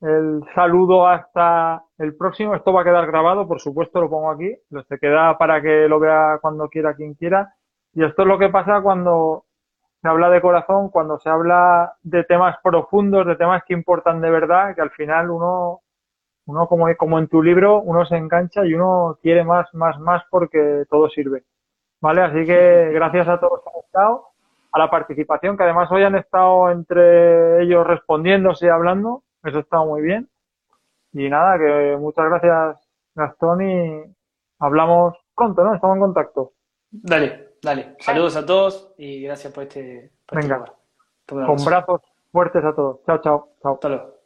el 0.01 0.41
saludo 0.53 1.07
hasta 1.07 1.83
el 1.97 2.15
próximo. 2.15 2.55
Esto 2.55 2.71
va 2.71 2.81
a 2.81 2.83
quedar 2.83 3.07
grabado, 3.07 3.47
por 3.47 3.59
supuesto, 3.59 3.99
lo 3.99 4.09
pongo 4.09 4.29
aquí. 4.29 4.55
Lo 4.69 4.83
se 4.83 4.99
queda 4.99 5.37
para 5.37 5.61
que 5.61 5.87
lo 5.87 5.99
vea 5.99 6.37
cuando 6.39 6.69
quiera 6.69 6.95
quien 6.95 7.15
quiera. 7.15 7.53
Y 7.93 8.03
esto 8.03 8.21
es 8.21 8.27
lo 8.27 8.37
que 8.37 8.49
pasa 8.49 8.81
cuando 8.81 9.45
se 10.01 10.07
habla 10.07 10.29
de 10.29 10.41
corazón, 10.41 10.89
cuando 10.89 11.19
se 11.19 11.29
habla 11.29 11.95
de 12.03 12.23
temas 12.23 12.57
profundos, 12.63 13.25
de 13.25 13.35
temas 13.35 13.63
que 13.65 13.73
importan 13.73 14.21
de 14.21 14.29
verdad, 14.29 14.75
que 14.75 14.81
al 14.81 14.91
final 14.91 15.29
uno, 15.31 15.81
uno 16.45 16.67
como, 16.67 16.87
como 16.97 17.19
en 17.19 17.27
tu 17.27 17.41
libro, 17.41 17.81
uno 17.81 18.05
se 18.05 18.17
engancha 18.17 18.65
y 18.65 18.73
uno 18.73 19.17
quiere 19.21 19.43
más, 19.43 19.73
más, 19.73 19.99
más 19.99 20.23
porque 20.29 20.85
todo 20.89 21.09
sirve. 21.09 21.43
¿vale? 22.01 22.21
Así 22.21 22.45
que 22.45 22.91
gracias 22.93 23.27
a 23.27 23.39
todos 23.39 23.61
que 23.63 23.69
han 23.69 23.83
estado, 23.83 24.27
a 24.71 24.79
la 24.79 24.89
participación, 24.89 25.57
que 25.57 25.63
además 25.63 25.91
hoy 25.91 26.03
han 26.03 26.15
estado 26.15 26.69
entre 26.71 27.63
ellos 27.63 27.85
respondiéndose 27.85 28.67
y 28.67 28.69
hablando, 28.69 29.23
eso 29.43 29.59
está 29.59 29.79
muy 29.79 30.01
bien. 30.01 30.29
Y 31.13 31.29
nada, 31.29 31.57
que 31.57 31.97
muchas 31.97 32.25
gracias 32.25 32.87
Gastón 33.15 33.61
y 33.67 34.03
hablamos 34.59 35.15
pronto, 35.35 35.63
¿no? 35.63 35.73
Estamos 35.73 35.95
en 35.95 36.01
contacto. 36.01 36.51
Dale, 36.91 37.46
dale. 37.67 37.95
Saludos 37.99 38.35
a 38.35 38.45
todos 38.45 38.93
y 38.97 39.21
gracias 39.23 39.53
por 39.53 39.63
este... 39.63 40.11
Venga, 40.31 40.73
con 41.25 41.65
brazos 41.65 42.01
fuertes 42.31 42.63
a 42.63 42.73
todos. 42.73 43.03
Chao, 43.05 43.21
chao. 43.21 43.49
chao. 43.61 43.73
Hasta 43.73 43.89
luego. 43.89 44.16